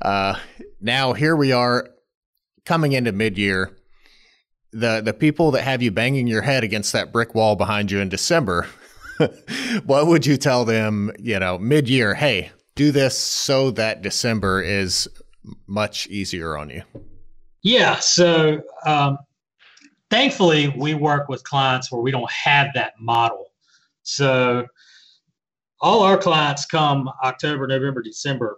Uh, 0.02 0.38
now 0.82 1.14
here 1.14 1.34
we 1.34 1.54
are 1.54 1.88
coming 2.66 2.92
into 2.92 3.14
mid-year. 3.14 3.72
The 4.74 5.00
the 5.00 5.14
people 5.14 5.52
that 5.52 5.64
have 5.64 5.82
you 5.82 5.92
banging 5.92 6.28
your 6.28 6.42
head 6.42 6.66
against 6.66 6.92
that 6.92 7.14
brick 7.14 7.34
wall 7.34 7.56
behind 7.56 7.90
you 7.90 8.02
in 8.02 8.10
December, 8.10 8.68
what 9.86 10.08
would 10.08 10.26
you 10.26 10.36
tell 10.36 10.66
them, 10.66 11.10
you 11.18 11.40
know, 11.40 11.58
mid-year, 11.58 12.16
hey, 12.16 12.52
do 12.76 12.92
this 12.92 13.18
so 13.18 13.72
that 13.72 14.02
December 14.02 14.62
is 14.62 15.08
much 15.68 16.08
easier 16.08 16.58
on 16.58 16.70
you? 16.70 16.84
Yeah. 17.62 18.00
So 18.00 18.62
um, 18.86 19.18
thankfully, 20.10 20.74
we 20.78 20.96
work 20.96 21.30
with 21.30 21.44
clients 21.44 21.92
where 21.92 22.02
we 22.02 22.12
don't 22.12 22.32
have 22.32 22.68
that 22.76 22.94
model. 23.00 23.46
So 24.02 24.66
all 25.84 26.02
our 26.02 26.18
clients 26.18 26.66
come 26.66 27.10
October, 27.24 27.68
November, 27.68 28.02
December. 28.02 28.58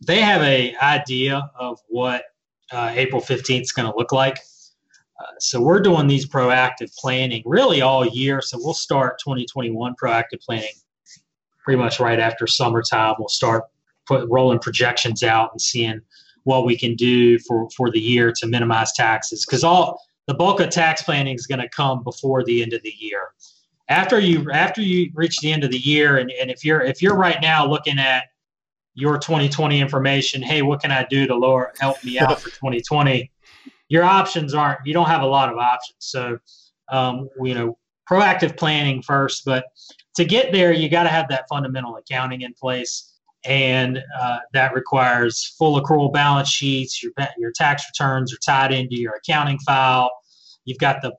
They 0.00 0.20
have 0.22 0.40
a 0.40 0.74
idea 0.76 1.50
of 1.58 1.78
what 1.88 2.24
uh, 2.72 2.90
April 2.94 3.20
15th 3.20 3.60
is 3.60 3.72
going 3.72 3.90
to 3.90 3.96
look 3.96 4.12
like. 4.12 4.38
Uh, 5.20 5.26
so 5.38 5.60
we're 5.60 5.80
doing 5.80 6.06
these 6.06 6.26
proactive 6.26 6.92
planning 6.96 7.42
really 7.44 7.82
all 7.82 8.06
year. 8.06 8.40
So 8.40 8.58
we'll 8.58 8.72
start 8.72 9.18
2021 9.18 9.94
proactive 10.02 10.40
planning 10.40 10.72
pretty 11.62 11.78
much 11.78 12.00
right 12.00 12.18
after 12.18 12.46
summertime. 12.46 13.16
We'll 13.18 13.28
start 13.28 13.64
put, 14.06 14.26
rolling 14.30 14.58
projections 14.58 15.22
out 15.22 15.50
and 15.52 15.60
seeing 15.60 16.00
what 16.44 16.64
we 16.64 16.78
can 16.78 16.96
do 16.96 17.38
for 17.40 17.68
for 17.76 17.90
the 17.90 18.00
year 18.00 18.32
to 18.38 18.46
minimize 18.46 18.92
taxes 18.92 19.44
because 19.46 19.64
all 19.64 20.00
the 20.26 20.34
bulk 20.34 20.60
of 20.60 20.70
tax 20.70 21.02
planning 21.02 21.34
is 21.34 21.46
going 21.46 21.60
to 21.60 21.68
come 21.68 22.02
before 22.02 22.42
the 22.44 22.62
end 22.62 22.72
of 22.72 22.82
the 22.82 22.94
year 22.98 23.33
after 23.88 24.18
you 24.18 24.50
after 24.50 24.80
you 24.80 25.10
reach 25.14 25.38
the 25.40 25.52
end 25.52 25.64
of 25.64 25.70
the 25.70 25.78
year 25.78 26.18
and, 26.18 26.30
and 26.30 26.50
if 26.50 26.64
you're 26.64 26.80
if 26.80 27.02
you're 27.02 27.16
right 27.16 27.40
now 27.40 27.66
looking 27.66 27.98
at 27.98 28.24
your 28.94 29.18
2020 29.18 29.80
information 29.80 30.42
hey 30.42 30.62
what 30.62 30.80
can 30.80 30.90
i 30.90 31.04
do 31.10 31.26
to 31.26 31.34
lower 31.34 31.72
help 31.78 32.02
me 32.04 32.18
out 32.18 32.40
for 32.40 32.50
2020 32.50 33.30
your 33.88 34.04
options 34.04 34.54
aren't 34.54 34.78
you 34.86 34.94
don't 34.94 35.08
have 35.08 35.22
a 35.22 35.26
lot 35.26 35.52
of 35.52 35.58
options 35.58 35.96
so 35.98 36.38
um, 36.90 37.28
you 37.42 37.54
know 37.54 37.76
proactive 38.10 38.56
planning 38.56 39.02
first 39.02 39.44
but 39.44 39.66
to 40.14 40.24
get 40.24 40.52
there 40.52 40.72
you 40.72 40.88
got 40.88 41.02
to 41.02 41.08
have 41.08 41.28
that 41.28 41.44
fundamental 41.48 41.96
accounting 41.96 42.42
in 42.42 42.54
place 42.54 43.14
and 43.44 44.02
uh, 44.18 44.38
that 44.52 44.74
requires 44.74 45.54
full 45.58 45.80
accrual 45.80 46.12
balance 46.12 46.48
sheets. 46.48 47.02
Your 47.02 47.12
your 47.38 47.52
tax 47.52 47.84
returns 47.88 48.32
are 48.32 48.38
tied 48.38 48.72
into 48.72 48.96
your 48.96 49.14
accounting 49.14 49.58
file. 49.60 50.10
You've 50.64 50.78
got 50.78 51.02
the 51.02 51.14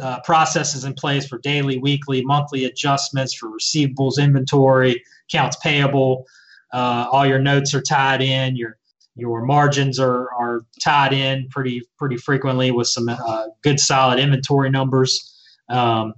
uh, 0.00 0.20
processes 0.20 0.84
in 0.84 0.94
place 0.94 1.26
for 1.26 1.38
daily, 1.38 1.78
weekly, 1.78 2.24
monthly 2.24 2.64
adjustments 2.64 3.34
for 3.34 3.48
receivables, 3.50 4.18
inventory, 4.18 5.02
accounts 5.28 5.56
payable. 5.62 6.26
Uh, 6.72 7.06
all 7.10 7.26
your 7.26 7.38
notes 7.38 7.74
are 7.74 7.82
tied 7.82 8.22
in. 8.22 8.56
Your 8.56 8.76
your 9.16 9.44
margins 9.44 9.98
are, 9.98 10.32
are 10.32 10.62
tied 10.82 11.12
in 11.12 11.48
pretty 11.48 11.82
pretty 11.98 12.16
frequently 12.16 12.70
with 12.70 12.86
some 12.86 13.08
uh, 13.08 13.46
good 13.62 13.80
solid 13.80 14.18
inventory 14.18 14.70
numbers. 14.70 15.36
Um, 15.68 16.14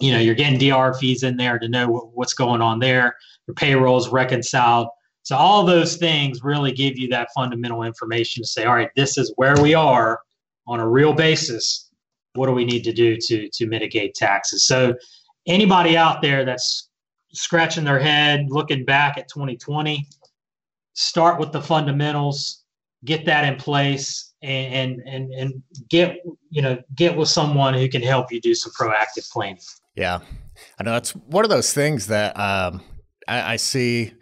you 0.00 0.12
know, 0.12 0.18
you're 0.18 0.34
getting 0.34 0.58
DIR 0.58 0.94
fees 0.94 1.24
in 1.24 1.36
there 1.36 1.58
to 1.58 1.68
know 1.68 2.10
what's 2.14 2.32
going 2.32 2.62
on 2.62 2.78
there 2.78 3.16
your 3.50 3.54
payrolls 3.54 4.10
reconciled. 4.10 4.88
So 5.22 5.36
all 5.36 5.64
those 5.64 5.96
things 5.96 6.42
really 6.42 6.72
give 6.72 6.96
you 6.96 7.08
that 7.08 7.28
fundamental 7.34 7.82
information 7.82 8.42
to 8.42 8.48
say, 8.48 8.64
all 8.64 8.74
right, 8.74 8.90
this 8.96 9.18
is 9.18 9.32
where 9.36 9.60
we 9.60 9.74
are 9.74 10.20
on 10.66 10.80
a 10.80 10.88
real 10.88 11.12
basis. 11.12 11.89
What 12.34 12.46
do 12.46 12.52
we 12.52 12.64
need 12.64 12.84
to 12.84 12.92
do 12.92 13.16
to 13.16 13.48
to 13.48 13.66
mitigate 13.66 14.14
taxes? 14.14 14.66
So 14.66 14.94
anybody 15.46 15.96
out 15.96 16.22
there 16.22 16.44
that's 16.44 16.88
scratching 17.32 17.84
their 17.84 17.98
head, 17.98 18.46
looking 18.48 18.84
back 18.84 19.18
at 19.18 19.28
2020, 19.28 20.06
start 20.94 21.38
with 21.38 21.52
the 21.52 21.62
fundamentals, 21.62 22.64
get 23.04 23.24
that 23.26 23.44
in 23.44 23.56
place, 23.56 24.32
and 24.42 25.02
and 25.06 25.32
and 25.32 25.62
get 25.88 26.18
you 26.50 26.62
know 26.62 26.78
get 26.94 27.16
with 27.16 27.28
someone 27.28 27.74
who 27.74 27.88
can 27.88 28.02
help 28.02 28.32
you 28.32 28.40
do 28.40 28.54
some 28.54 28.72
proactive 28.72 29.30
planning. 29.30 29.60
Yeah, 29.94 30.20
I 30.78 30.82
know 30.82 30.92
that's 30.92 31.14
one 31.14 31.44
of 31.44 31.50
those 31.50 31.72
things 31.72 32.06
that 32.06 32.38
um, 32.38 32.82
I, 33.28 33.54
I 33.54 33.56
see 33.56 34.12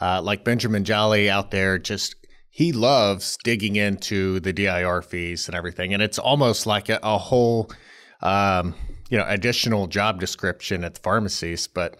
uh, 0.00 0.22
like 0.22 0.44
Benjamin 0.44 0.84
Jolley 0.84 1.28
out 1.30 1.50
there 1.50 1.78
just 1.78 2.14
he 2.56 2.72
loves 2.72 3.36
digging 3.44 3.76
into 3.76 4.40
the 4.40 4.50
DIR 4.50 5.02
fees 5.02 5.46
and 5.46 5.54
everything, 5.54 5.92
and 5.92 6.02
it's 6.02 6.18
almost 6.18 6.66
like 6.66 6.88
a, 6.88 6.98
a 7.02 7.18
whole 7.18 7.70
um, 8.22 8.74
you 9.10 9.18
know 9.18 9.26
additional 9.28 9.86
job 9.86 10.18
description 10.18 10.82
at 10.82 10.94
the 10.94 11.00
pharmacies. 11.00 11.66
But 11.66 11.98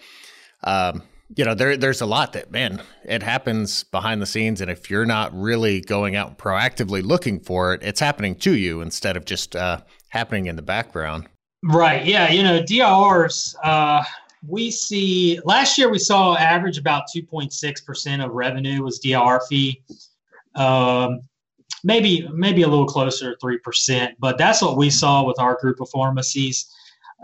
um, 0.64 1.02
you 1.36 1.44
know 1.44 1.54
there 1.54 1.76
there's 1.76 2.00
a 2.00 2.06
lot 2.06 2.32
that 2.32 2.52
man 2.52 2.82
it 3.04 3.22
happens 3.22 3.84
behind 3.84 4.22
the 4.22 4.26
scenes, 4.26 4.62
and 4.62 4.70
if 4.70 4.88
you're 4.88 5.04
not 5.04 5.30
really 5.38 5.82
going 5.82 6.16
out 6.16 6.38
proactively 6.38 7.04
looking 7.04 7.38
for 7.38 7.74
it, 7.74 7.82
it's 7.82 8.00
happening 8.00 8.34
to 8.36 8.56
you 8.56 8.80
instead 8.80 9.14
of 9.14 9.26
just 9.26 9.54
uh, 9.54 9.82
happening 10.08 10.46
in 10.46 10.56
the 10.56 10.62
background. 10.62 11.28
Right. 11.64 12.06
Yeah. 12.06 12.30
You 12.30 12.42
know, 12.42 12.62
DIRs. 12.62 13.54
Uh, 13.62 14.02
we 14.48 14.70
see 14.70 15.38
last 15.44 15.76
year 15.76 15.90
we 15.90 15.98
saw 15.98 16.34
average 16.36 16.78
about 16.78 17.04
2.6% 17.14 18.24
of 18.24 18.32
revenue 18.32 18.82
was 18.82 18.98
DIR 19.00 19.40
fee. 19.50 19.82
Um, 20.56 21.20
maybe 21.84 22.28
maybe 22.32 22.62
a 22.62 22.68
little 22.68 22.86
closer 22.86 23.34
to 23.34 23.46
3%, 23.46 24.12
but 24.18 24.38
that's 24.38 24.62
what 24.62 24.76
we 24.76 24.90
saw 24.90 25.24
with 25.24 25.38
our 25.38 25.56
group 25.60 25.80
of 25.80 25.88
pharmacies. 25.90 26.66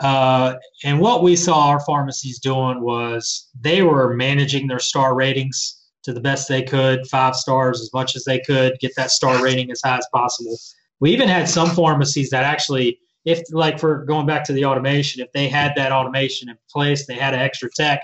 Uh, 0.01 0.55
and 0.85 0.99
what 1.01 1.23
we 1.23 1.37
saw 1.37 1.69
our 1.69 1.81
pharmacies 1.81 2.39
doing 2.39 2.81
was 2.81 3.49
they 3.61 3.83
were 3.83 4.15
managing 4.15 4.67
their 4.67 4.79
star 4.79 5.15
ratings 5.15 5.79
to 6.03 6.13
the 6.13 6.21
best 6.21 6.49
they 6.49 6.63
could, 6.63 7.07
five 7.07 7.37
stars 7.37 7.81
as 7.81 7.93
much 7.93 8.17
as 8.17 8.25
they 8.25 8.41
could, 8.41 8.79
get 8.81 8.93
that 8.97 9.11
star 9.11 9.43
rating 9.43 9.71
as 9.71 9.81
high 9.85 9.99
as 9.99 10.07
possible. 10.13 10.57
We 11.01 11.11
even 11.13 11.29
had 11.29 11.49
some 11.49 11.71
pharmacies 11.71 12.31
that 12.31 12.45
actually 12.45 12.99
if 13.25 13.43
like 13.53 13.79
for 13.79 14.05
going 14.05 14.27
back 14.27 14.45
to 14.45 14.53
the 14.53 14.65
automation, 14.65 15.23
if 15.23 15.31
they 15.33 15.49
had 15.49 15.73
that 15.77 15.93
automation 15.93 16.49
in 16.49 16.59
place, 16.71 17.07
they 17.07 17.15
had 17.15 17.35
an 17.35 17.41
extra 17.41 17.71
tech, 17.71 18.03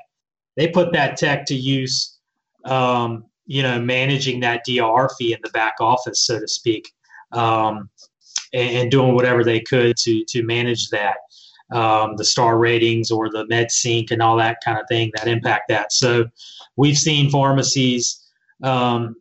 they 0.56 0.68
put 0.68 0.92
that 0.92 1.16
tech 1.16 1.46
to 1.46 1.54
use, 1.54 2.18
um, 2.64 3.24
you 3.48 3.62
know, 3.62 3.80
managing 3.80 4.38
that 4.40 4.62
DIR 4.64 5.08
fee 5.18 5.32
in 5.32 5.40
the 5.42 5.50
back 5.50 5.74
office, 5.80 6.20
so 6.20 6.38
to 6.38 6.46
speak, 6.46 6.92
um, 7.32 7.90
and, 8.52 8.76
and, 8.76 8.90
doing 8.90 9.14
whatever 9.14 9.42
they 9.42 9.58
could 9.58 9.96
to 9.96 10.24
to 10.26 10.42
manage 10.44 10.88
that, 10.90 11.16
um, 11.72 12.16
the 12.16 12.24
star 12.24 12.58
ratings 12.58 13.10
or 13.10 13.28
the 13.30 13.46
med 13.48 13.70
sync 13.70 14.10
and 14.10 14.22
all 14.22 14.36
that 14.36 14.58
kind 14.64 14.78
of 14.78 14.86
thing 14.88 15.10
that 15.16 15.26
impact 15.26 15.64
that. 15.68 15.92
So 15.92 16.26
we've 16.76 16.96
seen 16.96 17.30
pharmacies 17.30 18.24
um, 18.62 19.16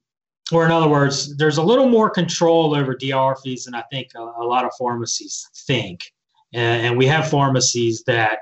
or 0.52 0.66
in 0.66 0.72
other 0.72 0.88
words, 0.88 1.36
there's 1.38 1.58
a 1.58 1.64
little 1.64 1.90
more 1.90 2.10
control 2.10 2.76
over 2.76 2.96
DIR 2.96 3.36
fees 3.44 3.66
than 3.66 3.76
I 3.76 3.84
think 3.92 4.10
a, 4.16 4.20
a 4.20 4.46
lot 4.46 4.66
of 4.66 4.72
pharmacies 4.78 5.50
think. 5.68 6.12
And, 6.54 6.88
and, 6.88 6.98
we 6.98 7.06
have 7.08 7.30
pharmacies 7.30 8.04
that 8.08 8.40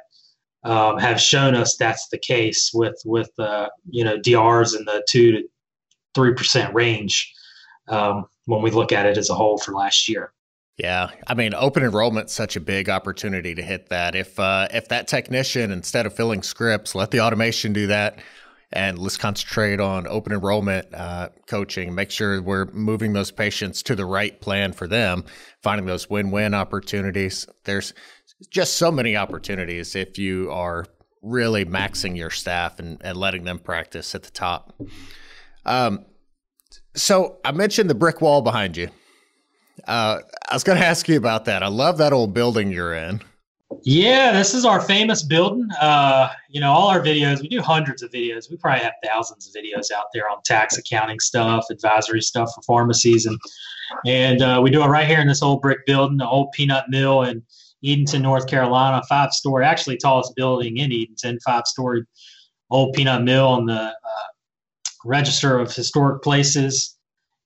um, 0.63 0.99
have 0.99 1.19
shown 1.19 1.55
us 1.55 1.75
that's 1.75 2.07
the 2.09 2.17
case 2.17 2.71
with 2.73 2.99
with 3.05 3.31
uh, 3.39 3.69
you 3.89 4.03
know 4.03 4.17
DIRs 4.17 4.75
in 4.75 4.85
the 4.85 5.03
two 5.09 5.31
to 5.31 5.43
three 6.15 6.33
percent 6.33 6.73
range 6.73 7.31
um, 7.87 8.25
when 8.45 8.61
we 8.61 8.71
look 8.71 8.91
at 8.91 9.05
it 9.05 9.17
as 9.17 9.29
a 9.29 9.35
whole 9.35 9.57
for 9.57 9.73
last 9.73 10.09
year. 10.09 10.31
Yeah, 10.77 11.11
I 11.27 11.35
mean, 11.35 11.53
open 11.53 11.83
enrollment's 11.83 12.33
such 12.33 12.55
a 12.55 12.59
big 12.59 12.89
opportunity 12.89 13.55
to 13.55 13.61
hit 13.61 13.89
that. 13.89 14.15
If 14.15 14.39
uh, 14.39 14.67
if 14.71 14.87
that 14.89 15.07
technician 15.07 15.71
instead 15.71 16.05
of 16.05 16.15
filling 16.15 16.41
scripts, 16.41 16.95
let 16.95 17.11
the 17.11 17.21
automation 17.21 17.73
do 17.73 17.87
that 17.87 18.19
and 18.73 18.99
let's 18.99 19.15
concentrate 19.15 19.79
on 19.79 20.05
open 20.07 20.33
enrollment 20.33 20.93
uh, 20.93 21.29
coaching. 21.47 21.95
Make 21.95 22.11
sure 22.11 22.41
we're 22.41 22.65
moving 22.65 23.13
those 23.13 23.31
patients 23.31 23.83
to 23.83 23.95
the 23.95 24.05
right 24.05 24.39
plan 24.41 24.73
for 24.73 24.87
them, 24.87 25.23
finding 25.63 25.85
those 25.85 26.09
win-win 26.09 26.53
opportunities. 26.53 27.47
There's 27.63 27.93
just 28.49 28.73
so 28.73 28.91
many 28.91 29.15
opportunities 29.15 29.95
if 29.95 30.17
you 30.17 30.51
are 30.51 30.85
really 31.21 31.63
maxing 31.63 32.17
your 32.17 32.29
staff 32.29 32.79
and, 32.79 33.01
and 33.01 33.17
letting 33.17 33.45
them 33.45 33.59
practice 33.59 34.13
at 34.13 34.23
the 34.23 34.31
top. 34.31 34.73
Um, 35.65 36.05
so 36.95 37.37
I 37.43 37.51
mentioned 37.51 37.89
the 37.89 37.95
brick 37.95 38.21
wall 38.21 38.41
behind 38.41 38.77
you. 38.77 38.89
Uh, 39.87 40.19
I 40.49 40.53
was 40.53 40.63
going 40.63 40.77
to 40.79 40.85
ask 40.85 41.07
you 41.07 41.17
about 41.17 41.45
that. 41.45 41.63
I 41.63 41.67
love 41.67 41.97
that 41.97 42.13
old 42.13 42.33
building 42.33 42.71
you're 42.71 42.93
in. 42.93 43.21
Yeah, 43.83 44.31
this 44.31 44.53
is 44.53 44.63
our 44.63 44.79
famous 44.79 45.23
building. 45.23 45.67
Uh, 45.81 46.29
you 46.49 46.61
know, 46.61 46.71
all 46.71 46.87
our 46.87 47.01
videos, 47.01 47.41
we 47.41 47.49
do 47.49 47.61
hundreds 47.61 48.03
of 48.03 48.11
videos. 48.11 48.49
We 48.49 48.57
probably 48.57 48.83
have 48.83 48.93
thousands 49.03 49.47
of 49.47 49.53
videos 49.53 49.91
out 49.91 50.05
there 50.13 50.29
on 50.29 50.37
tax 50.45 50.77
accounting 50.77 51.19
stuff, 51.19 51.65
advisory 51.71 52.21
stuff 52.21 52.49
for 52.55 52.61
pharmacies. 52.61 53.25
And, 53.25 53.37
and 54.05 54.41
uh, 54.41 54.59
we 54.63 54.69
do 54.69 54.83
it 54.83 54.87
right 54.87 55.07
here 55.07 55.19
in 55.19 55.27
this 55.27 55.41
old 55.41 55.61
brick 55.61 55.85
building, 55.85 56.17
the 56.17 56.27
old 56.27 56.51
peanut 56.53 56.85
mill 56.89 57.23
in 57.23 57.43
Edenton, 57.83 58.21
North 58.21 58.47
Carolina, 58.47 59.01
five 59.09 59.31
story, 59.31 59.65
actually 59.65 59.97
tallest 59.97 60.35
building 60.35 60.77
in 60.77 60.91
Edenton, 60.91 61.39
five 61.45 61.65
story 61.65 62.03
old 62.71 62.93
peanut 62.93 63.23
mill 63.23 63.47
on 63.47 63.65
the 63.65 63.73
uh, 63.73 63.91
register 65.05 65.59
of 65.59 65.73
historic 65.73 66.21
places. 66.21 66.97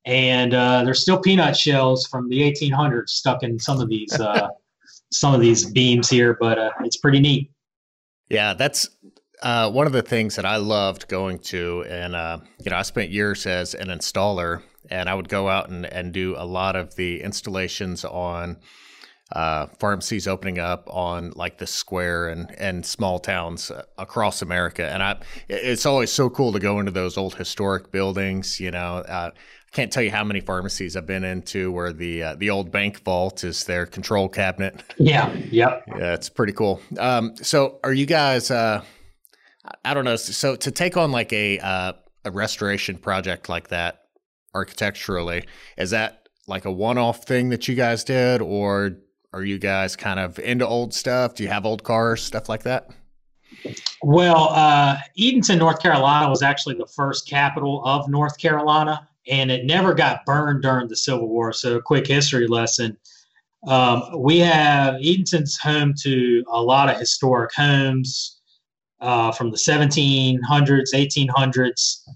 And 0.06 0.54
uh, 0.54 0.82
there's 0.82 1.02
still 1.02 1.20
peanut 1.20 1.56
shells 1.56 2.06
from 2.06 2.28
the 2.28 2.40
1800s 2.40 3.10
stuck 3.10 3.42
in 3.42 3.58
some 3.58 3.80
of 3.80 3.88
these 3.88 4.18
uh, 4.18 4.48
some 5.12 5.34
of 5.34 5.40
these 5.40 5.70
beams 5.70 6.08
here, 6.08 6.36
but 6.40 6.58
uh, 6.58 6.70
it's 6.84 6.96
pretty 6.96 7.20
neat. 7.20 7.50
Yeah, 8.28 8.54
that's 8.54 8.88
uh, 9.42 9.70
one 9.70 9.86
of 9.86 9.92
the 9.92 10.02
things 10.02 10.36
that 10.36 10.46
I 10.46 10.56
loved 10.56 11.08
going 11.08 11.40
to, 11.40 11.84
and 11.88 12.14
uh, 12.14 12.38
you 12.64 12.70
know, 12.70 12.76
I 12.76 12.82
spent 12.82 13.10
years 13.10 13.44
as 13.46 13.74
an 13.74 13.88
installer, 13.88 14.62
and 14.88 15.08
I 15.08 15.14
would 15.14 15.28
go 15.28 15.48
out 15.48 15.68
and, 15.68 15.84
and 15.84 16.12
do 16.12 16.34
a 16.38 16.46
lot 16.46 16.76
of 16.76 16.94
the 16.94 17.22
installations 17.22 18.04
on 18.04 18.58
uh, 19.32 19.66
pharmacies 19.78 20.26
opening 20.26 20.58
up 20.58 20.88
on 20.90 21.32
like 21.36 21.58
the 21.58 21.66
square 21.66 22.28
and 22.28 22.50
and 22.58 22.84
small 22.84 23.18
towns 23.18 23.70
across 23.98 24.42
America, 24.42 24.88
and 24.88 25.02
I 25.02 25.18
it's 25.48 25.86
always 25.86 26.10
so 26.10 26.28
cool 26.28 26.52
to 26.52 26.58
go 26.58 26.80
into 26.80 26.90
those 26.90 27.16
old 27.16 27.34
historic 27.34 27.92
buildings. 27.92 28.58
You 28.58 28.70
know, 28.72 28.96
uh, 28.96 29.30
can't 29.72 29.92
tell 29.92 30.02
you 30.02 30.10
how 30.10 30.24
many 30.24 30.40
pharmacies 30.40 30.96
I've 30.96 31.06
been 31.06 31.22
into 31.22 31.70
where 31.70 31.92
the 31.92 32.22
uh, 32.22 32.34
the 32.34 32.50
old 32.50 32.72
bank 32.72 33.02
vault 33.04 33.44
is 33.44 33.64
their 33.64 33.86
control 33.86 34.28
cabinet. 34.28 34.82
Yeah, 34.98 35.32
yep. 35.50 35.84
Yeah, 35.88 36.14
it's 36.14 36.28
pretty 36.28 36.52
cool. 36.52 36.80
Um, 36.98 37.36
so, 37.36 37.78
are 37.84 37.92
you 37.92 38.06
guys? 38.06 38.50
Uh, 38.50 38.82
I 39.84 39.94
don't 39.94 40.04
know. 40.04 40.16
So, 40.16 40.56
to 40.56 40.70
take 40.72 40.96
on 40.96 41.12
like 41.12 41.32
a 41.32 41.60
uh, 41.60 41.92
a 42.24 42.30
restoration 42.32 42.98
project 42.98 43.48
like 43.48 43.68
that 43.68 44.02
architecturally, 44.54 45.44
is 45.78 45.90
that 45.90 46.28
like 46.48 46.64
a 46.64 46.72
one 46.72 46.98
off 46.98 47.24
thing 47.24 47.50
that 47.50 47.68
you 47.68 47.76
guys 47.76 48.02
did, 48.02 48.42
or 48.42 48.98
are 49.32 49.44
you 49.44 49.58
guys 49.58 49.96
kind 49.96 50.18
of 50.18 50.38
into 50.38 50.66
old 50.66 50.92
stuff? 50.92 51.34
Do 51.34 51.42
you 51.42 51.48
have 51.48 51.64
old 51.64 51.82
cars, 51.82 52.22
stuff 52.22 52.48
like 52.48 52.64
that? 52.64 52.90
Well, 54.02 54.48
uh, 54.50 54.96
Edenton, 55.18 55.58
North 55.58 55.80
Carolina 55.80 56.28
was 56.28 56.42
actually 56.42 56.76
the 56.76 56.86
first 56.86 57.28
capital 57.28 57.82
of 57.84 58.08
North 58.08 58.38
Carolina 58.38 59.08
and 59.28 59.50
it 59.50 59.64
never 59.64 59.94
got 59.94 60.24
burned 60.24 60.62
during 60.62 60.88
the 60.88 60.96
Civil 60.96 61.28
War. 61.28 61.52
So, 61.52 61.80
quick 61.80 62.06
history 62.06 62.46
lesson. 62.46 62.96
Um, 63.66 64.02
we 64.16 64.38
have 64.38 64.94
Edenton's 64.96 65.58
home 65.58 65.94
to 66.02 66.42
a 66.48 66.60
lot 66.60 66.88
of 66.88 66.98
historic 66.98 67.52
homes 67.54 68.40
uh, 69.00 69.32
from 69.32 69.50
the 69.50 69.56
1700s, 69.56 70.94
1800s. 70.94 72.08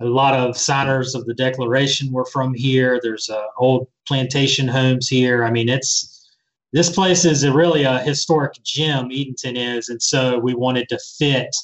A 0.00 0.04
lot 0.04 0.34
of 0.34 0.56
signers 0.56 1.14
of 1.14 1.26
the 1.26 1.34
Declaration 1.34 2.12
were 2.12 2.24
from 2.24 2.54
here. 2.54 3.00
There's 3.02 3.28
uh, 3.28 3.42
old 3.58 3.88
plantation 4.06 4.68
homes 4.68 5.08
here. 5.08 5.44
I 5.44 5.50
mean, 5.50 5.68
it's 5.68 6.11
this 6.72 6.90
place 6.90 7.24
is 7.24 7.44
a 7.44 7.52
really 7.52 7.84
a 7.84 7.98
historic 7.98 8.54
gem. 8.62 9.10
Edenton 9.10 9.56
is, 9.56 9.88
and 9.88 10.02
so 10.02 10.38
we 10.38 10.54
wanted 10.54 10.88
to 10.88 10.98
fit 11.18 11.54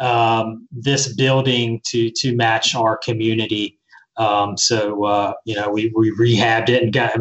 um, 0.00 0.68
this 0.70 1.14
building 1.14 1.80
to 1.86 2.10
to 2.10 2.36
match 2.36 2.74
our 2.74 2.96
community. 2.96 3.78
Um, 4.16 4.56
so 4.56 5.04
uh, 5.04 5.34
you 5.44 5.54
know, 5.54 5.70
we, 5.70 5.92
we 5.96 6.10
rehabbed 6.12 6.68
it 6.68 6.82
and 6.82 6.92
got 6.92 7.18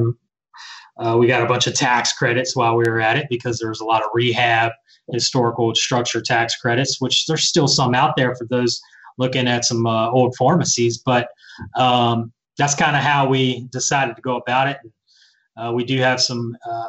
uh, 0.97 1.17
we 1.17 1.27
got 1.27 1.41
a 1.41 1.47
bunch 1.47 1.65
of 1.65 1.73
tax 1.73 2.13
credits 2.13 2.55
while 2.55 2.75
we 2.75 2.83
were 2.87 3.01
at 3.01 3.17
it 3.17 3.27
because 3.29 3.57
there 3.57 3.69
was 3.69 3.79
a 3.79 3.85
lot 3.85 4.03
of 4.03 4.09
rehab 4.13 4.71
historical 5.11 5.73
structure 5.75 6.21
tax 6.21 6.55
credits, 6.55 7.01
which 7.01 7.25
there's 7.25 7.43
still 7.43 7.67
some 7.67 7.93
out 7.93 8.15
there 8.15 8.35
for 8.35 8.45
those 8.45 8.79
looking 9.17 9.47
at 9.47 9.65
some 9.65 9.85
uh, 9.85 10.09
old 10.09 10.35
pharmacies. 10.35 10.97
But 10.97 11.29
um, 11.75 12.31
that's 12.57 12.75
kind 12.75 12.95
of 12.95 13.01
how 13.01 13.27
we 13.27 13.67
decided 13.71 14.15
to 14.15 14.21
go 14.21 14.37
about 14.37 14.67
it. 14.67 14.77
Uh, 15.57 15.71
we 15.73 15.83
do 15.83 15.97
have 15.99 16.21
some 16.21 16.55
uh, 16.69 16.87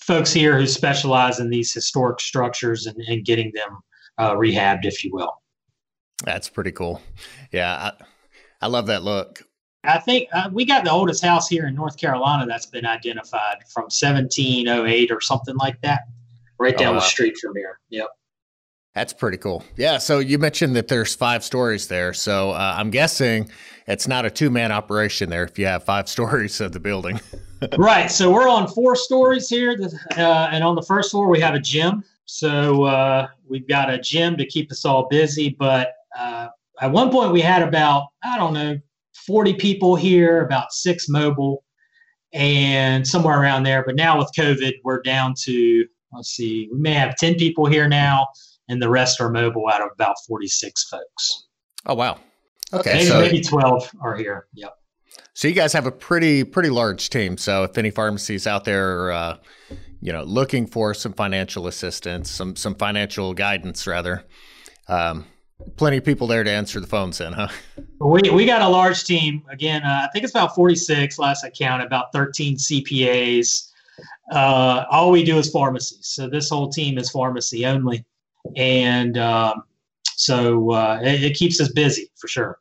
folks 0.00 0.32
here 0.32 0.58
who 0.58 0.66
specialize 0.66 1.40
in 1.40 1.50
these 1.50 1.72
historic 1.72 2.20
structures 2.20 2.86
and, 2.86 2.96
and 3.08 3.24
getting 3.24 3.52
them 3.54 3.78
uh, 4.18 4.34
rehabbed, 4.34 4.84
if 4.84 5.04
you 5.04 5.10
will. 5.12 5.32
That's 6.24 6.48
pretty 6.48 6.72
cool. 6.72 7.00
Yeah. 7.52 7.92
I- 8.00 8.04
I 8.60 8.66
love 8.66 8.86
that 8.86 9.02
look. 9.02 9.42
I 9.84 9.98
think 9.98 10.28
uh, 10.32 10.50
we 10.52 10.64
got 10.64 10.84
the 10.84 10.90
oldest 10.90 11.24
house 11.24 11.48
here 11.48 11.66
in 11.66 11.74
North 11.74 11.96
Carolina 11.96 12.46
that's 12.46 12.66
been 12.66 12.84
identified 12.84 13.58
from 13.72 13.84
1708 13.84 15.10
or 15.10 15.20
something 15.20 15.56
like 15.56 15.80
that, 15.82 16.02
right 16.58 16.76
down 16.76 16.88
oh, 16.88 16.92
wow. 16.94 17.00
the 17.00 17.06
street 17.06 17.36
from 17.40 17.54
here. 17.54 17.78
Yep. 17.90 18.08
That's 18.98 19.12
pretty 19.12 19.36
cool. 19.36 19.62
Yeah. 19.76 19.98
So 19.98 20.18
you 20.18 20.40
mentioned 20.40 20.74
that 20.74 20.88
there's 20.88 21.14
five 21.14 21.44
stories 21.44 21.86
there. 21.86 22.12
So 22.12 22.50
uh, 22.50 22.74
I'm 22.76 22.90
guessing 22.90 23.48
it's 23.86 24.08
not 24.08 24.24
a 24.24 24.30
two 24.30 24.50
man 24.50 24.72
operation 24.72 25.30
there 25.30 25.44
if 25.44 25.56
you 25.56 25.66
have 25.66 25.84
five 25.84 26.08
stories 26.16 26.60
of 26.60 26.72
the 26.72 26.80
building. 26.80 27.20
right. 27.78 28.10
So 28.10 28.32
we're 28.32 28.48
on 28.48 28.66
four 28.66 28.96
stories 28.96 29.48
here. 29.48 29.76
Uh, 30.16 30.48
and 30.50 30.64
on 30.64 30.74
the 30.74 30.82
first 30.82 31.12
floor, 31.12 31.28
we 31.28 31.38
have 31.38 31.54
a 31.54 31.60
gym. 31.60 32.02
So 32.24 32.84
uh, 32.84 33.28
we've 33.48 33.68
got 33.68 33.88
a 33.88 34.00
gym 34.00 34.36
to 34.36 34.44
keep 34.44 34.72
us 34.72 34.84
all 34.84 35.06
busy. 35.06 35.54
But 35.56 35.92
uh, 36.18 36.48
at 36.80 36.90
one 36.90 37.12
point 37.12 37.32
we 37.32 37.40
had 37.40 37.62
about 37.62 38.08
I 38.24 38.36
don't 38.36 38.52
know 38.52 38.80
40 39.28 39.54
people 39.54 39.94
here, 39.94 40.44
about 40.44 40.72
six 40.72 41.08
mobile, 41.08 41.62
and 42.32 43.06
somewhere 43.06 43.40
around 43.40 43.62
there. 43.62 43.84
But 43.86 43.94
now 43.94 44.18
with 44.18 44.32
COVID, 44.36 44.72
we're 44.82 45.02
down 45.02 45.34
to 45.44 45.86
let's 46.12 46.30
see, 46.30 46.68
we 46.72 46.78
may 46.78 46.94
have 46.94 47.16
10 47.16 47.34
people 47.34 47.66
here 47.66 47.88
now, 47.88 48.26
and 48.68 48.80
the 48.80 48.88
rest 48.88 49.20
are 49.20 49.30
mobile 49.30 49.68
out 49.68 49.82
of 49.82 49.88
about 49.92 50.16
46 50.26 50.88
folks. 50.88 51.46
Oh 51.86 51.94
wow. 51.94 52.18
Okay, 52.72 52.94
maybe, 52.94 53.06
so 53.06 53.20
maybe 53.20 53.40
12 53.40 53.90
are 54.02 54.16
here. 54.16 54.46
Yep. 54.54 54.74
So 55.32 55.48
you 55.48 55.54
guys 55.54 55.72
have 55.72 55.86
a 55.86 55.92
pretty 55.92 56.44
pretty 56.44 56.70
large 56.70 57.10
team. 57.10 57.38
So 57.38 57.64
if 57.64 57.78
any 57.78 57.90
pharmacies 57.90 58.46
out 58.46 58.64
there, 58.64 59.06
are, 59.06 59.12
uh, 59.12 59.36
you 60.00 60.12
know, 60.12 60.22
looking 60.22 60.66
for 60.66 60.94
some 60.94 61.12
financial 61.12 61.66
assistance, 61.66 62.30
some 62.30 62.56
some 62.56 62.74
financial 62.74 63.34
guidance, 63.34 63.86
rather, 63.86 64.24
um, 64.88 65.24
plenty 65.76 65.96
of 65.96 66.04
people 66.04 66.26
there 66.26 66.44
to 66.44 66.50
answer 66.50 66.80
the 66.80 66.86
phones 66.86 67.20
in, 67.20 67.32
huh? 67.32 67.48
We, 68.00 68.30
we 68.30 68.46
got 68.46 68.62
a 68.62 68.68
large 68.68 69.04
team. 69.04 69.42
Again, 69.50 69.82
uh, 69.82 70.02
I 70.04 70.08
think 70.12 70.24
it's 70.24 70.32
about 70.32 70.54
46 70.54 71.18
last 71.18 71.44
I 71.44 71.50
counted, 71.50 71.86
about 71.86 72.12
13 72.12 72.56
CPAs. 72.56 73.70
Uh, 74.30 74.84
all 74.90 75.10
we 75.10 75.24
do 75.24 75.38
is 75.38 75.50
pharmacies. 75.50 75.98
So 76.02 76.28
this 76.28 76.50
whole 76.50 76.68
team 76.68 76.98
is 76.98 77.10
pharmacy 77.10 77.66
only. 77.66 78.04
And 78.56 79.18
um, 79.18 79.62
so 80.16 80.70
uh, 80.72 81.00
it, 81.02 81.22
it, 81.22 81.36
keeps 81.36 81.60
us 81.60 81.70
busy 81.72 82.10
for 82.16 82.28
sure. 82.28 82.58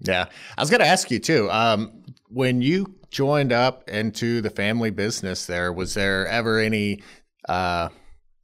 Yeah. 0.00 0.26
I 0.56 0.60
was 0.60 0.70
going 0.70 0.80
to 0.80 0.86
ask 0.86 1.10
you 1.10 1.18
too. 1.18 1.50
Um, 1.50 2.02
when 2.28 2.62
you 2.62 2.94
joined 3.10 3.52
up 3.52 3.88
into 3.88 4.40
the 4.40 4.50
family 4.50 4.90
business 4.90 5.46
there, 5.46 5.72
was 5.72 5.94
there 5.94 6.26
ever 6.26 6.58
any 6.58 7.02
uh, 7.48 7.88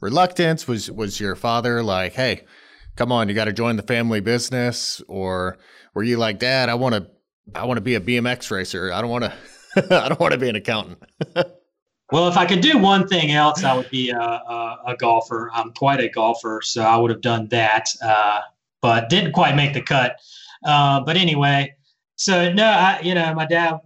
reluctance? 0.01 0.67
Was, 0.67 0.91
was 0.91 1.21
your 1.21 1.37
father 1.37 1.83
like, 1.83 2.15
hey, 2.15 2.45
come 2.97 3.13
on, 3.13 3.29
you 3.29 3.35
got 3.35 3.45
to 3.45 3.53
join 3.53 3.77
the 3.77 3.83
family 3.83 4.21
business? 4.21 5.03
Or 5.09 5.59
were 5.95 6.03
you 6.03 6.17
like, 6.17 6.39
Dad, 6.39 6.69
I 6.69 6.75
want 6.75 6.95
to, 6.95 7.07
I 7.55 7.67
want 7.67 7.77
to 7.79 7.83
be 7.83 7.95
a 7.95 8.01
BMX 8.01 8.51
racer. 8.51 8.93
I 8.93 9.01
don't 9.01 9.11
want 9.11 9.25
to, 9.25 9.35
I 10.05 10.09
don't 10.09 10.21
want 10.21 10.33
to 10.33 10.39
be 10.39 10.49
an 10.49 10.57
accountant. 10.57 11.03
well, 12.15 12.29
if 12.29 12.37
I 12.37 12.47
could 12.47 12.61
do 12.61 12.79
one 12.79 13.09
thing 13.09 13.33
else, 13.33 13.65
I 13.65 13.75
would 13.75 13.91
be 13.91 14.11
a, 14.11 14.21
a, 14.21 14.79
a, 14.87 14.97
golfer. 14.97 15.51
I'm 15.53 15.73
quite 15.73 15.99
a 15.99 16.09
golfer, 16.09 16.61
so 16.63 16.85
I 16.85 16.97
would 16.97 17.11
have 17.11 17.21
done 17.21 17.49
that, 17.49 17.89
uh, 18.01 18.39
but 18.81 19.09
didn't 19.09 19.33
quite 19.33 19.57
make 19.57 19.75
the 19.75 19.83
cut. 19.83 20.21
Uh, 20.65 21.01
but 21.01 21.17
anyway, 21.17 21.75
so 22.15 22.53
no, 22.53 22.67
I, 22.67 23.01
you 23.03 23.17
know, 23.17 23.35
my 23.35 23.47
dad, 23.47 23.81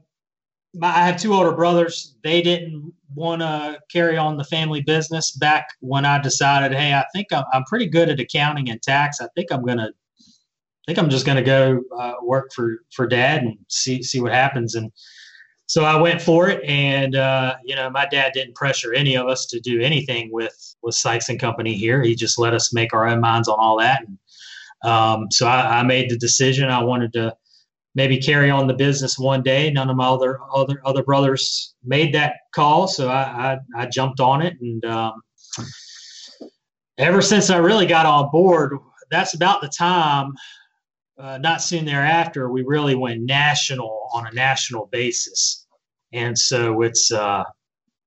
my, 0.75 0.89
I 0.89 1.07
have 1.07 1.19
two 1.19 1.33
older 1.33 1.53
brothers. 1.53 2.17
They 2.23 2.43
didn't 2.43 2.93
want 3.15 3.41
to 3.41 3.81
carry 3.91 4.19
on 4.19 4.37
the 4.37 4.45
family 4.45 4.83
business 4.83 5.31
back 5.31 5.67
when 5.81 6.05
I 6.05 6.21
decided, 6.21 6.77
hey, 6.77 6.93
I 6.93 7.07
think 7.15 7.29
I'm, 7.33 7.45
I'm 7.55 7.65
pretty 7.65 7.87
good 7.87 8.11
at 8.11 8.21
accounting 8.21 8.69
and 8.69 8.83
tax. 8.83 9.23
I 9.23 9.29
think 9.37 9.51
I'm 9.51 9.65
gonna, 9.65 9.89
I 9.89 10.85
think 10.87 10.99
I'm 10.99 11.09
just 11.09 11.25
gonna 11.25 11.43
go 11.43 11.81
uh, 11.99 12.17
work 12.23 12.51
for 12.55 12.81
for 12.93 13.07
dad 13.07 13.45
and 13.45 13.57
see 13.69 14.03
see 14.03 14.21
what 14.21 14.33
happens. 14.33 14.75
And 14.75 14.93
so 15.69 15.85
I 15.85 16.01
went 16.01 16.23
for 16.23 16.49
it. 16.49 16.65
And 16.65 17.15
uh, 17.15 17.57
you 17.63 17.77
know, 17.77 17.89
my 17.91 18.07
dad 18.07 18.33
didn't 18.33 18.55
pressure 18.55 18.95
any 18.95 19.17
of 19.17 19.29
us 19.29 19.47
to 19.47 19.61
do 19.61 19.81
anything 19.81 20.33
with 20.33 20.75
with 20.83 20.95
Sykes 20.95 21.29
and 21.29 21.39
Company 21.39 21.75
here. 21.75 22.03
He 22.03 22.15
just 22.15 22.39
let 22.39 22.55
us 22.55 22.73
make 22.73 22.93
our 22.93 23.07
own 23.07 23.21
minds 23.21 23.49
on 23.49 23.59
all 23.61 23.79
that. 23.79 24.01
And 24.01 24.19
um, 24.91 25.29
so 25.31 25.47
I, 25.47 25.81
I 25.81 25.83
made 25.83 26.11
the 26.11 26.17
decision. 26.17 26.71
I 26.71 26.83
wanted 26.83 27.13
to 27.13 27.37
maybe 27.95 28.17
carry 28.17 28.51
on 28.51 28.67
the 28.67 28.75
business 28.75 29.19
one 29.19 29.43
day. 29.43 29.71
None 29.71 29.91
of 29.91 29.97
my 29.97 30.07
other 30.07 30.41
other 30.55 30.81
other 30.85 31.03
brothers 31.03 31.75
made 31.85 32.15
that 32.15 32.37
call, 32.55 32.89
so 32.89 33.09
I 33.09 33.59
I, 33.77 33.83
I 33.83 33.87
jumped 33.87 34.21
on 34.21 34.41
it, 34.41 34.57
and 34.63 34.83
um, 34.87 35.21
ever 36.97 37.21
since 37.21 37.51
I 37.51 37.59
really 37.59 37.87
got 37.87 38.07
on 38.07 38.31
board, 38.31 38.79
that's 39.11 39.35
about 39.35 39.61
the 39.61 39.69
time. 39.69 40.33
Uh, 41.19 41.37
not 41.39 41.61
soon 41.61 41.85
thereafter, 41.85 42.49
we 42.49 42.63
really 42.63 42.95
went 42.95 43.23
national 43.23 44.09
on 44.13 44.27
a 44.27 44.31
national 44.33 44.87
basis. 44.87 45.67
and 46.13 46.39
so 46.39 46.83
it's 46.83 47.11
uh, 47.11 47.43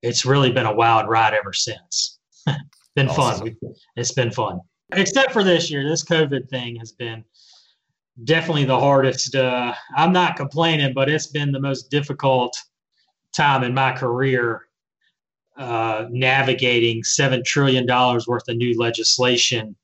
it's 0.01 0.25
really 0.25 0.51
been 0.51 0.65
a 0.65 0.73
wild 0.73 1.09
ride 1.09 1.33
ever 1.33 1.53
since. 1.53 2.19
been 2.95 3.09
awesome. 3.09 3.47
fun. 3.47 3.73
It's 3.97 4.13
been 4.13 4.31
fun, 4.31 4.61
except 4.93 5.33
for 5.33 5.43
this 5.43 5.69
year. 5.69 5.87
This 5.87 6.03
COVID 6.03 6.49
thing 6.49 6.77
has 6.77 6.93
been 6.93 7.23
definitely 8.23 8.65
the 8.65 8.79
hardest. 8.79 9.35
Uh, 9.35 9.73
I'm 9.95 10.13
not 10.13 10.37
complaining, 10.37 10.93
but 10.93 11.09
it's 11.09 11.27
been 11.27 11.51
the 11.51 11.59
most 11.59 11.91
difficult 11.91 12.55
time 13.35 13.63
in 13.63 13.73
my 13.73 13.91
career 13.91 14.67
uh, 15.57 16.05
navigating 16.09 17.03
seven 17.03 17.43
trillion 17.43 17.85
dollars 17.85 18.25
worth 18.25 18.47
of 18.47 18.55
new 18.55 18.77
legislation. 18.79 19.75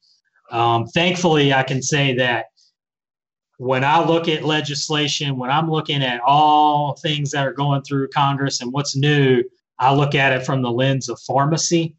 Um, 0.50 0.88
thankfully, 0.88 1.54
I 1.54 1.64
can 1.64 1.82
say 1.82 2.16
that 2.16 2.46
when 3.58 3.84
I 3.84 4.04
look 4.04 4.28
at 4.28 4.44
legislation, 4.44 5.38
when 5.38 5.50
I'm 5.50 5.70
looking 5.70 6.04
at 6.04 6.22
all 6.22 6.96
things 7.02 7.32
that 7.32 7.46
are 7.46 7.54
going 7.54 7.82
through 7.82 8.10
Congress 8.10 8.62
and 8.62 8.72
what's 8.72 8.96
new, 8.96 9.44
I 9.80 9.94
look 9.94 10.16
at 10.16 10.32
it 10.32 10.46
from 10.46 10.62
the 10.62 10.72
lens 10.72 11.10
of 11.10 11.20
pharmacy. 11.22 11.96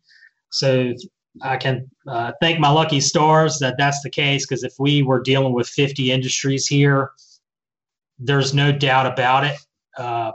So 0.50 0.94
I 1.42 1.56
can 1.56 1.90
uh, 2.06 2.32
thank 2.40 2.60
my 2.60 2.70
lucky 2.70 3.00
stars 3.00 3.58
that 3.58 3.76
that's 3.76 4.02
the 4.02 4.10
case 4.10 4.46
because 4.46 4.64
if 4.64 4.74
we 4.78 5.02
were 5.02 5.20
dealing 5.20 5.52
with 5.52 5.68
50 5.68 6.12
industries 6.12 6.66
here, 6.66 7.10
there's 8.18 8.54
no 8.54 8.72
doubt 8.72 9.06
about 9.06 9.44
it. 9.44 9.56
Uh, 9.96 10.32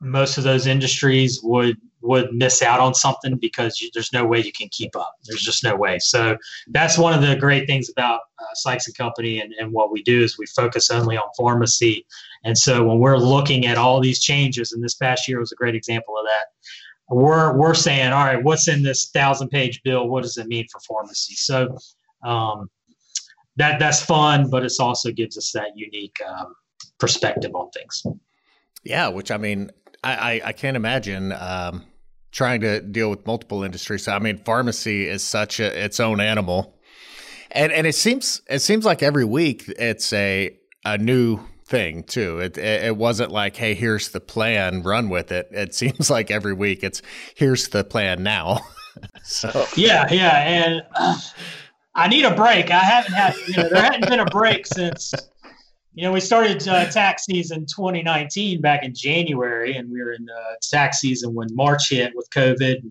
most 0.00 0.38
of 0.38 0.44
those 0.44 0.66
industries 0.66 1.40
would 1.42 1.76
would 2.04 2.32
miss 2.32 2.62
out 2.62 2.80
on 2.80 2.94
something 2.94 3.36
because 3.36 3.80
you, 3.80 3.90
there's 3.94 4.12
no 4.12 4.24
way 4.24 4.40
you 4.42 4.52
can 4.52 4.68
keep 4.70 4.94
up. 4.94 5.14
There's 5.24 5.42
just 5.42 5.64
no 5.64 5.74
way. 5.74 5.98
So 5.98 6.36
that's 6.68 6.98
one 6.98 7.14
of 7.14 7.26
the 7.26 7.34
great 7.36 7.66
things 7.66 7.88
about 7.88 8.20
uh, 8.38 8.54
Sykes 8.54 8.86
and 8.86 8.96
Company 8.96 9.40
and, 9.40 9.52
and 9.54 9.72
what 9.72 9.90
we 9.90 10.02
do 10.02 10.22
is 10.22 10.38
we 10.38 10.46
focus 10.46 10.90
only 10.90 11.16
on 11.16 11.24
pharmacy. 11.36 12.06
And 12.44 12.56
so 12.56 12.84
when 12.84 12.98
we're 12.98 13.16
looking 13.16 13.66
at 13.66 13.78
all 13.78 14.00
these 14.00 14.20
changes, 14.20 14.72
and 14.72 14.84
this 14.84 14.94
past 14.94 15.26
year 15.26 15.40
was 15.40 15.52
a 15.52 15.56
great 15.56 15.74
example 15.74 16.16
of 16.16 16.26
that, 16.26 16.46
we're 17.08 17.56
we're 17.56 17.74
saying, 17.74 18.12
all 18.12 18.24
right, 18.24 18.42
what's 18.42 18.68
in 18.68 18.82
this 18.82 19.10
thousand 19.10 19.48
page 19.48 19.82
bill? 19.82 20.08
What 20.08 20.22
does 20.22 20.36
it 20.36 20.46
mean 20.46 20.66
for 20.70 20.80
pharmacy? 20.80 21.34
So 21.34 21.76
um, 22.24 22.70
that 23.56 23.78
that's 23.78 24.02
fun, 24.02 24.50
but 24.50 24.64
it 24.64 24.72
also 24.80 25.10
gives 25.10 25.36
us 25.36 25.52
that 25.52 25.68
unique 25.74 26.16
um, 26.26 26.54
perspective 26.98 27.54
on 27.54 27.70
things. 27.70 28.04
Yeah, 28.82 29.08
which 29.08 29.30
I 29.30 29.36
mean, 29.36 29.70
I 30.02 30.40
I, 30.44 30.52
can't 30.52 30.76
imagine. 30.76 31.32
Um, 31.32 31.84
trying 32.34 32.60
to 32.60 32.80
deal 32.80 33.08
with 33.08 33.24
multiple 33.26 33.62
industries. 33.62 34.02
So, 34.04 34.12
I 34.12 34.18
mean, 34.18 34.38
pharmacy 34.38 35.08
is 35.08 35.22
such 35.22 35.60
a, 35.60 35.84
its 35.84 36.00
own 36.00 36.20
animal, 36.20 36.76
and 37.52 37.72
and 37.72 37.86
it 37.86 37.94
seems 37.94 38.42
it 38.50 38.58
seems 38.58 38.84
like 38.84 39.02
every 39.02 39.24
week 39.24 39.64
it's 39.78 40.12
a 40.12 40.54
a 40.84 40.98
new 40.98 41.40
thing 41.64 42.02
too. 42.02 42.40
It 42.40 42.58
it 42.58 42.96
wasn't 42.96 43.30
like, 43.30 43.56
hey, 43.56 43.74
here's 43.74 44.08
the 44.08 44.20
plan, 44.20 44.82
run 44.82 45.08
with 45.08 45.32
it. 45.32 45.48
It 45.52 45.74
seems 45.74 46.10
like 46.16 46.30
every 46.30 46.52
week 46.52 46.82
it's 46.82 47.00
here's 47.34 47.68
the 47.68 47.84
plan 47.84 48.22
now. 48.22 48.60
so 49.22 49.66
yeah, 49.76 50.12
yeah, 50.12 50.36
and 50.42 50.82
uh, 50.96 51.18
I 51.94 52.08
need 52.08 52.24
a 52.24 52.34
break. 52.34 52.70
I 52.70 52.80
haven't 52.80 53.14
had 53.14 53.36
you 53.46 53.62
know 53.62 53.68
there 53.68 53.82
hadn't 53.82 54.08
been 54.08 54.20
a 54.20 54.26
break 54.26 54.66
since 54.66 55.14
you 55.94 56.02
know 56.02 56.12
we 56.12 56.20
started 56.20 56.66
uh, 56.66 56.90
tax 56.90 57.24
season 57.24 57.66
2019 57.66 58.60
back 58.60 58.82
in 58.84 58.92
January, 58.94 59.76
and 59.76 59.90
we 59.90 60.02
were 60.02 60.12
in 60.12 60.26
uh, 60.28 60.54
tax 60.60 60.98
season 60.98 61.32
when 61.34 61.48
March 61.54 61.90
hit 61.90 62.12
with 62.14 62.28
COVID. 62.30 62.90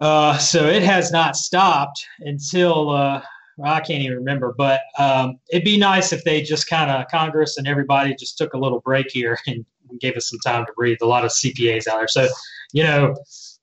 Uh, 0.00 0.36
so 0.36 0.66
it 0.66 0.82
has 0.82 1.10
not 1.10 1.34
stopped 1.34 2.06
until 2.20 2.90
uh, 2.90 3.22
I 3.64 3.80
can't 3.80 4.02
even 4.02 4.18
remember, 4.18 4.54
but 4.56 4.82
um, 4.98 5.38
it'd 5.50 5.64
be 5.64 5.78
nice 5.78 6.12
if 6.12 6.22
they 6.24 6.42
just 6.42 6.68
kind 6.68 6.90
of 6.90 7.08
Congress 7.08 7.56
and 7.56 7.66
everybody 7.66 8.14
just 8.14 8.36
took 8.36 8.52
a 8.52 8.58
little 8.58 8.80
break 8.80 9.10
here 9.10 9.38
and 9.46 9.64
gave 10.00 10.16
us 10.16 10.28
some 10.28 10.38
time 10.40 10.66
to 10.66 10.72
breathe. 10.74 10.98
A 11.00 11.06
lot 11.06 11.24
of 11.24 11.30
CPAs 11.30 11.88
out 11.88 11.96
there, 11.96 12.08
so 12.08 12.28
you 12.74 12.82
know, 12.82 13.16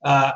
uh, 0.04 0.32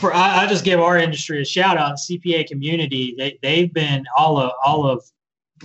for 0.00 0.12
I, 0.12 0.42
I, 0.42 0.46
just 0.48 0.64
give 0.64 0.80
our 0.80 0.98
industry 0.98 1.40
a 1.40 1.44
shout 1.44 1.76
out. 1.76 1.98
CPA 1.98 2.48
community, 2.48 3.14
they 3.16 3.38
they've 3.42 3.72
been 3.72 4.04
all 4.16 4.38
of 4.38 4.50
all 4.64 4.86
of 4.86 5.04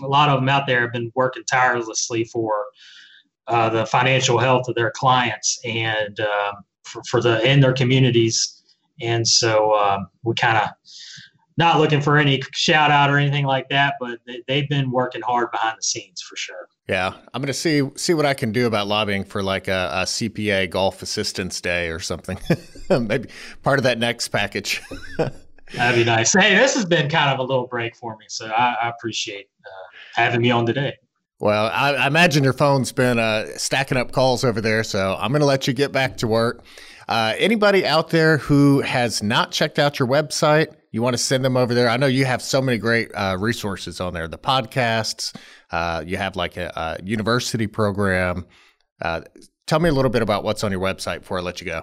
a 0.02 0.08
lot 0.08 0.30
of 0.30 0.40
them 0.40 0.50
out 0.50 0.68
there 0.68 0.82
have 0.82 0.94
been 0.94 1.12
working 1.16 1.44
tirelessly 1.50 2.26
for 2.26 2.66
uh, 3.48 3.70
the 3.70 3.86
financial 3.86 4.38
health 4.38 4.68
of 4.68 4.76
their 4.76 4.92
clients 4.92 5.60
and 5.66 6.20
um, 6.20 6.56
for, 6.84 7.04
for 7.04 7.22
the 7.22 7.42
in 7.50 7.60
their 7.60 7.74
communities. 7.74 8.64
And 9.02 9.28
so 9.28 9.76
um, 9.78 10.08
we 10.24 10.34
kind 10.36 10.58
of 10.58 10.70
not 11.58 11.80
looking 11.80 12.02
for 12.02 12.18
any 12.18 12.42
shout 12.54 12.92
out 12.92 13.10
or 13.10 13.18
anything 13.18 13.46
like 13.46 13.70
that, 13.70 13.96
but 14.00 14.20
they, 14.48 14.60
have 14.60 14.70
been 14.70 14.92
working 14.92 15.22
hard 15.22 15.52
behind 15.52 15.78
the 15.78 15.84
scenes 15.84 16.22
for 16.22 16.36
sure. 16.36 16.68
Yeah, 16.90 17.14
I'm 17.34 17.42
going 17.42 17.48
to 17.48 17.54
see 17.54 17.82
see 17.96 18.14
what 18.14 18.26
I 18.26 18.34
can 18.34 18.52
do 18.52 18.68
about 18.68 18.88
lobbying 18.88 19.24
for 19.24 19.42
like 19.42 19.68
a, 19.68 19.90
a 19.94 20.04
CPA 20.04 20.70
Golf 20.70 21.02
Assistance 21.02 21.62
Day 21.62 21.90
or 21.90 22.00
something. 22.00 22.38
Maybe 22.90 23.30
part 23.64 23.80
of 23.80 23.84
that 23.84 23.98
next 23.98 24.28
package. 24.30 24.82
That'd 25.74 25.96
be 25.96 26.04
nice. 26.04 26.34
Hey, 26.34 26.56
this 26.56 26.76
has 26.76 26.86
been 26.86 27.10
kind 27.10 27.32
of 27.32 27.40
a 27.40 27.44
little 27.44 27.68
break 27.68 27.96
for 27.96 28.16
me, 28.18 28.26
so 28.28 28.48
I, 28.48 28.76
I 28.84 28.90
appreciate 28.90 29.50
uh, 29.66 29.85
having 30.16 30.42
me 30.42 30.52
on 30.52 30.66
today. 30.66 30.96
Well, 31.40 31.66
I, 31.68 31.94
I 31.96 32.08
imagine 32.08 32.44
your 32.44 32.54
phone's 32.54 32.92
been 32.92 33.20
uh, 33.20 33.48
stacking 33.58 33.98
up 33.98 34.12
calls 34.14 34.44
over 34.44 34.62
there, 34.62 34.84
so 34.84 35.18
I'm 35.20 35.32
going 35.32 35.42
to 35.42 35.46
let 35.46 35.68
you 35.68 35.74
get 35.74 35.92
back 35.92 36.18
to 36.18 36.28
work. 36.28 36.64
Uh, 37.08 37.34
anybody 37.38 37.86
out 37.86 38.10
there 38.10 38.38
who 38.38 38.82
has 38.82 39.22
not 39.22 39.52
checked 39.52 39.78
out 39.78 40.00
your 40.00 40.08
website, 40.08 40.74
you 40.92 41.02
want 41.02 41.14
to 41.14 41.22
send 41.22 41.44
them 41.44 41.58
over 41.58 41.74
there. 41.74 41.90
I 41.90 41.98
know 41.98 42.08
you 42.08 42.26
have 42.26 42.42
so 42.42 42.62
many 42.62 42.78
great 42.78 43.12
uh, 43.14 43.36
resources 43.38 44.00
on 44.00 44.14
there. 44.14 44.28
The 44.30 44.38
podcasts, 44.38 45.36
uh, 45.72 46.04
you 46.06 46.18
have 46.18 46.38
like 46.38 46.56
a, 46.56 46.72
a 46.76 47.04
university 47.04 47.68
program. 47.68 48.46
Uh, 49.02 49.22
tell 49.68 49.80
me 49.80 49.90
a 49.90 49.92
little 49.92 50.10
bit 50.10 50.22
about 50.22 50.46
what's 50.46 50.64
on 50.64 50.72
your 50.72 50.80
website 50.80 51.20
before 51.20 51.38
I 51.38 51.42
let 51.42 51.60
you 51.60 51.68
go. 51.68 51.82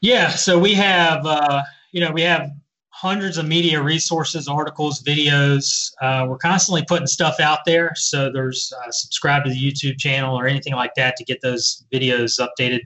Yeah, 0.00 0.30
so 0.30 0.58
we 0.58 0.74
have 0.74 1.26
uh, 1.26 1.62
you 1.92 2.00
know 2.00 2.12
we 2.12 2.22
have 2.22 2.50
hundreds 2.94 3.38
of 3.38 3.46
media 3.46 3.82
resources, 3.82 4.46
articles, 4.46 5.02
videos. 5.02 5.90
Uh, 6.00 6.26
we're 6.28 6.38
constantly 6.38 6.84
putting 6.86 7.08
stuff 7.08 7.40
out 7.40 7.58
there. 7.66 7.92
So 7.96 8.30
there's 8.30 8.72
uh, 8.80 8.90
subscribe 8.90 9.42
to 9.44 9.50
the 9.50 9.58
YouTube 9.58 9.98
channel 9.98 10.38
or 10.38 10.46
anything 10.46 10.74
like 10.74 10.94
that 10.94 11.16
to 11.16 11.24
get 11.24 11.40
those 11.42 11.84
videos 11.92 12.40
updated 12.40 12.80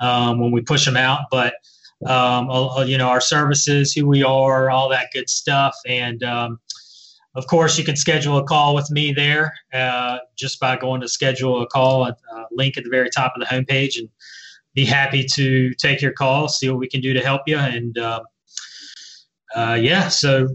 um, 0.00 0.40
when 0.40 0.50
we 0.50 0.62
push 0.62 0.84
them 0.84 0.96
out. 0.96 1.20
But 1.30 1.54
um, 2.06 2.48
you 2.88 2.98
know, 2.98 3.08
our 3.08 3.20
services, 3.20 3.92
who 3.92 4.06
we 4.06 4.24
are, 4.24 4.68
all 4.68 4.88
that 4.88 5.10
good 5.12 5.30
stuff. 5.30 5.76
And 5.86 6.24
um, 6.24 6.58
of 7.36 7.46
course, 7.46 7.78
you 7.78 7.84
can 7.84 7.94
schedule 7.94 8.38
a 8.38 8.44
call 8.44 8.74
with 8.74 8.90
me 8.90 9.12
there 9.12 9.54
uh, 9.72 10.18
just 10.36 10.58
by 10.58 10.76
going 10.76 11.00
to 11.02 11.08
schedule 11.08 11.62
a 11.62 11.66
call 11.68 12.08
at 12.08 12.18
uh, 12.34 12.44
link 12.50 12.76
at 12.76 12.82
the 12.82 12.90
very 12.90 13.10
top 13.10 13.32
of 13.36 13.40
the 13.40 13.46
homepage 13.46 13.96
and 13.96 14.08
be 14.74 14.84
happy 14.84 15.24
to 15.34 15.72
take 15.74 16.02
your 16.02 16.12
call, 16.12 16.48
see 16.48 16.68
what 16.68 16.78
we 16.78 16.88
can 16.88 17.00
do 17.00 17.14
to 17.14 17.20
help 17.20 17.42
you. 17.46 17.56
And 17.56 17.96
uh, 19.56 19.58
uh 19.58 19.74
yeah, 19.74 20.08
so 20.08 20.48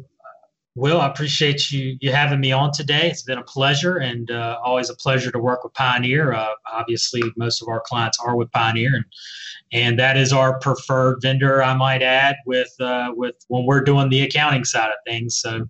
Will, 0.76 1.02
I 1.02 1.08
appreciate 1.08 1.70
you 1.72 1.97
you 1.99 2.14
having 2.14 2.39
me 2.39 2.54
on 2.54 2.72
today. 2.72 3.10
It's 3.10 3.24
been 3.24 3.38
a 3.38 3.43
pleasure 3.43 3.97
and 3.97 4.32
uh, 4.32 4.58
always 4.64 4.89
a 4.89 4.95
pleasure 4.95 5.30
to 5.30 5.39
work 5.39 5.66
with 5.66 5.74
Pioneer. 5.74 6.32
Uh, 6.32 6.54
obviously, 6.72 7.22
most 7.36 7.62
of 7.62 7.68
our 7.68 7.82
clients 7.86 8.18
are 8.20 8.38
with 8.38 8.49
Pioneer, 8.52 8.95
and 8.95 9.06
and 9.74 9.99
that 9.99 10.16
is 10.16 10.32
our 10.32 10.60
preferred 10.60 11.20
vendor. 11.22 11.62
I 11.62 11.74
might 11.74 12.02
add 12.02 12.38
with 12.45 12.74
uh, 12.80 13.12
with 13.14 13.36
when 13.49 13.66
we're 13.66 13.84
doing 13.84 14.10
the 14.10 14.22
accounting 14.22 14.64
side 14.64 14.88
of 14.88 14.97
things. 15.06 15.38
So 15.38 15.68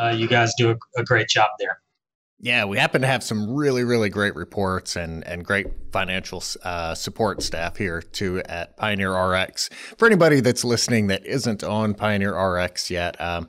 uh, 0.00 0.10
you 0.10 0.26
guys 0.26 0.54
do 0.56 0.70
a, 0.70 0.76
a, 0.96 1.04
great 1.04 1.28
job 1.28 1.50
there. 1.58 1.80
Yeah, 2.40 2.66
we 2.66 2.78
happen 2.78 3.00
to 3.00 3.08
have 3.08 3.24
some 3.24 3.52
really 3.52 3.82
really 3.82 4.10
great 4.10 4.36
reports 4.36 4.94
and 4.94 5.26
and 5.26 5.44
great 5.44 5.66
financial 5.92 6.42
uh, 6.62 6.94
support 6.94 7.42
staff 7.42 7.76
here 7.76 8.00
too 8.00 8.42
at 8.48 8.76
PioneerRx. 8.78 9.72
For 9.72 10.06
anybody 10.06 10.40
that's 10.40 10.64
listening 10.64 11.08
that 11.08 11.26
isn't 11.26 11.64
on 11.64 11.94
PioneerRx 11.94 12.90
yet. 12.90 13.20
Um, 13.20 13.48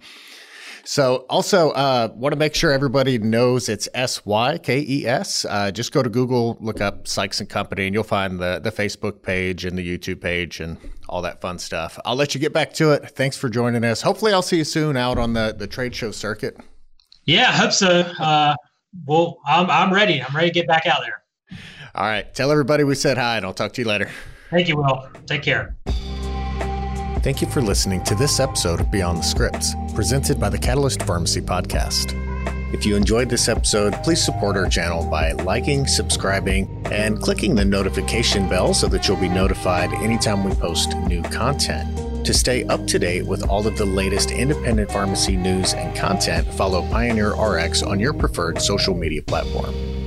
so 0.83 1.27
also 1.29 1.69
uh, 1.71 2.09
want 2.15 2.33
to 2.33 2.35
make 2.35 2.55
sure 2.55 2.71
everybody 2.71 3.19
knows 3.19 3.69
it's 3.69 3.87
S 3.93 4.25
Y 4.25 4.57
K 4.57 4.83
E 4.87 5.05
S. 5.05 5.45
Uh, 5.45 5.69
just 5.69 5.91
go 5.91 6.01
to 6.01 6.09
Google, 6.09 6.57
look 6.59 6.81
up 6.81 7.07
Sykes 7.07 7.39
and 7.39 7.47
Company, 7.47 7.85
and 7.85 7.93
you'll 7.93 8.03
find 8.03 8.39
the 8.39 8.59
the 8.59 8.71
Facebook 8.71 9.21
page 9.21 9.65
and 9.65 9.77
the 9.77 9.85
YouTube 9.87 10.19
page 10.19 10.59
and 10.59 10.77
all 11.07 11.21
that 11.21 11.41
fun 11.41 11.59
stuff. 11.59 11.99
I'll 12.05 12.15
let 12.15 12.33
you 12.33 12.41
get 12.41 12.53
back 12.53 12.73
to 12.73 12.93
it. 12.93 13.11
Thanks 13.11 13.37
for 13.37 13.49
joining 13.49 13.83
us. 13.83 14.01
Hopefully, 14.01 14.33
I'll 14.33 14.41
see 14.41 14.57
you 14.57 14.63
soon 14.63 14.97
out 14.97 15.19
on 15.19 15.33
the 15.33 15.53
the 15.55 15.67
trade 15.67 15.93
show 15.93 16.09
circuit. 16.09 16.57
Yeah, 17.25 17.49
I 17.49 17.51
hope 17.51 17.73
so. 17.73 17.99
Uh, 18.17 18.55
well, 19.05 19.39
I'm 19.45 19.69
I'm 19.69 19.93
ready. 19.93 20.21
I'm 20.21 20.35
ready 20.35 20.49
to 20.49 20.53
get 20.53 20.67
back 20.67 20.85
out 20.85 21.01
there. 21.01 21.23
All 21.95 22.05
right. 22.05 22.33
Tell 22.33 22.51
everybody 22.51 22.83
we 22.83 22.95
said 22.95 23.17
hi, 23.17 23.37
and 23.37 23.45
I'll 23.45 23.53
talk 23.53 23.73
to 23.73 23.81
you 23.81 23.87
later. 23.87 24.09
Thank 24.49 24.67
you, 24.67 24.77
Will. 24.77 25.09
Take 25.25 25.43
care. 25.43 25.75
Thank 27.21 27.41
you 27.41 27.47
for 27.47 27.61
listening 27.61 28.03
to 28.05 28.15
this 28.15 28.39
episode 28.39 28.79
of 28.79 28.89
Beyond 28.91 29.17
the 29.17 29.23
Scripts, 29.23 29.75
presented 29.93 30.39
by 30.39 30.49
the 30.49 30.57
Catalyst 30.57 31.03
Pharmacy 31.03 31.41
Podcast. 31.41 32.15
If 32.73 32.85
you 32.85 32.95
enjoyed 32.95 33.29
this 33.29 33.49
episode, 33.49 33.93
please 34.03 34.23
support 34.23 34.55
our 34.55 34.69
channel 34.69 35.03
by 35.09 35.31
liking, 35.33 35.85
subscribing, 35.85 36.81
and 36.91 37.19
clicking 37.19 37.55
the 37.55 37.65
notification 37.65 38.47
bell 38.47 38.73
so 38.73 38.87
that 38.87 39.07
you'll 39.07 39.17
be 39.17 39.27
notified 39.27 39.91
anytime 39.95 40.43
we 40.43 40.53
post 40.55 40.95
new 40.99 41.21
content. 41.23 42.08
To 42.29 42.33
stay 42.35 42.63
up 42.65 42.85
to 42.85 42.99
date 42.99 43.25
with 43.25 43.49
all 43.49 43.65
of 43.65 43.75
the 43.75 43.85
latest 43.85 44.29
independent 44.29 44.91
pharmacy 44.91 45.35
news 45.35 45.73
and 45.73 45.95
content, 45.95 46.47
follow 46.53 46.83
PioneerRx 46.83 47.83
on 47.83 47.99
your 47.99 48.13
preferred 48.13 48.61
social 48.61 48.93
media 48.93 49.23
platform. 49.23 49.98